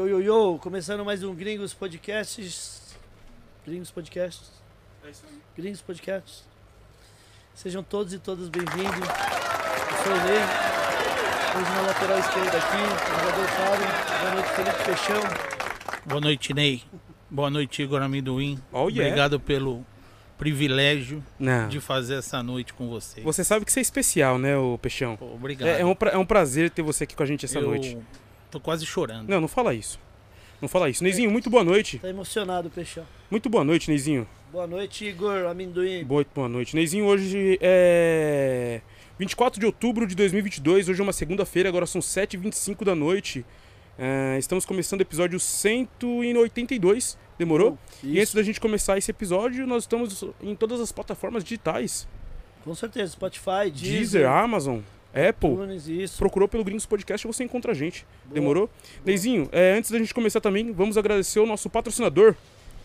[0.00, 2.96] Yo, yo, yo, começando mais um Gringos Podcasts.
[3.66, 4.50] Gringos Podcasts.
[5.04, 5.38] É isso aí.
[5.54, 6.44] Gringos Podcasts.
[7.54, 8.94] Sejam todos e todas bem-vindos.
[8.96, 10.40] Eu sou o Ney.
[11.54, 14.20] Hoje na lateral esquerda aqui, o jogador Fábio.
[14.22, 16.00] Boa noite, Felipe Peixão.
[16.06, 16.82] Boa noite, Ney.
[17.30, 18.58] Boa noite, Igor Amendoim.
[18.72, 19.02] Oh, yeah.
[19.02, 19.84] Obrigado pelo
[20.38, 21.68] privilégio Não.
[21.68, 23.20] de fazer essa noite com você.
[23.20, 25.18] Você sabe que você é especial, né, ô Peixão?
[25.18, 25.68] Pô, obrigado.
[25.68, 27.66] É, é um pra- é um prazer ter você aqui com a gente essa Eu
[27.66, 27.98] noite.
[28.50, 29.28] Tô quase chorando.
[29.28, 29.98] Não, não fala isso.
[30.60, 31.02] Não fala isso.
[31.02, 31.98] Neizinho, muito boa noite.
[31.98, 33.06] Tá emocionado, Peixão.
[33.30, 34.26] Muito boa noite, Neizinho.
[34.52, 36.04] Boa noite, Igor Amendoim.
[36.04, 36.74] Boa, boa noite.
[36.74, 38.80] Neizinho, hoje é
[39.18, 40.88] 24 de outubro de 2022.
[40.88, 43.44] Hoje é uma segunda-feira, agora são 7h25 da noite.
[43.98, 47.16] É, estamos começando o episódio 182.
[47.38, 47.78] Demorou?
[48.02, 52.08] E antes da gente começar esse episódio, nós estamos em todas as plataformas digitais:
[52.64, 53.12] com certeza.
[53.12, 54.80] Spotify, Deezer, Deezer, Amazon,
[55.14, 55.50] Apple.
[55.86, 56.18] isso.
[56.18, 58.06] Procurou pelo Gringos Podcast você encontra a gente.
[58.24, 58.34] Boa.
[58.34, 58.70] Demorou?
[59.04, 62.34] Neizinho, é, antes da gente começar também, vamos agradecer o nosso patrocinador.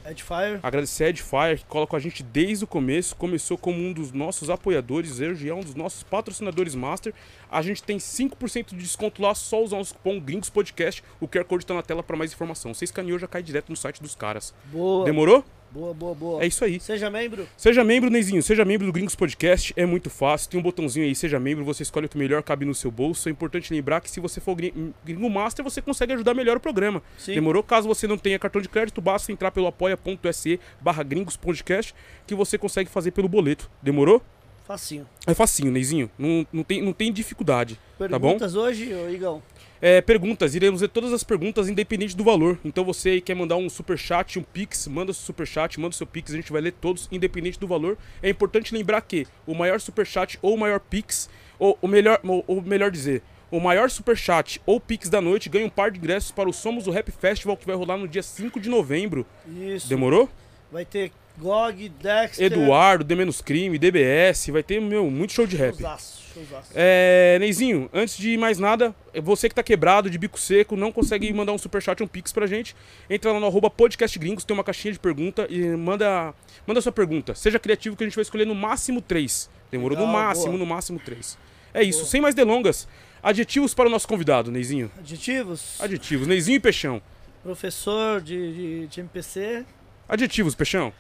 [0.09, 0.59] Edifier.
[0.61, 3.15] Agradecer a Edifier, que cola com a gente desde o começo.
[3.15, 7.13] Começou como um dos nossos apoiadores, hoje é um dos nossos patrocinadores master.
[7.49, 11.03] A gente tem 5% de desconto lá, só usar o cupom Gringos Podcast.
[11.19, 12.73] O QR Code tá na tela para mais informação.
[12.73, 14.53] Você escaneou, já cai direto no site dos caras.
[14.65, 15.05] Boa.
[15.05, 15.43] Demorou?
[15.75, 16.41] Boa, boa, boa.
[16.41, 16.79] É isso aí.
[16.79, 17.45] Seja membro.
[17.57, 20.49] Seja membro, Neizinho, seja membro do Gringos Podcast, é muito fácil.
[20.49, 23.27] Tem um botãozinho aí, seja membro, você escolhe o que melhor cabe no seu bolso.
[23.27, 24.73] É importante lembrar que se você for gri-
[25.03, 27.03] Gringo Master, você consegue ajudar melhor o programa.
[27.17, 27.33] Sim.
[27.33, 27.61] Demorou?
[27.61, 31.93] Caso você não tenha cartão de crédito, basta entrar pelo apoia.se barra Gringos Podcast,
[32.25, 33.69] que você consegue fazer pelo boleto.
[33.83, 34.21] Demorou?
[34.65, 35.05] Facinho.
[35.27, 36.09] É facinho, Neizinho.
[36.17, 37.79] Não, não, tem, não tem dificuldade.
[37.99, 38.29] Tá bom?
[38.29, 39.43] Perguntas hoje, ô Igão?
[39.81, 42.57] É, perguntas, iremos ver todas as perguntas, independente do valor.
[42.63, 45.93] Então você aí quer mandar um super chat, um pix, manda seu super chat, manda
[45.93, 47.97] seu pix, a gente vai ler todos, independente do valor.
[48.23, 52.19] É importante lembrar que o maior super chat ou o maior pix, ou o melhor,
[52.23, 55.91] ou, ou melhor dizer, o maior super chat ou pix da noite ganha um par
[55.91, 58.69] de ingressos para o Somos o Rap Festival que vai rolar no dia 5 de
[58.69, 59.25] novembro.
[59.47, 59.87] Isso.
[59.87, 60.29] Demorou?
[60.71, 62.45] Vai ter GOG, Dexter.
[62.45, 65.75] Eduardo, D Menos Crime, DBS, vai ter meu muito show de rap.
[65.75, 66.71] Showzaço, showzaço.
[66.73, 71.31] É, Neizinho, antes de mais nada, você que tá quebrado, de bico seco, não consegue
[71.33, 72.75] mandar um superchat, um pix pra gente,
[73.09, 76.33] entra lá no arroba podcast gringos, tem uma caixinha de pergunta e manda,
[76.65, 77.35] manda sua pergunta.
[77.35, 79.49] Seja criativo que a gente vai escolher no máximo três.
[79.71, 79.97] Demorou?
[79.97, 80.57] no Legal, máximo, boa.
[80.59, 81.37] no máximo três.
[81.73, 82.09] É isso, Boa.
[82.09, 82.87] sem mais delongas.
[83.21, 84.89] Adjetivos para o nosso convidado, Neizinho.
[84.97, 85.81] Adjetivos?
[85.81, 87.01] Adjetivos, Neizinho e Peixão.
[87.43, 89.65] Professor de, de, de MPC.
[90.07, 90.93] Adjetivos, Peixão.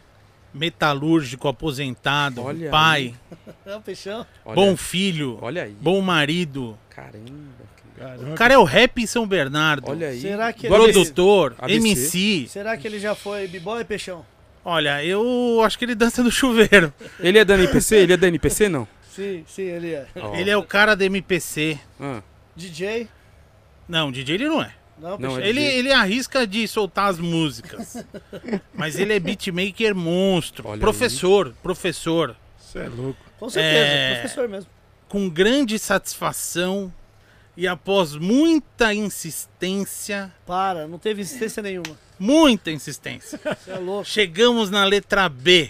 [0.55, 3.13] Metalúrgico, aposentado, Olha pai,
[3.65, 4.25] É o Peixão?
[4.45, 5.75] Olha, bom filho, olha aí.
[5.79, 6.77] bom marido.
[6.89, 7.65] Caramba.
[8.31, 9.89] O cara é o rap em São Bernardo.
[9.89, 10.19] Olha aí.
[10.19, 10.67] Será que.
[10.67, 11.75] Produtor, ABC.
[11.77, 12.47] MC.
[12.49, 14.25] Será que ele já foi b-boy, Peixão?
[14.63, 16.93] Olha, eu acho que ele dança no chuveiro.
[17.19, 17.95] Ele é da NPC?
[17.97, 18.87] Ele é da NPC, não?
[19.09, 20.07] Sim, sim, ele é.
[20.17, 20.35] Ó.
[20.35, 21.79] Ele é o cara da MPC.
[21.99, 22.21] Ah,
[22.55, 23.07] DJ?
[23.87, 24.73] Não, DJ ele não é.
[24.97, 25.77] Não, Não, é Ele, DJ.
[25.79, 27.97] ele arrisca de soltar as músicas.
[28.73, 30.67] Mas ele é beatmaker monstro.
[30.69, 32.35] Olha professor, professor.
[32.57, 33.19] Você é louco.
[33.39, 34.13] Com certeza, É.
[34.21, 34.69] professor mesmo.
[35.09, 36.91] Com grande satisfação
[37.57, 41.97] e após muita insistência, Para, não teve insistência nenhuma.
[42.19, 44.05] muita insistência, Você é louco.
[44.05, 45.69] chegamos na letra B.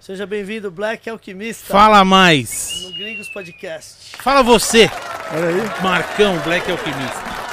[0.00, 1.66] Seja bem-vindo, Black Alquimista.
[1.66, 2.82] Fala mais.
[2.84, 4.16] No Gringos Podcast.
[4.22, 4.88] Fala você,
[5.32, 5.82] Olha aí.
[5.82, 7.45] Marcão Black Alquimista.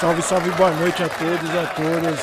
[0.00, 2.20] Salve, salve, boa noite a todos e a todas.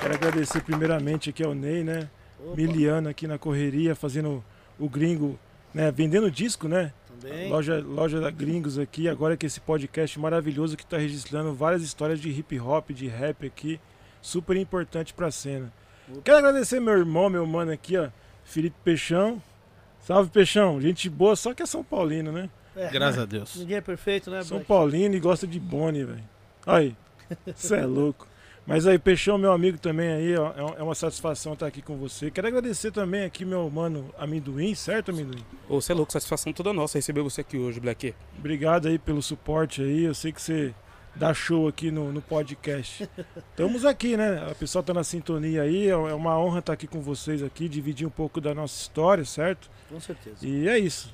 [0.00, 2.08] Quero agradecer primeiramente aqui ao Ney, né?
[2.40, 4.42] Opa, Miliano aqui na correria, fazendo
[4.78, 5.38] o gringo,
[5.74, 5.90] né?
[5.90, 6.92] Vendendo disco, né?
[7.20, 7.48] também.
[7.48, 12.20] Loja, loja da Gringos aqui, agora que esse podcast maravilhoso que está registrando várias histórias
[12.20, 13.80] de hip hop, de rap aqui,
[14.22, 15.72] super importante pra cena.
[16.08, 16.20] Opa.
[16.24, 18.08] Quero agradecer meu irmão, meu mano aqui, ó,
[18.44, 19.42] Felipe Peixão.
[20.00, 22.48] Salve Peixão, gente boa, só que é São Paulino, né?
[22.74, 23.56] É, Graças a Deus.
[23.56, 24.68] Ninguém é perfeito, né, São Black?
[24.68, 26.24] Paulino e gosta de Boni, velho.
[26.64, 26.96] Aí,
[27.54, 28.26] você é louco.
[28.68, 31.96] Mas aí, Peixão, meu amigo também aí, ó, é é uma satisfação estar aqui com
[31.96, 32.30] você.
[32.30, 35.42] Quero agradecer também aqui meu mano Amendoim, certo, Amendoim?
[35.66, 38.14] Ô, você é louco, satisfação toda nossa receber você aqui hoje, Black.
[38.38, 40.04] Obrigado aí pelo suporte aí.
[40.04, 40.74] Eu sei que você
[41.16, 43.08] dá show aqui no, no podcast.
[43.50, 44.46] Estamos aqui, né?
[44.50, 45.86] A pessoa tá na sintonia aí.
[45.86, 49.24] É é uma honra estar aqui com vocês aqui, dividir um pouco da nossa história,
[49.24, 49.70] certo?
[49.88, 50.46] Com certeza.
[50.46, 51.10] E é isso.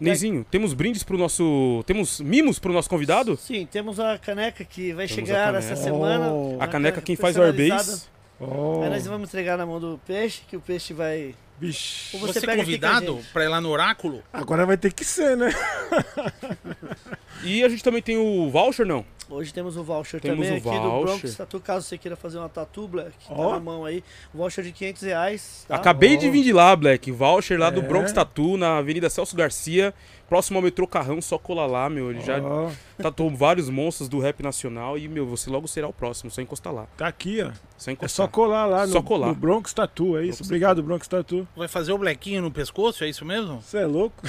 [0.00, 1.82] Neizinho, temos brindes pro nosso.
[1.86, 3.36] Temos mimos pro nosso convidado?
[3.36, 5.58] Sim, temos a caneca que vai Temos a chegar caneca.
[5.72, 6.32] essa semana.
[6.32, 6.56] Oh.
[6.60, 7.80] A caneca quem faz o personalizada.
[7.82, 8.12] Airbase.
[8.40, 11.34] Oh, Aí nós vamos entregar na mão do peixe, que o peixe vai.
[11.60, 12.16] bicho.
[12.16, 13.32] Ou Você, pega aqui com a convidado gente.
[13.32, 14.20] pra ir lá no oráculo?
[14.32, 15.52] Agora vai ter que ser, né?
[17.44, 19.04] E a gente também tem o voucher, não?
[19.28, 21.18] Hoje temos o voucher Temos também o aqui do voucher.
[21.20, 23.48] Bronx Tattoo, caso você queira fazer uma tatu, Black, Ó.
[23.48, 24.04] tá na mão aí.
[24.34, 25.64] Voucher de 500 reais.
[25.66, 25.76] Tá?
[25.76, 26.30] Acabei de Ó.
[26.30, 27.10] vir de lá, Black.
[27.10, 27.82] Voucher lá do É.
[27.82, 29.94] Bronx Tattoo, na Avenida Celso Garcia.
[30.32, 32.10] Próximo ao metrô Carrão, só colar lá, meu.
[32.10, 35.92] Ele já Ó, tatuou vários monstros do rap nacional e, meu, você logo será o
[35.92, 36.30] próximo.
[36.30, 36.86] Só encostar lá.
[36.96, 37.50] tá aqui, ó.
[37.76, 38.26] Só É encostar.
[38.26, 39.26] só colar lá no, Só colar.
[39.26, 40.38] no Bronx Tattoo, é isso?
[40.38, 41.46] Bronx Obrigado, Bronx Tattoo.
[41.54, 43.60] Vai fazer o blequinho no pescoço, é isso mesmo?
[43.60, 44.22] Você é louco?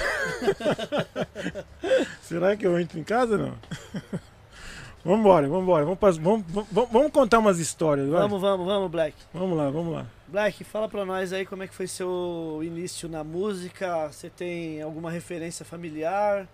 [2.21, 3.53] Será que eu entro em casa não?
[5.05, 5.85] Vambora, vambora.
[5.85, 8.21] Vamos, vamos, vamos, vamos contar umas histórias, vai.
[8.21, 9.15] Vamos, vamos, vamos, Black.
[9.33, 10.05] Vamos lá, vamos lá.
[10.33, 14.07] Black, fala pra nós aí como é que foi seu início na música.
[14.11, 16.47] Você tem alguma referência familiar?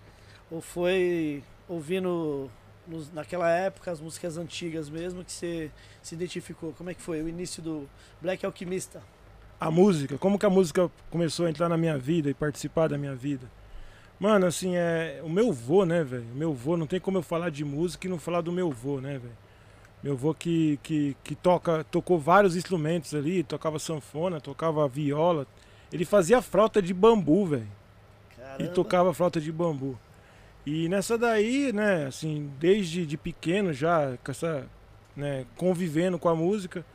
[0.52, 2.52] Ou foi ouvindo
[2.86, 5.72] nos- naquela época as músicas antigas mesmo que você
[6.04, 6.74] se identificou?
[6.74, 7.90] Como é que foi o início do
[8.22, 9.02] Black Alquimista?
[9.58, 12.98] A música, como que a música começou a entrar na minha vida e participar da
[12.98, 13.50] minha vida?
[14.20, 15.22] Mano, assim, é.
[15.24, 16.26] O meu vô, né, velho?
[16.34, 18.70] O meu vô, não tem como eu falar de música e não falar do meu
[18.70, 19.38] vô, né, velho?
[20.02, 25.46] Meu vô que, que, que toca, tocou vários instrumentos ali, tocava sanfona, tocava viola.
[25.92, 27.68] Ele fazia flauta de bambu, velho.
[28.60, 30.00] e tocava flauta de bambu.
[30.66, 34.68] E nessa daí, né, assim, desde de pequeno já, com essa,
[35.16, 36.86] né, convivendo com a música.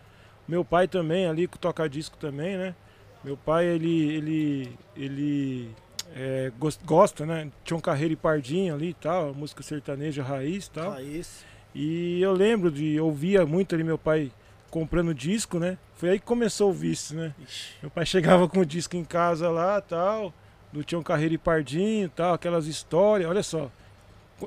[0.47, 2.75] Meu pai também ali, que toca disco também, né?
[3.23, 5.71] Meu pai, ele, ele, ele
[6.15, 7.51] é, gos- gosta, né?
[7.65, 10.91] Tinha um carreiro e pardinho ali e tal, música sertaneja raiz e tal.
[10.93, 11.45] Raiz.
[11.75, 14.31] E eu lembro de ouvia muito ali meu pai
[14.71, 15.77] comprando disco, né?
[15.97, 17.35] Foi aí que começou o vício, né?
[17.43, 17.71] Ixi.
[17.83, 20.33] Meu pai chegava com o disco em casa lá, tal,
[20.73, 23.71] do Tião Carreiro e Pardinho, tal, aquelas histórias, olha só,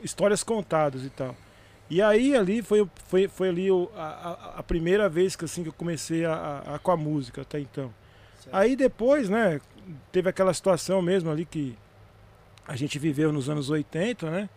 [0.03, 1.35] histórias contadas e tal.
[1.89, 5.63] E aí ali foi, foi, foi ali o- a, a- a primeira vez que assim
[5.63, 7.94] que eu comecei a, a- a- com a música até então.
[8.41, 8.53] Certo.
[8.56, 9.62] Aí depois, né,
[10.12, 11.77] teve aquela situação mesmo ali que
[12.68, 14.50] a gente viveu nos anos 80, né?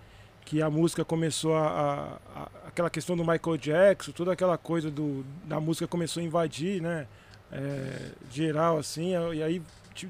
[0.51, 4.91] Que a música começou a, a- a- aquela questão do Michael Jackson, toda aquela coisa
[4.91, 7.07] do, da música começou a invadir, né?
[7.53, 9.61] é, geral assim, e aí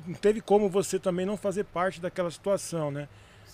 [0.07, 3.09] não teve como você também não fazer parte daquela situação, né?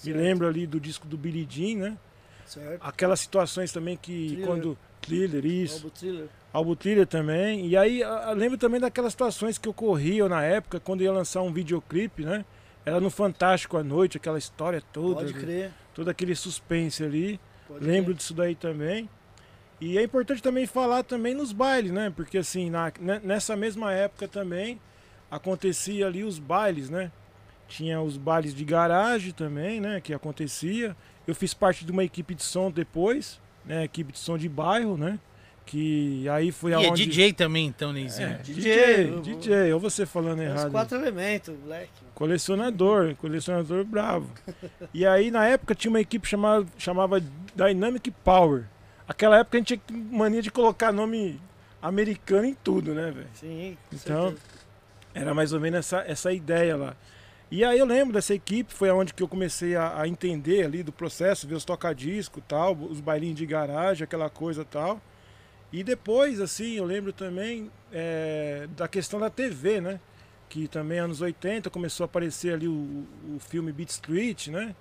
[0.05, 0.17] Me Certo.
[0.17, 1.99] lembro ali do disco do Billy Jean, né?
[2.47, 2.79] Certo.
[2.83, 4.47] Aquelas situações também que Thriller.
[4.47, 6.27] quando Thriller, isso, Álbum thriller.
[6.53, 7.67] álbum Thriller também.
[7.69, 8.03] E aí
[8.37, 12.45] lembro também daquelas situações que ocorriam na época quando ia lançar um videoclipe, né?
[12.85, 15.71] Era no Fantástico à noite, aquela história toda, Pode ali, crer.
[15.97, 17.41] Todo aquele suspense ali.
[17.67, 18.17] Pode Lembro crer.
[18.19, 19.09] disso daí também.
[19.81, 22.13] E é importante também falar também nos bailes, né?
[22.15, 24.79] Porque assim, na- ne- nessa mesma época também
[25.31, 27.11] acontecia ali os bailes, né?
[27.69, 30.01] Tinha os bailes de garagem também, né?
[30.01, 30.95] Que acontecia.
[31.27, 33.85] Eu fiz parte de uma equipe de som depois, né?
[33.85, 35.19] Equipe de som de bairro, né?
[35.67, 37.05] Que aí foi E é aonde...
[37.07, 38.29] DJ também, então, Neizinho.
[38.29, 38.63] É, DJ,
[39.21, 40.71] DJ, DJ, ou você falando É os errado.
[40.71, 41.91] quatro elementos, Black.
[42.15, 44.31] Colecionador, colecionador bravo.
[44.95, 47.21] E aí na época tinha uma equipe chamada chamava
[47.55, 48.65] Dynamic Power.
[49.09, 51.41] Aquela época a gente tinha mania de colocar nome
[51.83, 53.29] americano em tudo, né, velho?
[53.35, 53.77] Sim.
[53.91, 54.43] com Então, certeza.
[55.15, 56.95] Era mais ou menos essa, essa ideia lá.
[57.51, 60.83] E aí eu lembro dessa equipe, foi aonde que eu comecei a, a entender ali
[60.83, 65.01] do processo, ver os tocadiscos tal, os bailinhos de garagem, aquela coisa tal.
[65.73, 70.01] E depois, assim, eu lembro também é, da questão da TV, né?
[70.49, 74.75] Que também anos 80 começou a aparecer ali o, o filme Beat Street, né?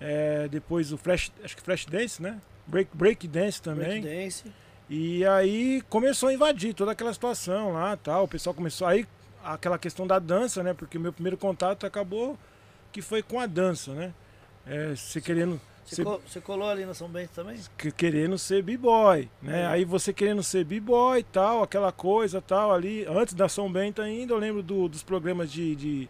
[0.00, 2.40] É, depois o Flash, acho que Flash Dance, né?
[2.66, 4.00] Break, break Dance também.
[4.00, 4.44] Breakdance.
[4.88, 8.24] E aí começou a invadir toda aquela situação lá, tal.
[8.24, 9.06] O pessoal começou aí
[9.44, 10.74] aquela questão da dança, né?
[10.74, 12.38] Porque o meu primeiro contato acabou
[12.90, 14.12] que foi com a dança, né?
[14.66, 17.58] É, você querendo Você, ser, você colou ali na São Bento também?
[17.76, 19.62] que- querendo ser b-boy, né?
[19.62, 19.66] É.
[19.66, 23.04] Aí você querendo ser b-boy tal, aquela coisa tal ali.
[23.06, 26.08] Antes da São Bento ainda, eu lembro do- dos programas de, de,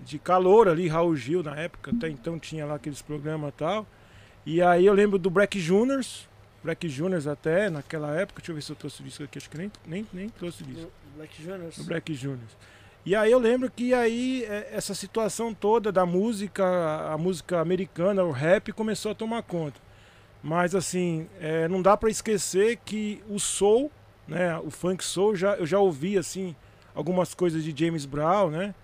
[0.00, 3.86] de calor ali, Raul Gil na época, até então tinha lá aqueles programas e tal.
[4.44, 6.28] E aí eu lembro do Black Juniors,
[6.62, 9.56] Black Juniors até, naquela época, deixa eu ver se eu trouxe disso aqui, acho que
[9.56, 11.78] nem, nem, nem trouxe disso Do Black Juniors.
[11.78, 12.56] no Black Juniors.
[13.06, 16.64] E aí eu lembro que aí é, essa situação toda da música,
[17.12, 19.78] a música americana, o rap começou a tomar conta.
[20.42, 23.90] Mas assim, é, não dá para esquecer que o soul,
[24.26, 26.56] né, o funk soul, já, eu já ouvi assim
[26.94, 28.74] algumas coisas de James Brown, né?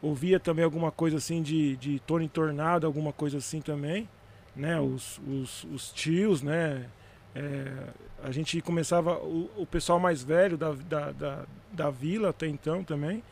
[0.00, 4.08] Ouvia também alguma coisa assim de, de Tony Tornado, alguma coisa assim também,
[4.54, 4.80] né?
[4.80, 6.86] Os, os, os tios, né?
[7.34, 7.88] É,
[8.22, 12.82] a gente começava, o, o pessoal mais velho da, da, da, da vila até então
[12.82, 13.22] também.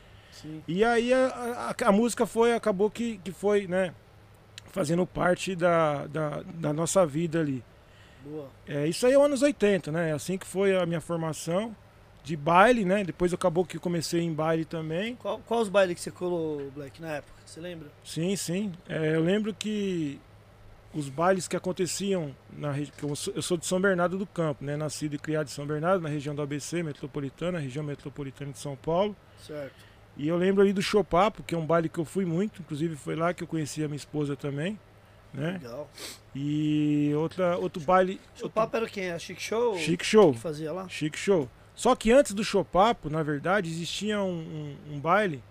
[0.43, 0.63] Sim.
[0.67, 3.95] E aí a, a, a música foi, acabou que, que foi, né?
[4.73, 7.65] Fazendo parte da, da, da nossa vida ali.
[8.25, 8.49] Boa.
[8.67, 10.13] É, isso aí é anos 80, né?
[10.13, 11.75] Assim que foi a minha formação
[12.23, 13.05] de baile, né?
[13.05, 15.15] Depois acabou que comecei em baile também.
[15.17, 17.33] Qual, qual os bailes que você colou, Black, na época?
[17.47, 17.89] Você lembra?
[18.05, 18.73] Sim, sim.
[18.89, 20.21] É, eu lembro que
[20.93, 22.95] os bailes que aconteciam na região.
[23.03, 24.77] Eu, sou- eu sou de São Bernardo do Campo, né?
[24.77, 28.75] Nascido e criado em São Bernardo, na região do ABC metropolitana, região metropolitana de São
[28.77, 29.15] Paulo.
[29.47, 29.75] Certo.
[30.17, 32.97] E eu lembro ali do Chopapo, que é um baile que eu fui muito, inclusive
[32.97, 34.79] foi lá que eu conheci a minha esposa também,
[35.35, 35.53] né?
[35.63, 35.91] Legal.
[36.35, 38.21] E outra, outro baile.
[38.43, 39.11] O papo era quem?
[39.11, 39.77] A Chic Show?
[39.79, 40.33] Chique Show.
[40.33, 40.89] Que fazia lá?
[40.89, 41.49] Chique Show.
[41.75, 44.39] Só que antes do Chopapo, na verdade, existia um,
[44.91, 45.43] um- um baile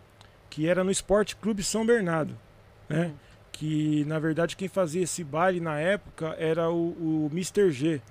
[0.49, 2.35] que era no Esporte Clube São Bernardo,
[2.89, 3.11] né?
[3.51, 6.89] Que na verdade quem fazia esse baile na época era o,
[7.25, 7.71] o Mr.
[7.71, 8.01] G.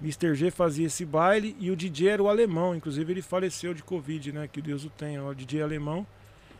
[0.00, 0.34] Mr.
[0.34, 4.32] G fazia esse baile e o DJ era o alemão, inclusive ele faleceu de Covid,
[4.32, 4.48] né?
[4.50, 6.06] Que Deus o tenha, o DJ alemão.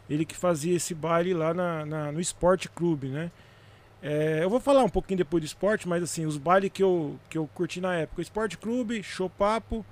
[0.09, 3.31] Ele que fazia esse baile lá na, na- no Esporte Clube, né?
[4.02, 7.19] É, eu vou falar um pouquinho depois do esporte, mas assim, os bailes que eu,
[7.28, 9.85] que eu curti na época, Esporte Clube, Chopapo,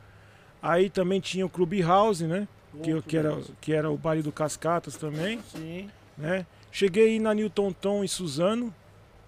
[0.62, 2.48] Aí também tinha o Clube House, né?
[2.82, 5.90] Que, que, era, que era o baile do Cascatas também, Sim.
[6.16, 6.46] né?
[6.72, 8.74] Cheguei aí na Newton Tom e Suzano.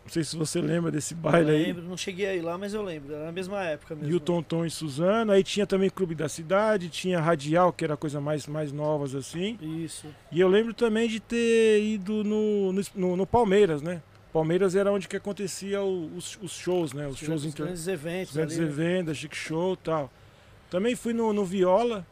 [0.07, 1.63] Não sei se você lembra desse baile eu aí.
[1.65, 3.13] lembro, não cheguei aí lá, mas eu lembro.
[3.15, 4.09] Era na mesma época mesmo.
[4.09, 5.33] Newton Tom e Suzano.
[5.33, 9.15] Aí tinha também Clube da Cidade, tinha Radial, que era a coisa mais, mais novas
[9.15, 9.59] assim.
[9.61, 10.07] Isso.
[10.31, 14.01] E eu lembro também de ter ido no, no, no- Palmeiras, né?
[14.33, 17.09] Palmeiras era onde que acontecia o- os, os shows, né?
[17.09, 17.65] Os shows Os inter...
[17.67, 18.65] grandes eventos Os grandes ali.
[18.67, 18.73] né?
[18.73, 20.13] eventos, Chic Show e tal.
[20.71, 22.07] Também fui no, no Viola,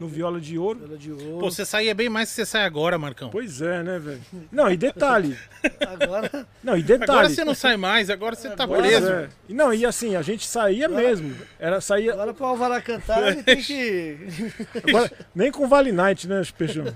[0.00, 0.78] no Viola de Ouro.
[0.80, 1.38] Viola de ouro.
[1.38, 3.28] Pô, você saía bem mais que você sai agora, Marcão.
[3.30, 4.20] Pois é, né, velho?
[4.50, 5.36] Não, e detalhe.
[5.86, 7.34] Agora, Não, e Agora detalhe.
[7.34, 9.10] você não sai mais, agora você tá Agora- preso.
[9.12, 9.28] é.
[9.48, 11.36] E Não, e assim, a gente saía mesmo.
[11.58, 12.12] Era saía.
[12.14, 14.16] agora pro Alvará cantar, ele tem que.
[14.88, 16.86] Agora, nem com Vale Night, né, Peixão?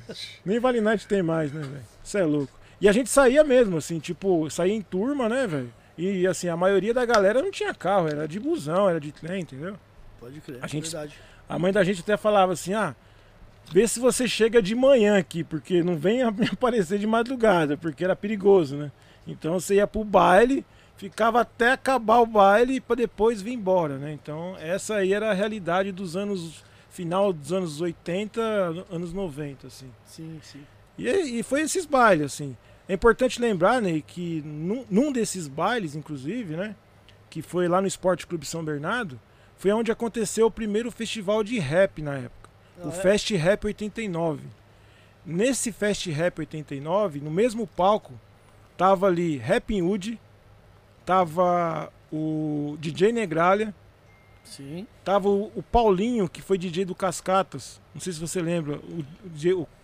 [0.44, 1.82] Nem Vale Night tem mais, né, velho?
[2.02, 2.52] Isso é louco.
[2.80, 5.73] E a gente saía mesmo, assim, tipo, saía em turma, né, velho?
[5.96, 9.42] E assim, a maioria da galera não tinha carro, era de busão, era de trem,
[9.42, 9.76] entendeu?
[10.18, 11.14] Pode crer, A gente- verdade.
[11.48, 12.94] A mãe da gente até falava assim, ah,
[13.70, 18.04] vê se você chega de manhã aqui, porque não venha me aparecer de madrugada, porque
[18.04, 18.92] era perigoso, né?
[19.26, 20.64] Então você ia pro baile,
[20.96, 24.12] ficava até acabar o baile para depois vir embora, né?
[24.12, 28.40] Então essa aí era a realidade dos anos final dos anos 80,
[28.88, 29.90] anos 90, assim.
[30.06, 30.64] Sim, sim.
[30.96, 32.56] E, e foi esses bailes, assim.
[32.88, 36.76] É importante lembrar, Ney, que num, num desses bailes, inclusive, né?
[37.28, 39.18] Que foi lá no Esporte Clube São Bernardo,
[39.56, 42.50] foi onde aconteceu o primeiro festival de rap na época.
[42.78, 42.92] Ah, o é?
[42.92, 44.42] Fest Rap 89.
[45.25, 48.12] Nesse Fest Rap 89, no mesmo palco,
[48.76, 50.20] tava ali Rapping Hood,
[51.06, 53.75] tava o DJ Negralha,
[54.44, 54.87] Sim.
[55.02, 57.80] Tava o, o Paulinho, que foi DJ do Cascatas.
[57.94, 58.78] Não sei se você lembra.
[58.78, 59.04] O,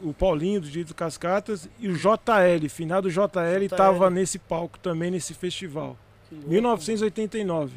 [0.02, 1.68] o, o Paulinho, do DJ do Cascatas.
[1.78, 3.26] E o JL, finado JL,
[3.66, 3.68] JL.
[3.74, 5.96] tava nesse palco também, nesse festival.
[6.28, 6.50] Que louco.
[6.50, 7.72] 1989.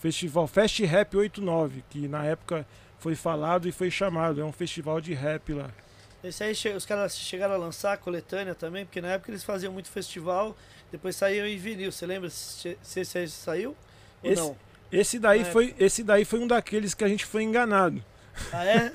[0.00, 2.66] Festival Fest Rap 89, que na época
[2.98, 4.40] foi falado e foi chamado.
[4.40, 5.70] É um festival de rap lá.
[6.22, 9.72] Esse aí os caras chegaram a lançar a coletânea também, porque na época eles faziam
[9.72, 10.56] muito festival,
[10.90, 11.92] depois saíam em vinil.
[11.92, 13.76] Você lembra se, se esse aí saiu?
[14.22, 14.56] Ou Esse- não?
[14.90, 18.02] Esse daí, Na foi, esse daí foi um daqueles que a gente foi enganado.
[18.52, 18.92] Ah, é?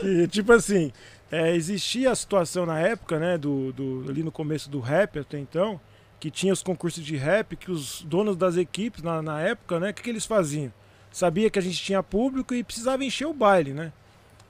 [0.00, 0.92] que, tipo assim,
[1.30, 5.38] é, existia a situação na época, né, do, do, ali no começo do rap até
[5.38, 5.80] então,
[6.20, 9.90] que tinha os concursos de rap, que os donos das equipes na, na época, né,
[9.90, 10.70] o que, que eles faziam?
[11.10, 13.92] Sabia que a gente tinha público e precisava encher o baile, né?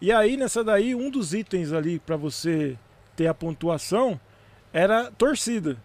[0.00, 2.76] E aí, nessa daí, um dos itens ali para você
[3.14, 4.18] ter a pontuação
[4.72, 5.76] era torcida.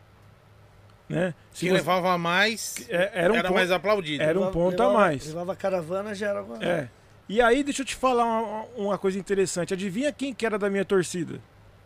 [1.07, 1.33] Né?
[1.53, 4.23] Se Quem você- levava mais é, era um era ponto- mais aplaudido.
[4.23, 5.27] era um Levava- ponto a levava- mais.
[5.27, 6.89] Levava a caravana já era alguma É.
[7.29, 9.73] E aí, deixa eu te falar uma, uma coisa interessante.
[9.73, 11.39] Adivinha quem que era da minha torcida?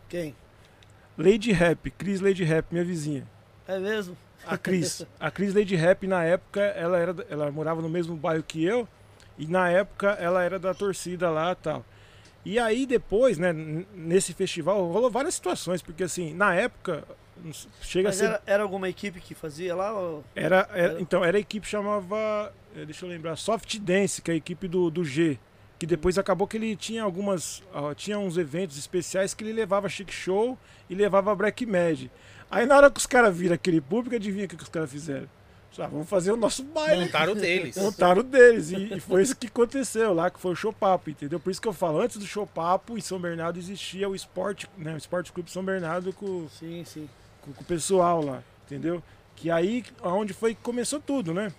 [0.08, 0.34] Quem?
[1.18, 3.26] Lady Rap, Cris Lady Rap, minha vizinha.
[3.74, 4.16] É mesmo?
[4.46, 5.06] A Cris.
[5.18, 8.88] a Cris Lady Rap, na época, ela, era, ela morava no mesmo bairro que eu.
[9.38, 11.84] E na época ela era da torcida lá e tal.
[12.44, 13.52] E aí depois, né,
[13.94, 17.04] nesse festival, rolou várias situações, porque assim, na época,
[17.82, 18.24] chega a Mas ser.
[18.26, 19.92] era, era alguma equipe que fazia lá?
[19.92, 23.78] ou- Era, era- Era- então, era a equipe que chamava, eh, deixa eu lembrar, Soft
[23.78, 25.38] Dance, que é a equipe do, do G.
[25.78, 27.62] Que depois acabou que ele tinha algumas.
[27.96, 30.58] tinha uns eventos especiais que ele levava Chic Show
[30.90, 32.08] e levava Black Mad.
[32.50, 34.90] Aí na hora que os caras viram aquele público, adivinha o que, que os caras
[34.90, 35.28] fizeram?
[35.78, 37.04] Ah, vamos fazer o nosso baile.
[37.04, 37.76] Montaram deles.
[37.76, 38.70] Montaram deles.
[38.70, 41.38] E, e foi isso que aconteceu lá, que foi o Showpapo, entendeu?
[41.40, 44.92] Por isso que eu falo, antes do Showpapo, em São Bernardo existia o esporte, né?
[44.92, 47.08] O Esporte Clube São Bernardo com, Sim, sim.
[47.40, 49.02] com, com o pessoal lá, entendeu?
[49.36, 51.50] Que aí, aonde foi que começou tudo, né?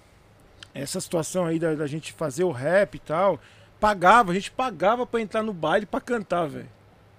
[0.73, 3.39] Essa situação aí da, da gente fazer o rap e tal,
[3.79, 6.69] pagava, a gente pagava pra entrar no baile pra cantar, velho.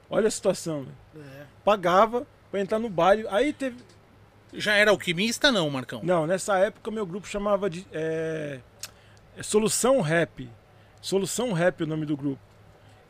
[0.09, 1.27] Olha a situação, velho.
[1.27, 1.45] É.
[1.65, 3.27] Pagava pra entrar no baile.
[3.31, 3.79] Aí teve.
[4.53, 6.01] Já era alquimista, não, Marcão?
[6.05, 7.87] Não, nessa época meu grupo chamava de.
[7.91, 8.61] é,
[9.37, 10.49] é Solução Rap.
[11.01, 12.41] Solução Rap é o nome do grupo.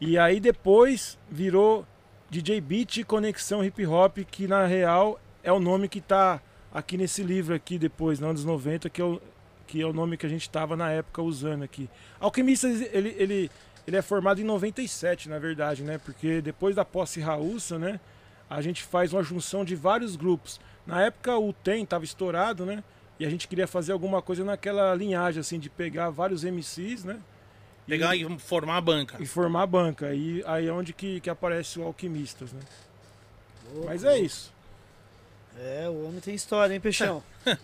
[0.00, 1.86] E aí depois virou
[2.30, 6.40] DJ Beat Conexão Hip Hop, que na real é o nome que tá
[6.72, 9.20] aqui nesse livro aqui depois, nos anos 90, que é o,
[9.66, 11.90] que é o nome que a gente estava na época usando aqui.
[12.18, 13.50] Alquimistas, ele, ele,
[13.86, 15.98] ele é formado em 97, na verdade, né?
[15.98, 18.00] Porque depois da posse Raússa, né?
[18.56, 20.60] A gente faz uma junção de vários grupos.
[20.86, 22.84] Na época o TEM estava estourado, né?
[23.18, 27.18] E a gente queria fazer alguma coisa naquela linhagem, assim, de pegar vários MCs, né?
[27.86, 29.16] Pegar e, formar a banca.
[29.20, 30.14] E formar a banca.
[30.14, 32.60] E aí é onde que, que aparece o Alquimistas, né?
[33.86, 34.52] Mas é isso.
[35.58, 37.22] É, o homem tem história, hein, Peixão?
[37.44, 37.56] Deixa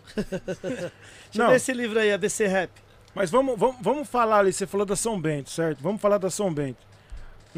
[0.75, 0.90] eu
[1.35, 1.50] Não.
[1.50, 2.71] ver esse livro aí, ABC Rap.
[3.14, 5.83] Mas vamos, vamos, vamos falar ali, você falou da São Bento, certo?
[5.83, 6.88] Vamos falar da São Bento.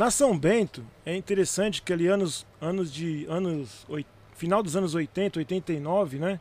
[0.01, 3.27] Na São Bento, é interessante que ali anos, anos de.
[3.29, 3.87] anos.
[4.33, 6.41] final dos anos 80, 89, né?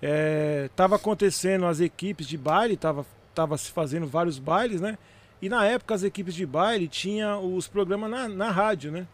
[0.00, 4.96] É, tava acontecendo as equipes de baile, tava, tava se fazendo vários bailes, né?
[5.42, 9.04] E na época as equipes de baile tinha os programas na, na rádio, né?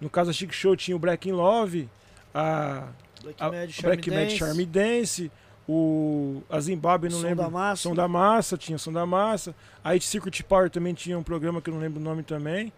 [0.00, 1.88] No caso a Chic Show tinha o Black in Love,
[2.34, 2.88] a,
[3.22, 5.32] Black a Mad, Black Mad Dance, Charme Dance,
[5.68, 7.44] o a Zimbábue, não Som lembro.
[7.44, 7.82] da Massa.
[7.82, 9.54] Som da Massa, tinha Som da Massa.
[9.84, 12.72] Aí Circuit Power também tinha um programa que eu não lembro o nome também.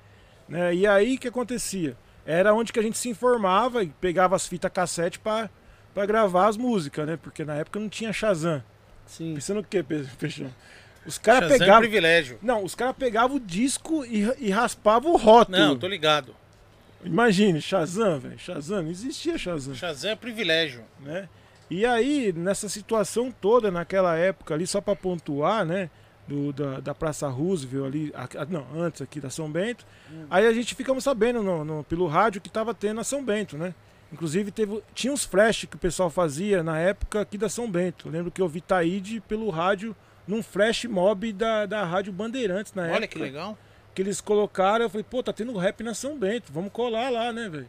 [0.49, 0.75] Né?
[0.75, 1.97] E aí o que acontecia?
[2.26, 5.50] Era onde que a gente se informava e pegava as fitas cassete para
[5.95, 7.19] para gravar as músicas, né?
[7.21, 8.62] Porque na época não tinha Shazam.
[9.07, 9.35] Sim.
[9.35, 10.52] Pensando o quê, Pe- Peixão?
[11.05, 11.81] Os caras Shazam é pegavam.
[11.81, 12.38] privilégio.
[12.43, 15.59] Não, os caras pegavam o disco e, e raspavam o rótulo.
[15.59, 16.37] Não, tô ligado.
[17.05, 18.38] Imagine, Shazam, velho.
[18.38, 20.85] Shazam, não existia Shazam Shazam é privilégio.
[21.00, 21.28] né?
[21.71, 25.90] E aí, nessa situação toda, naquela época ali, só para pontuar, né?
[26.29, 29.87] Do, da, da Praça Roosevelt ali, a- não, antes aqui da São Bento.
[30.29, 33.57] Aí a gente ficamos sabendo no, no- pelo rádio que tava tendo a São Bento,
[33.57, 33.75] né?
[34.13, 38.09] Inclusive teve, tinha uns flash que o pessoal fazia na época aqui da São Bento.
[38.09, 42.75] Eu lembro que eu vi Taíde pelo rádio num flash mob da, da Rádio Bandeirantes
[42.75, 42.97] na época.
[42.99, 43.57] Olha que legal.
[43.95, 47.33] Que eles colocaram, eu falei, pô, tá tendo rap na São Bento, vamos colar lá,
[47.33, 47.69] né, velho?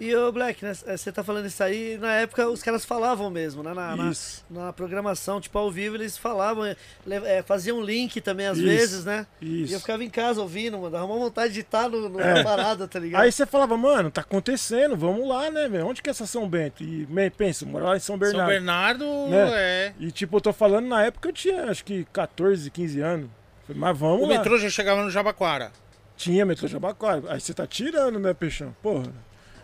[0.00, 3.62] E o Black, né, você tá falando isso aí, na época os caras falavam mesmo,
[3.62, 3.74] né?
[3.74, 4.42] Na, na, Isso.
[4.48, 6.64] na programação, tipo, ao vivo, eles falavam,
[7.06, 8.66] le- eh, faziam link também às Isso.
[8.66, 9.26] vezes, né?
[9.42, 9.70] Isso.
[9.70, 12.42] E eu ficava em casa ouvindo, mano, dava uma vontade de estar no, no É.
[12.42, 13.20] parada, tá ligado?
[13.20, 15.86] Aí você falava, mano, tá acontecendo, vamos lá, né, velho?
[15.86, 16.82] Onde que é essa São Bento?
[16.82, 18.38] E me- pensa, mora lá em São Bernardo.
[18.40, 19.50] São Bernardo Né?
[19.52, 19.92] é.
[20.00, 23.28] E tipo, eu tô falando na época eu tinha acho que 14, 15 anos.
[23.66, 24.38] Falei, mas vamos O lá.
[24.38, 25.70] metrô já chegava no Jabaquara.
[26.16, 27.22] Tinha metrô Jabaquara.
[27.28, 28.74] Aí você tá tirando, né, Peixão?
[28.82, 29.12] Porra.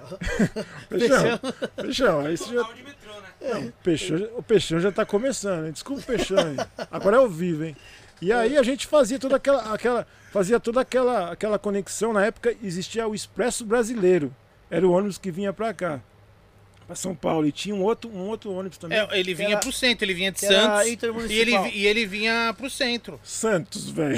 [0.88, 1.40] Peixão,
[1.77, 2.62] Peixão, aí você já.
[2.73, 3.73] de metrô, né?
[3.83, 5.73] Peixão, o Peixão já tá começando, hein?
[5.73, 6.87] Desculpa o Peixão aí.
[6.90, 7.77] Agora é ao vivo, hein?
[8.21, 12.12] E aí a gente fazia toda aquela, aquela, fazia toda aquela, aquela conexão.
[12.12, 14.35] Na época existia o Expresso Brasileiro.
[14.71, 16.01] Era o ônibus que vinha pra cá,
[16.87, 17.47] pra São Paulo.
[17.47, 18.99] E tinha um outro, um outro ônibus também.
[18.99, 20.87] É, ele vinha era- pro centro, ele vinha de Santos.
[21.31, 23.21] E ele, e ele vinha pro centro.
[23.23, 24.16] Santos, velho.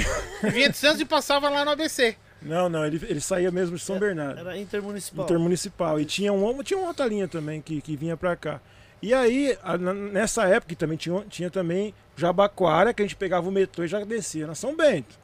[0.51, 2.15] Vinha de Santos e passava lá no ABC.
[2.41, 4.39] Não, não, ele, ele saía mesmo de São Bernardo.
[4.39, 5.25] Era intermunicipal.
[5.25, 5.99] Intermunicipal.
[5.99, 8.61] E tinha, um, tinha uma outra linha também que, que vinha pra cá.
[9.01, 13.51] E aí, a- nessa época, também tinha, tinha também Jabaquara, que a gente pegava o
[13.51, 15.17] metrô e já descia na São Bento.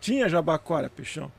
[0.00, 1.30] Tinha Jabaquara, Peixão.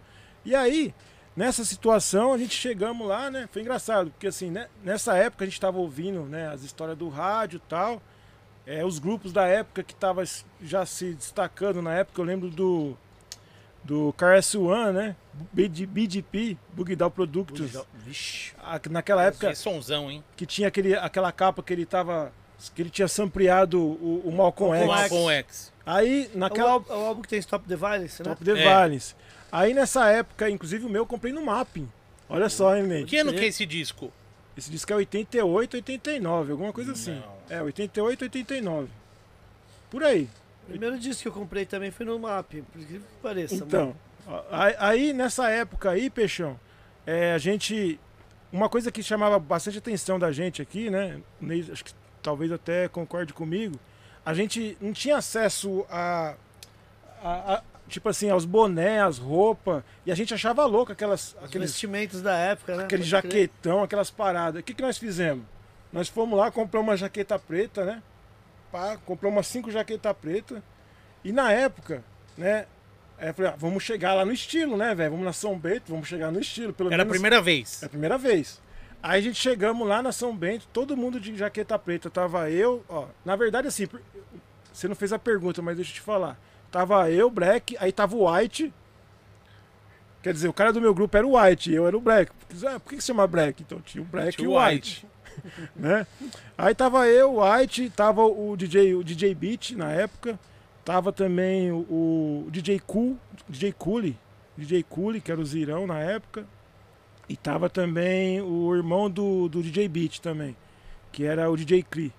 [0.45, 0.93] E aí,
[1.35, 3.47] nessa situação, a gente chegamos lá, né?
[3.51, 7.09] Foi engraçado, porque assim, né, nessa época a gente estava ouvindo né, as histórias do
[7.09, 8.01] rádio e tal.
[8.65, 10.23] É, os grupos da época que estavam
[10.61, 12.95] já se destacando na época, eu lembro do
[13.83, 15.15] do KS1, né?
[15.51, 17.71] BD BDP, Bugdal Productos.
[18.05, 18.53] Vixe.
[18.63, 20.23] Ah, Naquela época Que sonzão, hein?
[20.37, 22.31] que tinha aquele, aquela capa que ele tava.
[22.75, 24.87] que ele tinha sampleado o, o Malcolm X.
[24.87, 25.73] Malcolm o X.
[25.85, 26.71] Aí, É o, naquela.
[26.71, 28.29] álbum, é o álbum que tem Stop the Violence, né?
[28.29, 28.63] Top the É.
[28.63, 29.15] Valens.
[29.51, 31.89] Aí nessa época, inclusive o meu, eu comprei no Mapping.
[32.29, 33.05] Olha só, hein, Ney?
[33.05, 34.11] Que ano que é esse disco?
[34.57, 37.15] Esse disco é 88, 89, alguma coisa assim.
[37.15, 37.33] Não.
[37.57, 38.87] É, 88, 89.
[39.89, 40.29] Por aí.
[40.63, 43.55] O primeiro disco que eu comprei também foi no MAP, por incrível que pareça.
[43.55, 44.12] Então, ó,
[44.79, 46.59] aí, nessa época aí, Peixão,
[47.05, 47.99] é, a gente.
[48.51, 51.19] Uma coisa que chamava bastante atenção da gente aqui, né?
[51.71, 53.79] acho que talvez até concorde comigo.
[54.25, 56.35] A gente não tinha acesso a.
[57.21, 59.83] a- a- tipo assim, aos bonés, às roupas.
[60.05, 61.35] E a gente achava louco aquelas.
[61.39, 62.83] Os Aqueles, vestimentos da época, né?
[62.85, 64.61] aquele jaquetão, aquelas paradas.
[64.61, 65.43] O que, que nós fizemos?
[65.91, 68.01] Nós fomos lá, compramos uma jaqueta preta, né?
[68.71, 70.61] Pá, compramos umas cinco jaquetas pretas.
[71.23, 72.03] E na época,
[72.37, 72.65] né?
[73.17, 75.11] Aí eu falei, ah, vamos chegar lá no estilo, né, velho?
[75.11, 76.73] Vamos na São Bento, vamos chegar no estilo.
[76.73, 77.81] Pelo Era a menos primeira vez.
[77.81, 78.61] é a primeira vez.
[79.01, 82.09] Aí a gente chegamos lá na São Bento, todo mundo de jaqueta preta.
[82.09, 83.07] Tava eu, ó.
[83.23, 83.87] Na verdade, assim,
[84.71, 86.37] você não fez a pergunta, mas deixa eu te falar.
[86.71, 88.73] Tava eu, Black, aí tava o White.
[90.21, 92.31] Quer dizer, o cara do meu grupo era o White, eu era o Black.
[92.65, 93.61] Ah, Por que, que se chama Black?
[93.61, 95.05] Então tinha o Black Tinha e o o White.
[95.75, 96.07] né?
[96.57, 100.39] Aí tava eu, o White, tava o DJ, o DJ Beat na época.
[100.83, 103.17] Tava também o, o DJ Cool,
[103.47, 104.17] DJ Cooley,
[104.57, 106.45] DJ Cooley, que era o Zirão na época.
[107.27, 110.55] E tava também o irmão do, do DJ Beat também,
[111.11, 112.11] que era o DJ Cree.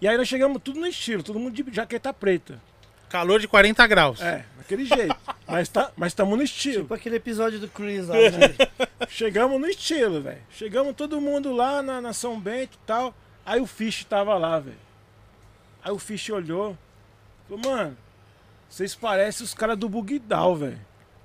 [0.00, 2.60] E aí nós chegamos tudo no estilo, todo mundo de jaqueta preta.
[3.08, 4.20] Calor de 40 graus.
[4.20, 5.16] É, daquele jeito.
[5.46, 6.82] mas tá, mas estamos no estilo.
[6.82, 8.54] Tipo aquele episódio do Chris lá, né?
[9.08, 10.40] Chegamos no estilo, velho.
[10.50, 13.14] Chegamos todo mundo lá na, na São Bento e tal.
[13.44, 14.76] Aí o Fish tava lá, velho.
[15.82, 16.76] Aí o Fish olhou.
[17.48, 17.96] Falou, mano,
[18.68, 20.78] vocês parecem os caras do Bugdal, velho.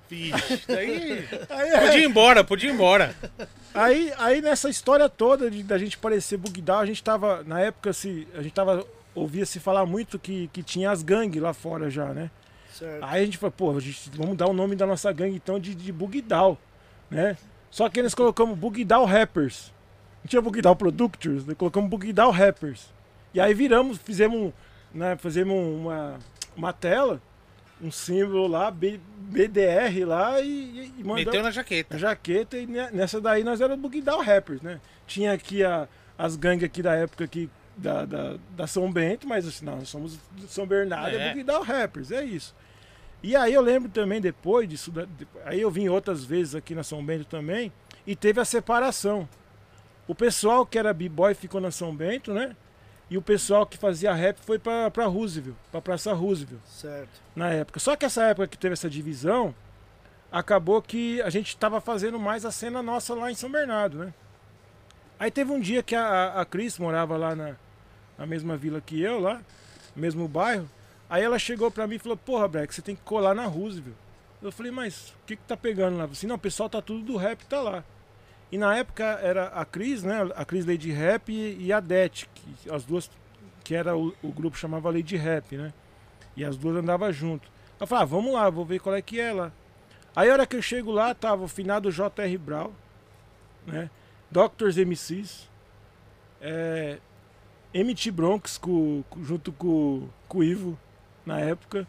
[0.08, 1.28] Vixe, daí.
[1.50, 1.80] Aí, é.
[1.80, 3.14] Podia ir embora, podia ir embora.
[3.74, 7.92] aí, aí nessa história toda de, da gente parecer Bugdal, a gente tava, na época,
[7.92, 11.90] se, a gente tava, ouvia se falar muito que, que tinha as gangues lá fora
[11.90, 12.30] já, né?
[12.72, 13.04] Certo.
[13.04, 15.60] Aí a gente falou, pô, a gente, vamos dar o nome da nossa gangue então
[15.60, 16.58] de, de Bugdal,
[17.10, 17.36] né?
[17.70, 19.72] Só que nós colocamos Bugdal Rappers.
[20.22, 22.92] Não tinha Bugdal Productors, nós colocamos Bugdal Rappers.
[23.32, 24.52] E aí viramos, fizemos,
[24.94, 26.18] né, fizemos uma,
[26.56, 27.20] uma tela,
[27.82, 31.96] um símbolo lá, B- BDR lá e, e, mandamos Meteu na jaqueta.
[31.96, 34.80] a jaqueta e ne- nessa daí nós éramos Bugdal Rappers, né?
[35.06, 39.46] Tinha aqui a, as gangues aqui da época aqui da, da, da São Bento, mas
[39.46, 41.34] assim, não, nós somos São Bernardo, é, É.
[41.34, 42.54] Bugdal Rappers, é isso.
[43.22, 44.92] E aí eu lembro também depois disso,
[45.44, 47.72] aí eu vim outras vezes aqui na São Bento também,
[48.06, 49.28] e teve a separação.
[50.06, 52.54] O pessoal que era b-boy ficou na São Bento, né?
[53.10, 57.20] E o pessoal que fazia rap foi pra, pra Roosevelt, pra Praça Roosevelt Certo.
[57.36, 57.78] na época.
[57.78, 59.54] Só que essa época que teve essa divisão,
[60.32, 64.14] acabou que a gente estava fazendo mais a cena nossa lá em São Bernardo, né?
[65.18, 67.54] Aí teve um dia que a, a Cris morava lá na,
[68.18, 69.40] na mesma vila que eu, lá,
[69.94, 70.68] mesmo bairro.
[71.08, 73.96] Aí ela chegou pra mim e falou, porra, Breck, você tem que colar na Roosevelt.
[74.42, 76.04] Eu falei, mas o que que tá pegando lá?
[76.04, 77.84] Assim, não, o pessoal tá tudo do rap, tá lá.
[78.52, 80.30] E na época era a Cris, né?
[80.36, 83.10] A Cris Lady Rap e, a Det, que as duas,
[83.64, 85.72] que era o, o grupo chamava Lady Rap, né?
[86.36, 87.48] E as duas andavam junto.
[87.80, 89.52] Eu falei, ah, vamos lá, vou ver qual é que é lá.
[90.14, 92.38] Aí a hora que eu chego lá, tava o finado J.R.
[92.38, 92.70] Brown,
[93.66, 93.90] né?
[94.30, 95.48] Doctors MCs,
[96.40, 96.98] é,
[97.72, 100.78] MT Bronx com- junto com, com o Ivo
[101.26, 101.86] na época,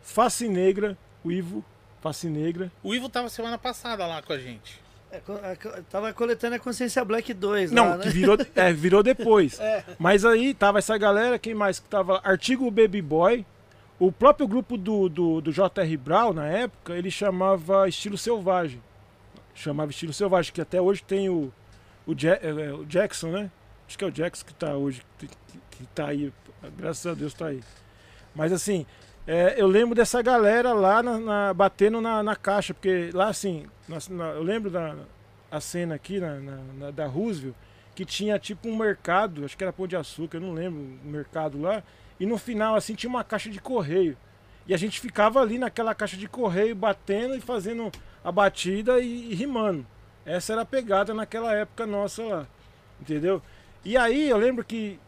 [0.00, 1.64] Face Negra, o Ivo,
[2.00, 2.70] Face Negra.
[2.82, 4.80] O Ivo tava semana passada lá com a gente.
[5.10, 8.12] É, é, tava coletando a Consciência Black 2 Não, lá, que né?
[8.12, 9.58] virou, é, virou depois.
[9.60, 9.82] É.
[9.98, 12.20] Mas aí tava essa galera, quem mais que tava?
[12.24, 13.46] Artigo Baby Boy.
[13.98, 15.96] O próprio grupo do, do, do J.R.
[15.96, 18.80] Brown, na época, ele chamava Estilo Selvagem.
[19.54, 21.52] Chamava Estilo Selvagem, que até hoje tem o,
[22.06, 23.50] o, Ja- é, o Jackson, né?
[23.88, 26.32] Acho que é o Jackson que tá hoje, que, que, que tá aí.
[26.76, 27.60] Graças a Deus tá aí.
[28.34, 28.86] Mas assim,
[29.26, 33.66] é, eu lembro dessa galera lá na, na- batendo na, na caixa, porque lá assim,
[34.08, 34.94] na- eu lembro da
[35.50, 37.54] a cena aqui na, na- na- da Roosevelt,
[37.94, 41.08] que tinha tipo um mercado, acho que era Pão de Açúcar, eu não lembro o
[41.08, 41.82] mercado lá,
[42.20, 44.16] e no final assim tinha uma caixa de correio.
[44.66, 47.90] E a gente ficava ali naquela caixa de correio batendo e fazendo
[48.22, 49.86] a batida e, e rimando.
[50.26, 52.46] Essa era a pegada naquela época nossa lá.
[53.00, 53.40] Entendeu?
[53.84, 55.00] E aí eu lembro que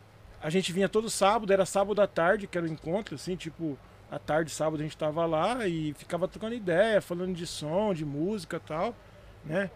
[0.43, 3.79] a gente vinha todo sábado, era sábado à tarde, que era o encontro, assim, tipo,
[4.11, 8.05] à tarde, sábado a gente tava lá e ficava trocando ideia, falando de som, de
[8.05, 8.95] música e tal,
[9.45, 9.71] né?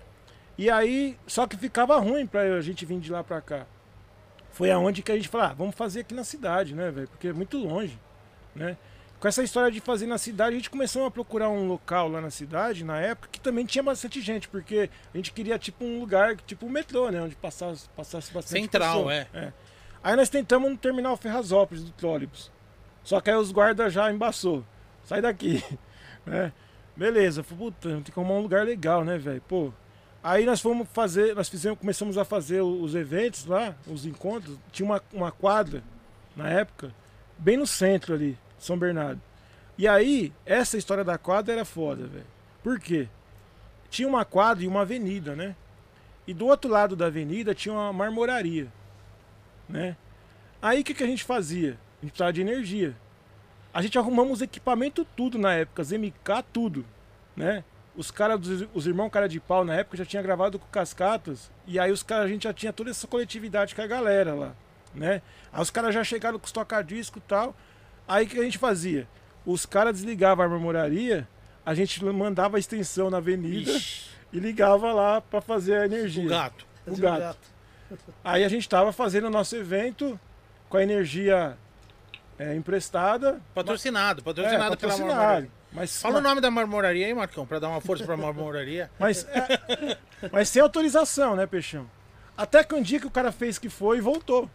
[0.59, 3.67] E aí, só que ficava ruim pra a gente vir de lá pra cá.
[4.51, 7.09] Foi aonde que a gente falou, ah, vamos fazer aqui na cidade, né, velho?
[7.09, 7.99] Porque é muito longe,
[8.55, 8.77] né?
[9.19, 12.21] Com essa história de fazer na cidade, a gente começou a procurar um local lá
[12.21, 15.99] na cidade, na época, que também tinha bastante gente, porque a gente queria, tipo, um
[15.99, 17.23] lugar, tipo o metrô, né?
[17.23, 19.15] Onde passasse, passasse bastante Central, pessoa.
[19.33, 19.53] é.
[20.03, 22.53] Aí nós tentamos no terminal Ferrazópolis do trólebus.
[23.05, 24.65] Só que aí os guardas já embaçou.
[25.05, 25.63] Sai daqui.
[26.25, 26.53] né?
[26.97, 29.43] Beleza, puta, tem que arrumar um lugar legal, né, velho?
[29.47, 29.73] Pô.
[30.23, 34.59] Aí nós fomos fazer, nós fizemos, começamos a fazer os eventos lá, os encontros.
[34.73, 35.83] Tinha uma, uma quadra
[36.35, 36.95] na época,
[37.39, 39.21] bem no centro ali, São Bernardo.
[39.77, 42.27] E aí, essa história da quadra era foda, velho.
[42.63, 43.09] Por quê?
[43.91, 45.55] Tinha uma quadra e uma avenida, né?
[46.27, 48.73] E do outro lado da avenida tinha uma marmoraria,
[49.69, 49.97] né?
[50.63, 51.79] Aí o que, que a gente fazia?
[52.05, 52.95] A gente precisava de energia.
[53.73, 56.85] A gente arrumamos equipamento tudo na época, as MK tudo,
[57.35, 57.65] né?
[57.97, 61.51] Os caras, dos- os irmãos cara de pau na época já tinha gravado com Cascatas
[61.67, 64.53] e aí os caras a gente já tinha toda essa coletividade com a galera lá,
[64.95, 65.23] né?
[65.53, 67.57] Aí os caras já chegaram com os toca-disco e tal.
[68.07, 69.09] Aí o que a gente fazia?
[69.47, 71.27] Os caras desligavam a marmoraria,
[71.65, 76.27] a gente mandava a extensão na avenida Ixi, e ligava lá pra fazer a energia.
[76.27, 76.67] o gato.
[76.87, 77.55] O gato.
[78.23, 80.19] Aí a gente tava fazendo o nosso evento
[80.69, 81.57] com a energia
[82.39, 83.41] é, emprestada.
[83.55, 85.15] Patrocinado, É, patrocinado pela patrocinado.
[85.15, 85.51] marmoraria.
[85.73, 88.89] Mas, Fala o nome da marmoraria aí, Marcão, pra dar uma força pra marmoraria.
[88.99, 89.99] mas, é,
[90.31, 91.91] mas sem autorização, né, Peixão?
[92.37, 94.49] Até que um dia que o cara fez que foi e voltou.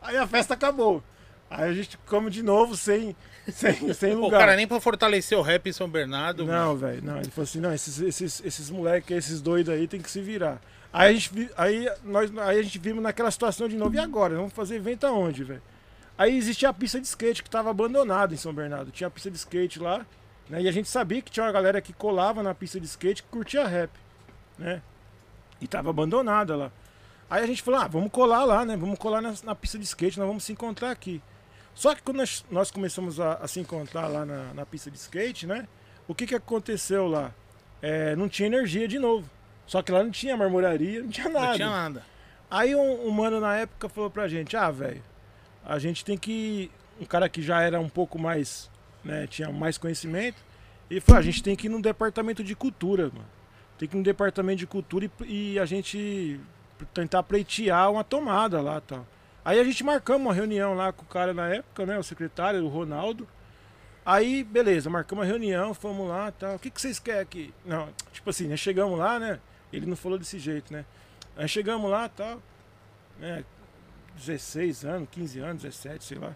[0.00, 1.02] Aí a festa acabou.
[1.50, 3.14] Aí a gente come de novo sem,
[3.50, 4.40] sem, sem lugar.
[4.40, 6.44] cara, nem pra fortalecer o rap em São Bernardo.
[6.46, 7.18] Não, velho, não.
[7.18, 10.60] Ele falou assim, não, esses, esses, esses moleques, esses doidos aí tem que se virar.
[10.92, 13.94] Aí a gente, aí nós, aí a gente vimos naquela situação de novo.
[13.94, 14.34] E agora?
[14.34, 15.62] Vamos fazer evento aonde, velho?
[16.16, 18.90] Aí existia a pista de skate que estava abandonada em São Bernardo.
[18.90, 20.06] Tinha a pista de skate lá,
[20.48, 20.62] né?
[20.62, 23.28] E a gente sabia que tinha uma galera que colava na pista de skate que
[23.28, 23.90] curtia rap,
[24.58, 24.82] né?
[25.60, 26.72] E tava abandonada lá.
[27.30, 28.76] Aí a gente falou, ah, vamos colar lá, né?
[28.76, 31.22] Vamos colar na, na pista de skate, nós vamos se encontrar aqui.
[31.74, 34.98] Só que quando nós, nós começamos a, a se encontrar lá na, na pista de
[34.98, 35.66] skate, né?
[36.06, 37.32] O que que aconteceu lá?
[37.80, 39.28] É, não tinha energia de novo.
[39.66, 41.46] Só que lá não tinha marmoraria, não tinha nada.
[41.46, 42.04] Não tinha nada.
[42.50, 45.02] Aí um, um mano na época falou pra gente, ah, velho,
[45.64, 46.70] a gente tem que.
[47.00, 48.70] Um cara que já era um pouco mais,
[49.04, 50.36] né, tinha mais conhecimento,
[50.90, 53.26] ele falou, a gente tem que ir no departamento de cultura, mano.
[53.78, 56.38] Tem que ir no departamento de cultura e, e a gente
[56.92, 59.06] tentar pleitear uma tomada lá tal.
[59.44, 61.98] Aí a gente marcamos uma reunião lá com o cara na época, né?
[61.98, 63.26] O secretário, o Ronaldo.
[64.04, 66.56] Aí, beleza, marcamos uma reunião, fomos lá tal.
[66.56, 67.54] O que, que vocês querem aqui?
[67.64, 69.40] Não, tipo assim, nós chegamos lá, né?
[69.72, 70.84] Ele não falou desse jeito, né?
[71.36, 72.40] Aí chegamos lá tal.
[73.18, 73.44] Né?
[74.16, 76.34] 16 anos, 15 anos, 17, sei lá.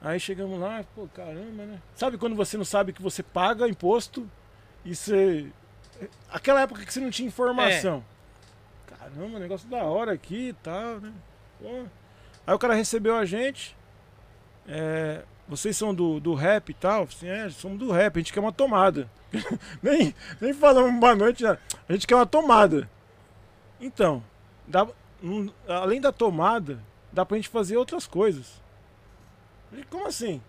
[0.00, 1.80] Aí chegamos lá, pô, caramba, né?
[1.94, 4.28] Sabe quando você não sabe que você paga imposto
[4.84, 5.50] e você.
[6.30, 8.04] Aquela época que você não tinha informação.
[8.86, 11.12] Caramba, negócio da hora aqui e tal, né?
[11.60, 11.84] Pô.
[12.46, 13.76] Aí o cara recebeu a gente.
[14.68, 17.04] É, vocês são do, do rap e tal?
[17.04, 19.08] Assim, é, somos do rap, a gente quer uma tomada.
[19.82, 21.58] nem, nem falamos boa noite, né?
[21.88, 22.88] a gente quer uma tomada.
[23.80, 24.22] Então,
[24.66, 24.86] dá,
[25.22, 26.80] hum, além da tomada,
[27.16, 28.62] dá pra gente fazer outras coisas.
[29.70, 30.42] Falei, Como assim?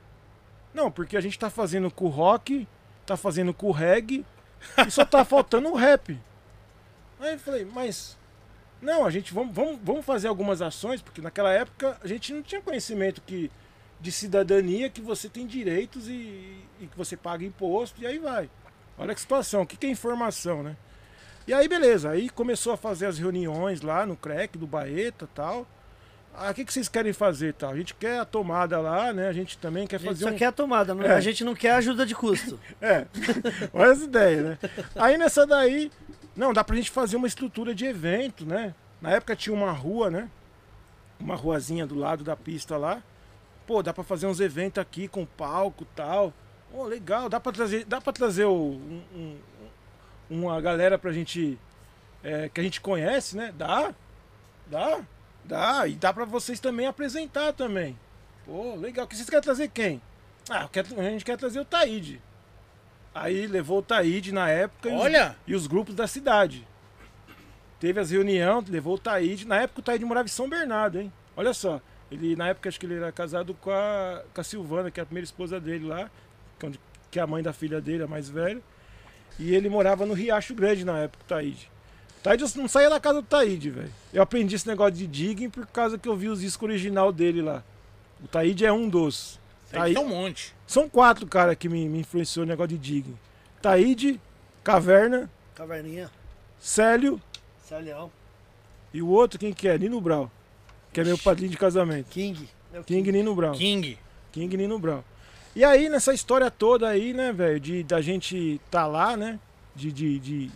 [0.73, 2.67] Não, porque a gente tá fazendo com o rock,
[3.06, 4.25] tá fazendo com o reggae,
[4.86, 6.19] e só tá faltando o rap.
[7.19, 8.17] Aí eu falei, mas.
[8.82, 12.43] Não, a gente vamos, vamos, vamos fazer algumas ações, porque naquela época a gente não
[12.43, 13.49] tinha conhecimento que,
[13.99, 18.49] de cidadania que você tem direitos e, e que você paga imposto, e aí vai.
[18.97, 20.75] Olha que situação, o que, que é informação, né?
[21.47, 25.34] E aí, beleza, aí começou a fazer as reuniões lá no CREC do Baeta e
[25.34, 25.65] tal.
[26.39, 27.71] Ah, o que, que vocês querem fazer tal?
[27.71, 29.28] A gente quer a tomada lá, né?
[29.28, 30.36] A gente também quer A gente fazer só um.
[30.38, 31.15] quer a tomada, não- É.
[31.15, 32.60] a gente não quer ajuda de custo.
[32.80, 33.08] É,
[33.73, 34.58] olha as ideias, né?
[34.95, 35.91] Aí nessa daí,
[36.36, 38.76] não, dá pra gente fazer uma estrutura de evento, né?
[39.02, 40.30] Na época tinha uma rua, né?
[41.19, 43.02] Uma ruazinha do lado da pista lá.
[43.65, 46.32] Pô, dá pra fazer uns eventos aqui com palco e tal.
[46.71, 49.38] Pô, legal, dá pra trazer, dá pra trazer um- um-
[50.30, 51.58] uma galera pra gente.
[52.23, 53.54] é, que a gente conhece, né?
[53.58, 53.93] Dá,
[54.67, 55.00] dá,
[55.47, 55.88] dá.
[55.88, 57.97] E dá pra vocês também apresentar também.
[58.45, 59.07] Pô, legal.
[59.07, 60.01] Que vocês querem trazer quem?
[60.49, 62.21] Ah, a gente quer trazer o Taíde.
[63.13, 65.36] Aí levou o Taíde na época e os- Olha!
[65.47, 66.65] e os grupos da cidade.
[67.79, 69.45] Teve as reuniões, levou o Taíde.
[69.47, 71.12] Na época o Taíde morava em São Bernardo, hein?
[71.36, 71.81] Olha só.
[72.10, 75.03] Ele, na época, acho que ele era casado com a, com a Silvana, que é
[75.03, 76.10] a primeira esposa dele lá,
[76.57, 76.71] que é
[77.12, 78.62] que é a mãe da filha dele, a mais velha.
[79.38, 81.69] E ele morava no Riacho Grande na época, o Taíde.
[82.23, 83.91] Taíde eu não saía da casa do Taíde, velho.
[84.13, 87.41] Eu aprendi esse negócio de digging por causa que eu vi os discos original dele
[87.41, 87.63] lá.
[88.23, 89.39] O Taíde é um dos.
[89.71, 90.53] Aí Taíde- tem um monte.
[90.65, 93.17] São quatro cara que me, me influenciou no negócio de digging.
[93.62, 94.19] Taíde,
[94.63, 96.10] Caverna, Caverninha,
[96.60, 97.21] Célio
[97.63, 98.12] Salião,
[98.93, 99.77] e o outro, quem que é?
[99.77, 100.32] Nino Brau.
[100.93, 102.08] Que é meu padrinho de casamento.
[102.10, 102.49] King.
[102.73, 103.53] O King Nino Brau.
[103.53, 103.97] King.
[104.32, 105.03] King Nino Brau.
[105.56, 109.39] E aí, nessa história toda aí, né, velho, de da gente tá lá, né?
[109.75, 110.51] De de de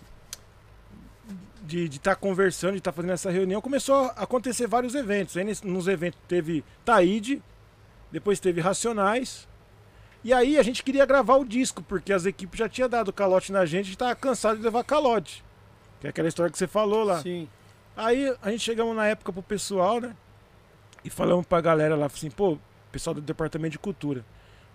[1.62, 5.38] de de tá conversando, de tá fazendo essa reunião, começou a acontecer vários eventos.
[5.38, 7.42] Aí nesse- nos eventos teve Taíde,
[8.12, 9.48] depois teve Racionais.
[10.24, 13.52] E aí a gente queria gravar o disco, porque as equipes já tinham dado calote
[13.52, 15.44] na gente, a gente tava cansado de levar calote.
[16.00, 17.22] Que é aquela história que você falou lá.
[17.22, 17.48] Sim.
[17.96, 20.16] Aí a gente chegamos na época pro pessoal, né?
[21.04, 22.58] E falamos pra galera lá, assim, pô,
[22.92, 24.24] pessoal do departamento de cultura.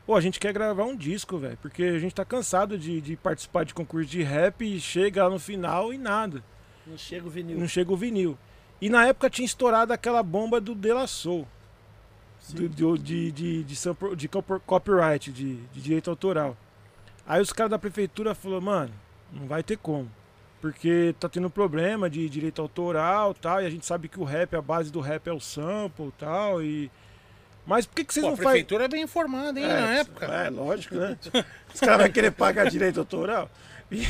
[0.04, 3.16] Pô, a gente quer gravar um disco, velho, porque a gente tá cansado de, de
[3.16, 6.42] participar de concurso de rap e chega lá no final e nada.
[6.86, 7.58] Não chega o vinil.
[7.58, 8.38] Não chega o vinil.
[8.80, 11.46] E na época tinha estourado aquela bomba do De La Soul.
[12.50, 13.74] Do, do- de, de, de,
[14.16, 16.56] de copy- copyright, de, de direito autoral.
[17.26, 18.92] Aí os caras da prefeitura falaram, mano,
[19.32, 20.08] não vai ter como.
[20.60, 24.24] Porque tá tendo problema de direito autoral e tal, e a gente sabe que o
[24.24, 26.90] rap, a base do rap é o sample e tal, e...
[27.66, 28.50] Mas por que, que vocês Pô, a não fazem...
[28.52, 30.26] prefeitura é bem informada, hein, na época.
[30.26, 31.18] É, lógico, né?
[31.74, 33.50] Os caras vão querer pagar direito autoral.
[33.90, 34.06] E,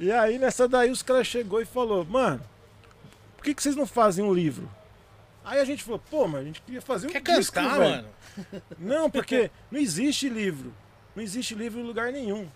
[0.00, 2.40] e aí, nessa daí, os caras chegou e falou, mano,
[3.36, 4.68] por que, que vocês não fazem um livro?
[5.44, 7.90] Aí a gente falou, pô, mas a gente queria fazer um Quer disco, cantar, velho.
[7.90, 8.08] mano?
[8.78, 10.72] Não, porque não existe livro.
[11.16, 12.48] Não existe livro em lugar nenhum.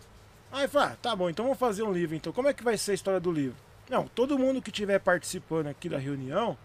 [0.51, 2.15] Aí falou, ah, tá bom, então vamos fazer um livro.
[2.15, 3.57] Então, como é que vai ser a história do livro?
[3.89, 6.57] Não, todo mundo que estiver participando aqui da reunião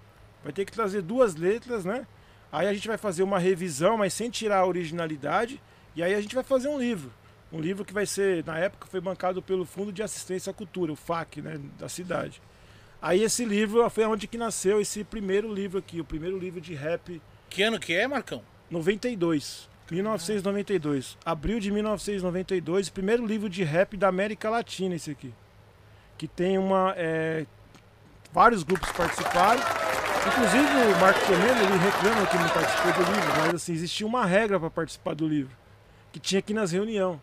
[0.43, 2.05] vai ter que trazer duas letras, né?
[2.51, 5.61] Aí a gente vai fazer uma revisão, mas sem tirar a originalidade.
[5.95, 7.11] E aí a gente vai fazer um livro.
[7.51, 10.91] Um livro que vai ser, na época, foi bancado pelo Fundo de Assistência à Cultura,
[10.91, 12.41] o FAC, né, da cidade.
[13.01, 16.73] Aí esse livro foi onde que nasceu esse primeiro livro aqui, o primeiro livro de
[16.73, 18.43] rap Que ano que é, Marcão?
[18.69, 19.69] 92.
[19.89, 21.17] 1992.
[21.25, 25.33] Abril de 1992, primeiro livro de rap da América Latina, esse aqui.
[26.17, 26.93] Que tem uma.
[26.97, 27.45] é,
[28.33, 29.61] vários grupos participaram.
[30.27, 34.25] Inclusive o Marco Comendo, ele reclama que não participou do livro, mas assim, existia uma
[34.25, 35.55] regra para participar do livro.
[36.11, 37.19] Que tinha aqui nas reuniões.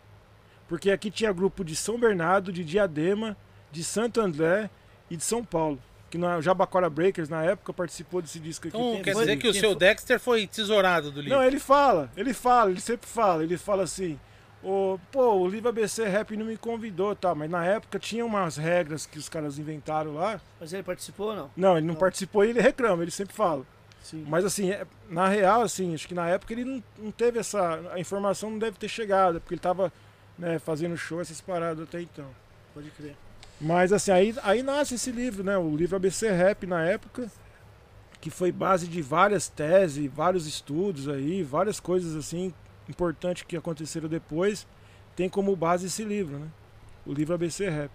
[0.67, 3.37] Porque aqui tinha grupo de São Bernardo, de Diadema,
[3.71, 4.69] de Santo André
[5.09, 5.79] e de São Paulo.
[6.09, 8.77] Que na Jabacora Breakers, na época, participou desse disco aqui.
[8.77, 9.21] Então quer foi?
[9.25, 9.79] dizer que o seu foi?
[9.79, 11.37] Dexter foi tesourado do livro.
[11.37, 14.19] Não, ele fala, ele fala, ele sempre fala, ele fala assim,
[15.11, 17.35] pô, o livro ABC Rap não me convidou, tá?
[17.35, 20.39] Mas na época tinha umas regras que os caras inventaram lá.
[20.59, 21.51] Mas ele participou ou não?
[21.55, 21.99] Não, ele não, Não.
[21.99, 23.65] participou e ele reclama, ele sempre fala.
[24.01, 24.23] Sim.
[24.27, 27.81] Mas assim, é- na real, assim, acho que na época ele não, não teve essa.
[27.91, 29.91] A informação não deve ter chegado, porque ele tava
[30.37, 32.27] né, fazendo show, essas paradas até então.
[32.73, 33.15] Pode crer.
[33.59, 35.57] Mas assim, aí, aí nasce esse livro, né?
[35.57, 37.31] O livro ABC Rap na época,
[38.19, 42.53] que foi base de várias teses, vários estudos aí, várias coisas assim
[42.89, 44.67] importantes que aconteceram depois.
[45.15, 46.47] Tem como base esse livro, né?
[47.05, 47.91] O livro ABC Rap.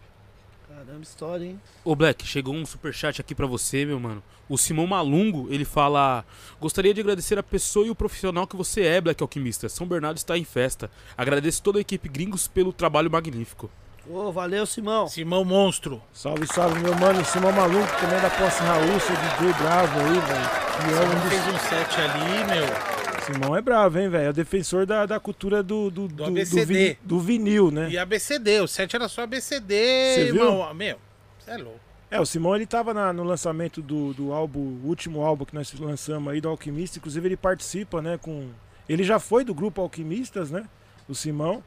[0.80, 1.60] Caramba, história, hein?
[1.84, 4.22] Ô Black, chegou um superchat aqui pra você, meu mano.
[4.48, 6.24] O Simão Malungo, ele fala:
[6.58, 9.68] Gostaria de agradecer a pessoa e o profissional que você é, Black Alquimista.
[9.68, 10.90] São Bernardo está em festa.
[11.18, 13.70] Agradeço toda a equipe Gringos pelo trabalho magnífico.
[14.08, 15.06] Ô, valeu, Simão.
[15.06, 16.00] Simão Monstro.
[16.14, 17.22] Salve, salve, meu mano.
[17.26, 20.50] Simão Maluco, também é da Posse Raul, seu DJ bravo aí, velho.
[20.88, 23.09] E é um dos- fez um set ali, meu.
[23.20, 24.26] Simão é bravo, hein, velho?
[24.26, 26.64] É o defensor da, da cultura do, do, do, ABCD.
[26.64, 27.88] vi- do vinil, né?
[27.90, 29.74] E ABCD, o set era só ABCD,
[30.14, 30.44] Você viu?
[30.44, 30.74] irmão.
[30.74, 30.96] Meu,
[31.38, 31.80] você é louco.
[32.10, 35.54] É, o Simão ele tava na- no lançamento do, do álbum, o último álbum que
[35.54, 38.48] nós lançamos aí do Alquimista, inclusive ele participa, né, com...
[38.88, 40.64] Ele já foi do grupo Alquimistas, né,
[41.08, 41.62] o Simão,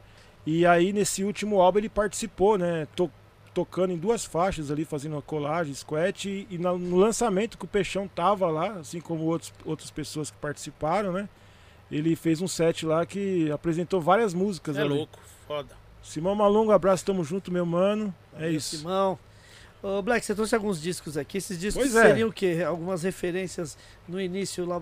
[0.45, 3.09] e aí nesse último álbum ele participou, né, to-
[3.53, 7.67] tocando em duas faixas ali, fazendo uma colagem, squat, e, e no lançamento que o
[7.67, 11.29] Peixão tava lá, assim como outros, outras pessoas que participaram, né,
[11.91, 14.89] ele fez um set lá que apresentou várias músicas é ali.
[14.89, 15.75] louco, foda.
[16.01, 18.77] Simão Malungo, abraço, tamo junto, meu mano, é Valeu, isso.
[18.77, 19.17] Simão.
[19.81, 21.37] Ô, Black, você trouxe alguns discos aqui.
[21.37, 22.07] Esses discos Pois é.
[22.07, 22.63] seriam o quê?
[22.65, 24.81] Algumas referências no início lá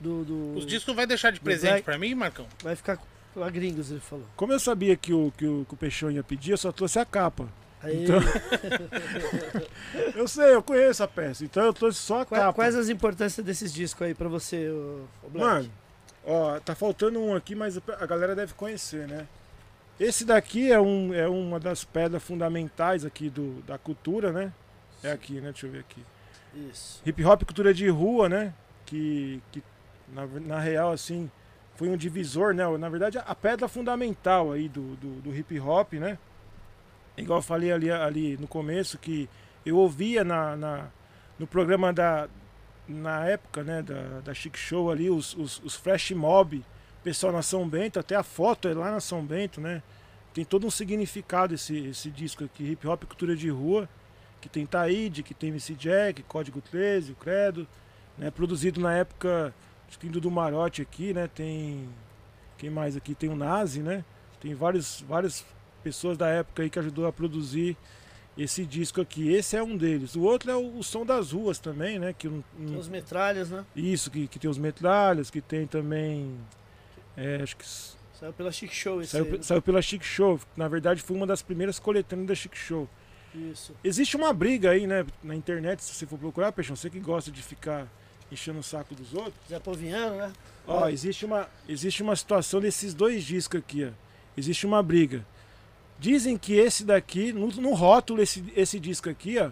[0.00, 0.24] do.
[0.24, 1.84] do- Os discos vai deixar de presente Black.
[1.84, 2.46] pra mim, Marcão?
[2.62, 2.98] Vai ficar
[3.40, 4.24] a gringos, ele falou.
[4.36, 6.98] Como eu sabia que o, que o, que o Peixão ia pedir, eu só trouxe
[6.98, 7.48] a capa.
[7.82, 8.20] Aí, Então-
[10.14, 12.52] Eu sei, eu conheço a peça, então eu trouxe só a qua- capa.
[12.52, 15.46] quais as importâncias desses discos aí pra você, ô, ô Black?
[15.46, 15.70] Mano,
[16.26, 19.26] ó, tá faltando um aqui, mas a galera deve conhecer, né?
[20.00, 24.52] Esse daqui é, um, é uma das pedras fundamentais aqui do, da cultura, né?
[25.02, 25.52] É aqui, né?
[25.52, 26.02] Deixa eu ver aqui.
[26.54, 27.00] Isso.
[27.04, 28.54] Hip hop cultura de rua, né?
[28.84, 29.62] Que, que
[30.12, 31.30] na, na real, assim,
[31.76, 32.64] foi um divisor, né?
[32.78, 36.18] Na verdade, a pedra fundamental aí do, do, do hip hop, né?
[37.16, 39.28] Igual eu falei ali, ali no começo, que
[39.64, 40.86] eu ouvia na, na,
[41.38, 42.28] no programa da.
[42.88, 46.64] Na época, né, da, da Chic Show ali, os, os, os Flash Mob,
[47.02, 49.82] pessoal na São Bento, até a foto é lá na São Bento, né?
[50.34, 53.88] Tem todo um significado esse, esse disco aqui, hip hop cultura de rua
[54.40, 57.66] que tem Taíde, que tem MC Jack, Código 13, o Credo,
[58.18, 58.30] né?
[58.30, 59.54] Produzido na época,
[59.88, 61.28] acho que Dudu Marote aqui, né?
[61.28, 61.88] Tem
[62.58, 63.14] quem mais aqui?
[63.14, 64.04] Tem o Nazi, né?
[64.40, 65.44] Tem vários, várias
[65.82, 67.76] pessoas da época aí que ajudou a produzir
[68.36, 69.32] esse disco aqui.
[69.32, 70.14] Esse é um deles.
[70.16, 72.12] O outro é o, o Som das Ruas também, né?
[72.16, 73.64] Que um- um- Tem os metralhas, né?
[73.76, 76.36] isso, que, que tem os metralhas, que tem também.
[77.16, 77.64] é, acho que
[78.18, 79.38] Saiu pela Chic Show esse saiu, aí, né?
[79.42, 80.38] saiu pela Chic Show.
[80.56, 82.88] Na verdade, foi uma das primeiras coletâneas da Chic Show.
[83.34, 83.74] Isso.
[83.82, 87.30] Existe uma briga aí, né, na internet, se você for procurar, Peixão, você que gosta
[87.32, 87.88] de ficar
[88.30, 89.34] enchendo o saco dos outros.
[89.48, 90.32] Zé Poviano, né?
[90.66, 93.90] Ó, existe uma, existe uma situação desses dois discos aqui, ó.
[94.36, 95.26] Existe uma briga.
[95.98, 99.50] Dizem que esse daqui, no, no rótulo, esse, esse disco aqui, ó,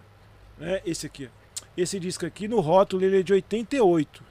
[0.58, 1.40] né, esse aqui, ó.
[1.76, 4.22] Esse disco aqui, no rótulo, ele é de 88.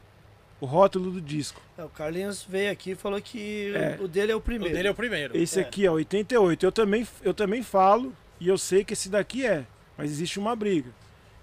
[0.61, 1.61] O rótulo do disco.
[1.77, 3.97] É, o Carlinhos veio aqui e falou que É.
[4.01, 4.75] o dele é o O primeiro.
[4.75, 5.37] dele é o primeiro.
[5.37, 5.63] Esse É.
[5.63, 6.65] aqui é 88.
[6.65, 9.65] Eu também, eu também falo e eu sei que esse daqui é,
[9.97, 10.89] mas existe uma briga.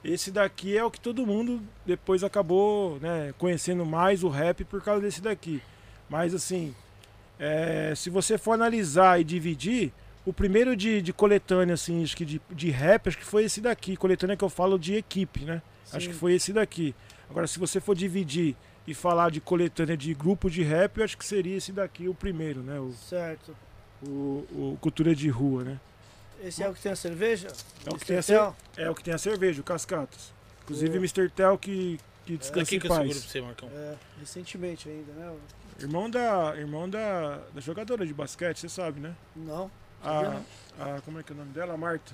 [0.04, 4.82] Esse daqui é o que todo mundo depois acabou né, conhecendo mais o rap por
[4.82, 5.62] causa desse daqui.
[6.10, 6.74] Mas assim,
[7.38, 9.92] é, se você for analisar e dividir,
[10.26, 13.60] o primeiro de, de coletânea, assim, acho que de, de rap, acho que foi esse
[13.60, 13.96] daqui.
[13.96, 15.62] Coletânea que eu falo de equipe, né?
[15.92, 16.12] Acho Sim.
[16.12, 16.94] que foi esse daqui.
[17.30, 18.56] Agora, se você for dividir
[18.86, 22.14] e falar de coletânea de grupo de rap, eu acho que seria esse daqui o
[22.14, 22.78] primeiro, né?
[22.80, 23.56] O, Certo.
[24.04, 25.80] o, o Cultura de Rua, né?
[26.42, 27.48] Esse é o que tem a cerveja?
[27.86, 28.54] É o que tem a?
[28.76, 30.32] É o que tem a cerveja, o Cascatas.
[30.64, 31.00] Inclusive Boa.
[31.00, 31.30] Mr.
[31.30, 33.30] Tel que, que descansa Aqui em que eu seguro pra paz.
[33.30, 33.68] você, Marcão.
[33.72, 35.32] É, recentemente ainda, né?
[35.80, 39.14] Irmão da, irmão da, da jogadora de basquete, você sabe, né?
[39.36, 39.70] Não.
[40.02, 40.40] A,
[40.78, 41.74] a, como é que é o nome dela?
[41.74, 42.12] A Marta.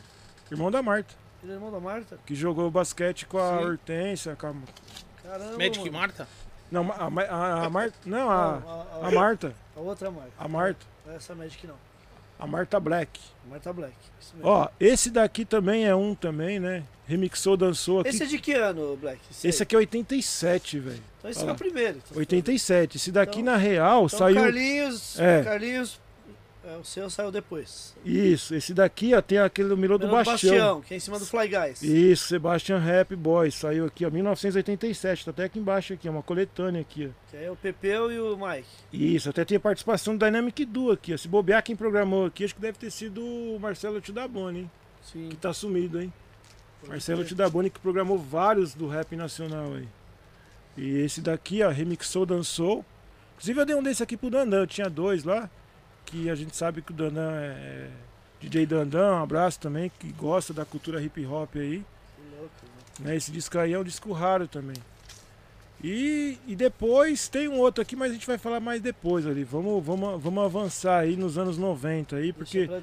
[0.50, 1.14] Irmão da Marta.
[1.42, 2.18] Ele é irmão da Marta?
[2.24, 3.64] que jogou basquete com a Sim.
[3.64, 4.36] Hortência.
[4.36, 4.54] Com a...
[5.22, 5.58] Caramba.
[5.58, 5.92] Magic mano.
[5.92, 6.28] Marta?
[6.70, 6.94] Não, a,
[7.28, 7.98] a, a Marta.
[8.06, 9.54] Não, a, a, a Marta.
[9.76, 10.32] a outra Marta.
[10.38, 10.86] A Marta.
[11.04, 11.74] Não é essa Magic não.
[12.38, 13.20] A Marta Black.
[13.48, 13.94] Marta Black.
[14.20, 14.48] Isso mesmo.
[14.50, 16.84] Ó, esse daqui também é um também, né?
[17.06, 18.08] Remixou, dançou aqui.
[18.10, 19.20] Esse é de que ano, Black?
[19.30, 19.48] Sei.
[19.50, 21.02] Esse aqui é 87, velho.
[21.18, 21.98] Então esse Olha é o primeiro.
[22.04, 22.96] Então, 87.
[22.96, 24.42] Esse daqui Então- na real Então, saiu.
[24.42, 25.18] Carlinhos.
[25.20, 25.42] É.
[25.42, 26.00] Carlinhos.
[26.64, 27.94] É, o seu saiu depois.
[28.04, 30.80] Isso, esse daqui, ó, tem aquele Mirou do Primeiro Bastião.
[30.80, 31.82] que é em cima do Fly Guys.
[31.82, 36.22] Isso, Sebastian Rap Boy, saiu aqui, ó, 1987, tá até aqui embaixo aqui, é uma
[36.22, 37.30] coletânea aqui, ó.
[37.30, 38.68] Que é o Pepeu e o Mike.
[38.92, 41.16] Isso, até tem a participação do Dynamic Duo aqui, ó.
[41.16, 44.70] Se bobear quem programou aqui, acho que deve ter sido o Marcelo Tidaboni, hein?
[45.02, 45.28] Sim.
[45.30, 46.12] Que tá sumido, hein?
[46.86, 49.88] Marcelo Tidaboni que programou vários do rap nacional aí.
[50.76, 52.84] E esse daqui, ó, remixou, dançou.
[53.34, 55.50] Inclusive eu dei um desse aqui pro Dandan, eu tinha dois lá.
[56.06, 57.88] Que a gente sabe que o Dandan é
[58.40, 61.78] DJ Dandan, um abraço também, que gosta da cultura hip hop aí.
[62.16, 62.50] Que louco,
[63.00, 63.10] né?
[63.10, 63.16] né?
[63.16, 64.76] Esse disco aí é um disco raro também.
[65.82, 69.42] E, e depois tem um outro aqui, mas a gente vai falar mais depois ali.
[69.42, 72.72] Vamos, vamos, vamos avançar aí nos anos 90 aí, porque Deixa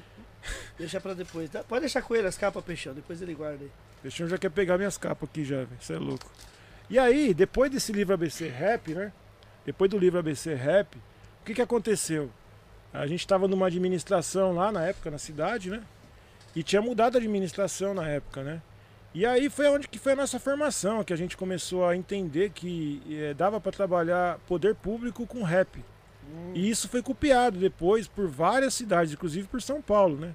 [0.78, 1.48] deixa pra depois.
[1.48, 2.92] Dá- Pode deixar com ele as capas, Peixão.
[2.92, 3.70] Depois ele guarda aí.
[4.02, 5.68] Peixão já quer pegar minhas capas aqui já, velho.
[5.80, 6.30] Isso é louco.
[6.90, 9.12] E aí, depois desse livro ABC Rap, né?
[9.64, 12.30] Depois do livro ABC Rap, o que que aconteceu?
[12.92, 15.82] A gente estava numa administração lá na época, na cidade, né?
[16.54, 18.60] E tinha mudado a administração na época, né?
[19.14, 22.50] E aí foi onde que foi a nossa formação, que a gente começou a entender
[22.50, 25.82] que eh, dava para trabalhar poder público com rap.
[26.54, 30.34] E isso foi copiado depois por várias cidades, inclusive por São Paulo, né?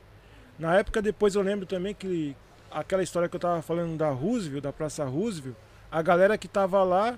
[0.60, 2.36] Na época depois eu lembro também que
[2.72, 5.56] aquela história que eu tava falando da Roosevelt, da Praça Roosevelt,
[5.92, 7.18] a galera que tava lá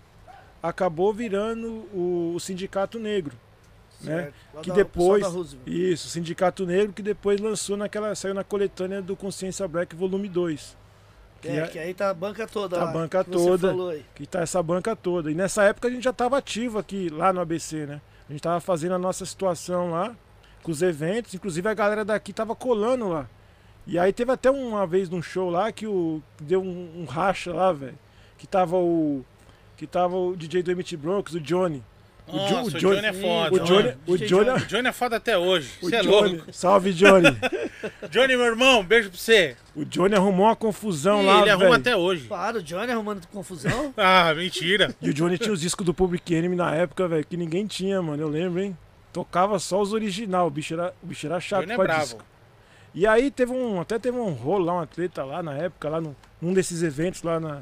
[0.62, 3.36] acabou virando o, o Sindicato Negro.
[4.02, 4.24] Né?
[4.24, 4.62] Certo.
[4.62, 5.26] Que da- depois-.
[5.66, 8.14] Isso, Sindicato Negro que depois lançou naquela.
[8.16, 10.78] saiu na coletânea do Consciência Black Volume 2.
[11.42, 14.00] Que, É, é- que aí tá a banca toda Tá a lá, banca que toda.
[14.16, 15.32] que tá essa banca toda.
[15.32, 18.02] E nessa época a gente já estava ativo aqui, lá no ABC, né?
[18.28, 20.16] A gente tava fazendo a nossa situação lá,
[20.64, 23.28] com os eventos, inclusive a galera daqui tava colando lá.
[23.86, 27.06] E aí teve até uma vez num show lá que o que deu um, um
[27.06, 27.98] racha lá, velho.
[28.38, 29.24] Que tava o.
[29.78, 31.84] Que tava o DJ do MT Bronx, o Johnny.
[32.28, 33.56] O Jo- Nossa, o o Johnny- Johnny é foda.
[33.56, 33.84] O Johnny.
[33.84, 33.98] mano.
[34.06, 34.50] O DJ Johnny.
[34.50, 35.72] O Johnny é foda até hoje.
[35.82, 36.36] O Você é Johnny.
[36.36, 36.54] louco.
[36.54, 37.28] Salve, Johnny.
[38.12, 39.56] Johnny, meu irmão, beijo pra você.
[39.76, 41.80] O Johnny arrumou uma confusão Ih, lá, ele arruma velho.
[41.82, 42.28] até hoje.
[42.28, 43.94] Para, o Johnny arrumando confusão.
[43.98, 44.94] Ah, mentira.
[45.02, 48.02] E o Johnny tinha os discos do Public Enemy na época, velho, que ninguém tinha,
[48.02, 48.22] mano.
[48.22, 48.78] Eu lembro, hein?
[49.14, 50.48] Tocava só os original.
[50.48, 52.04] O bicho era, o bicho era chato Johnny é pra bravo.
[52.04, 52.24] disco.
[52.94, 53.80] E aí teve um.
[53.80, 57.24] Até teve um rolo lá, uma treta lá na época, lá no, num desses eventos
[57.24, 57.62] lá na.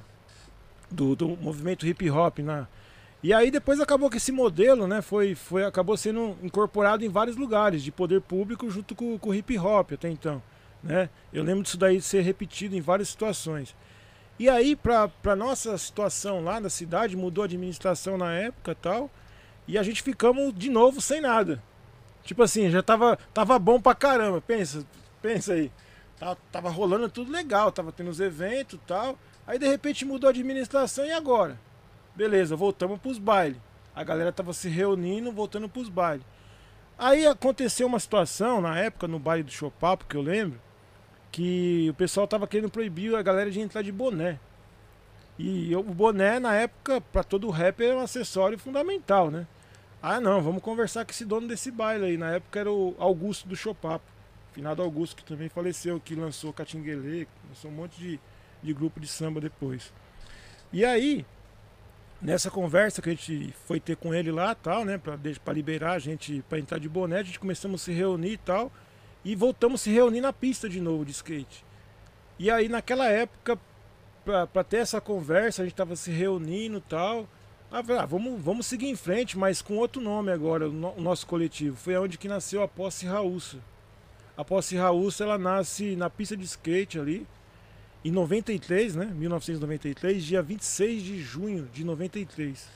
[0.90, 2.68] Do, do movimento hip hop na.
[3.26, 7.36] E aí depois acabou que esse modelo, né, foi, foi, acabou sendo incorporado em vários
[7.36, 10.44] lugares, de poder público junto com, com o hip hop até então.
[10.84, 11.10] Né?
[11.34, 13.76] Eu lembro disso daí ser repetido em várias situações.
[14.38, 19.10] E aí, pra nossa situação lá na cidade, mudou a administração na época tal,
[19.68, 21.64] e a gente ficamos de novo sem nada.
[22.24, 24.86] Tipo assim, já tava, tava bom pra caramba, pensa,
[25.20, 25.72] pensa aí.
[26.20, 29.18] Tava, tava rolando tudo legal, tava tendo os eventos tal.
[29.48, 31.60] Aí de repente mudou a administração e agora?
[32.16, 33.58] Beleza, voltamos pros bailes.
[33.94, 36.26] A galera tava se reunindo, voltando pros bailes.
[36.98, 40.60] Aí aconteceu uma situação na época no baile do Chopapo, que eu lembro,
[41.32, 44.40] que o pessoal tava querendo proibir a galera de entrar de boné.
[45.38, 49.46] E eu- o boné, na época, pra todo rapper, era um acessório fundamental, né?
[50.02, 52.18] Ah, não, vamos conversar com esse dono desse baile aí.
[52.18, 54.06] Na época era o Augusto do Chopapo.
[54.54, 58.20] Finado Augusto, que também faleceu, que lançou Catinguelê, lançou um monte de,
[58.64, 59.92] de grupo de samba depois.
[60.72, 61.26] E aí,
[62.22, 66.00] nessa conversa que a gente foi ter com ele lá, tal, né, pra liberar a
[66.00, 68.72] gente pra entrar de boné, a gente começamos a se reunir e tal,
[69.24, 71.64] e voltamos a se reunir na pista de novo de skate.
[72.40, 73.58] E aí, naquela época,
[74.52, 77.28] pra ter essa conversa, a gente tava se reunindo tal.
[77.72, 81.76] Ah, vamos, vamos seguir em frente, mas com outro nome agora, o, no- nosso coletivo.
[81.76, 83.58] Foi onde que nasceu a Posse Raúça.
[84.38, 87.26] A Posse Raúça, ela nasce na pista de skate ali,
[88.06, 89.06] em 93, né?
[89.06, 92.70] 1993, dia 26 de junho de 93.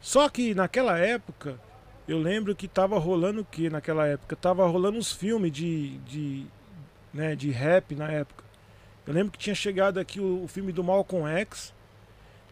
[0.00, 1.60] Só que naquela época,
[2.06, 4.36] eu lembro que tava rolando o que naquela época?
[4.36, 6.46] Tava rolando uns filmes de, de,
[7.12, 8.44] né, de rap na época.
[9.04, 11.74] Eu lembro que tinha chegado aqui o, o filme do Malcolm X.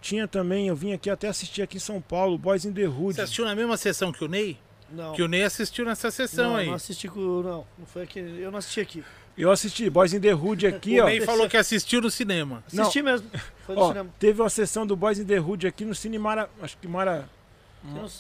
[0.00, 3.14] Tinha também, eu vim aqui até assistir aqui em São Paulo, Boys in the Hood.
[3.14, 4.58] Você assistiu na mesma sessão que o Ney?
[4.90, 5.12] Não.
[5.12, 6.66] Que o Ney assistiu nessa sessão não, aí.
[6.66, 7.20] não assisti com.
[7.20, 8.18] Não, não foi aqui.
[8.18, 9.04] Eu não assisti aqui.
[9.36, 11.06] Eu assisti Boys in the Hood aqui, o ó.
[11.06, 12.64] Ney falou que assistiu no cinema.
[12.66, 13.28] Assisti mesmo.
[13.66, 14.10] Foi no Ó, cinema.
[14.18, 17.28] teve uma sessão do Boys in the Hood aqui no Cine Mara, acho que Mara,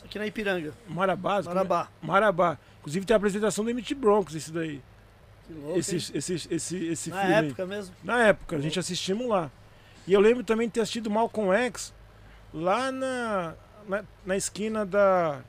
[0.04, 0.72] Aqui, na Ipiranga.
[0.88, 1.38] Marabá.
[1.40, 1.42] é?
[1.42, 1.88] Marabá.
[2.00, 2.58] Marabá.
[2.80, 4.80] Inclusive tem a apresentação do MT Broncos, esse daí.
[5.46, 5.78] Que louco, hein?
[5.78, 7.34] esse, esse, esse, esse Na filme.
[7.34, 7.94] época mesmo.
[8.04, 9.50] Na época, a gente assistimos lá.
[10.06, 11.92] E eu lembro também de ter assistido Malcolm X
[12.54, 13.54] lá na,
[13.88, 15.40] na, na esquina da.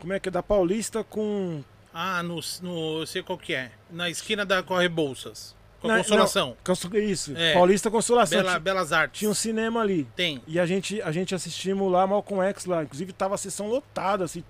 [0.00, 0.32] Como é que é?
[0.32, 1.62] Da Paulista com.
[1.92, 3.00] Ah, no, no.
[3.00, 3.70] Eu sei qual que é.
[3.90, 5.56] Na esquina da Corre Bolsas.
[5.80, 6.56] Com a Não, Consolação.
[6.64, 7.54] Conso- Isso, É.
[7.54, 8.42] Paulista Consolação.
[8.42, 9.20] Bela, Belas Artes.
[9.20, 10.08] Tinha um cinema ali.
[10.16, 10.42] Tem.
[10.46, 12.82] E a gente, a gente assistimos lá Malcolm X lá.
[12.82, 14.40] Inclusive tava a sessão lotada, assim.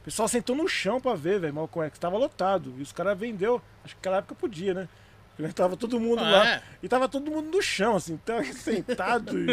[0.00, 1.98] O pessoal sentou no chão pra ver, velho, Malcolm X.
[1.98, 2.72] Tava lotado.
[2.78, 3.60] E os caras vendeu.
[3.84, 4.88] Acho que naquela época podia, né?
[5.36, 6.48] Porque Tava todo mundo Ah, lá.
[6.48, 6.62] é?
[6.82, 8.14] E tava todo mundo no chão, assim.
[8.14, 9.36] Então, sentado.
[9.38, 9.46] e-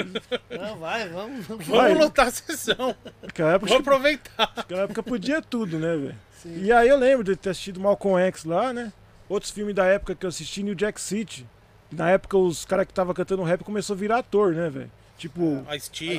[0.57, 1.45] Não, vai, vamos.
[1.47, 1.65] vamos.
[1.67, 1.89] Vai.
[1.89, 2.95] Vamos lotar a sessão.
[3.21, 4.53] Naquela época, Vamos aproveitar.
[4.55, 6.24] naquela época podia tudo, né, velho?
[6.45, 6.63] Sim.
[6.63, 8.93] E aí eu lembro de ter assistido Malcolm X lá, né?
[9.27, 11.45] Outros filmes da época que eu assisti, New Jack City.
[11.91, 14.91] Na época os caras que estavam cantando rap começou a virar ator, né, velho?
[15.17, 15.63] Tipo,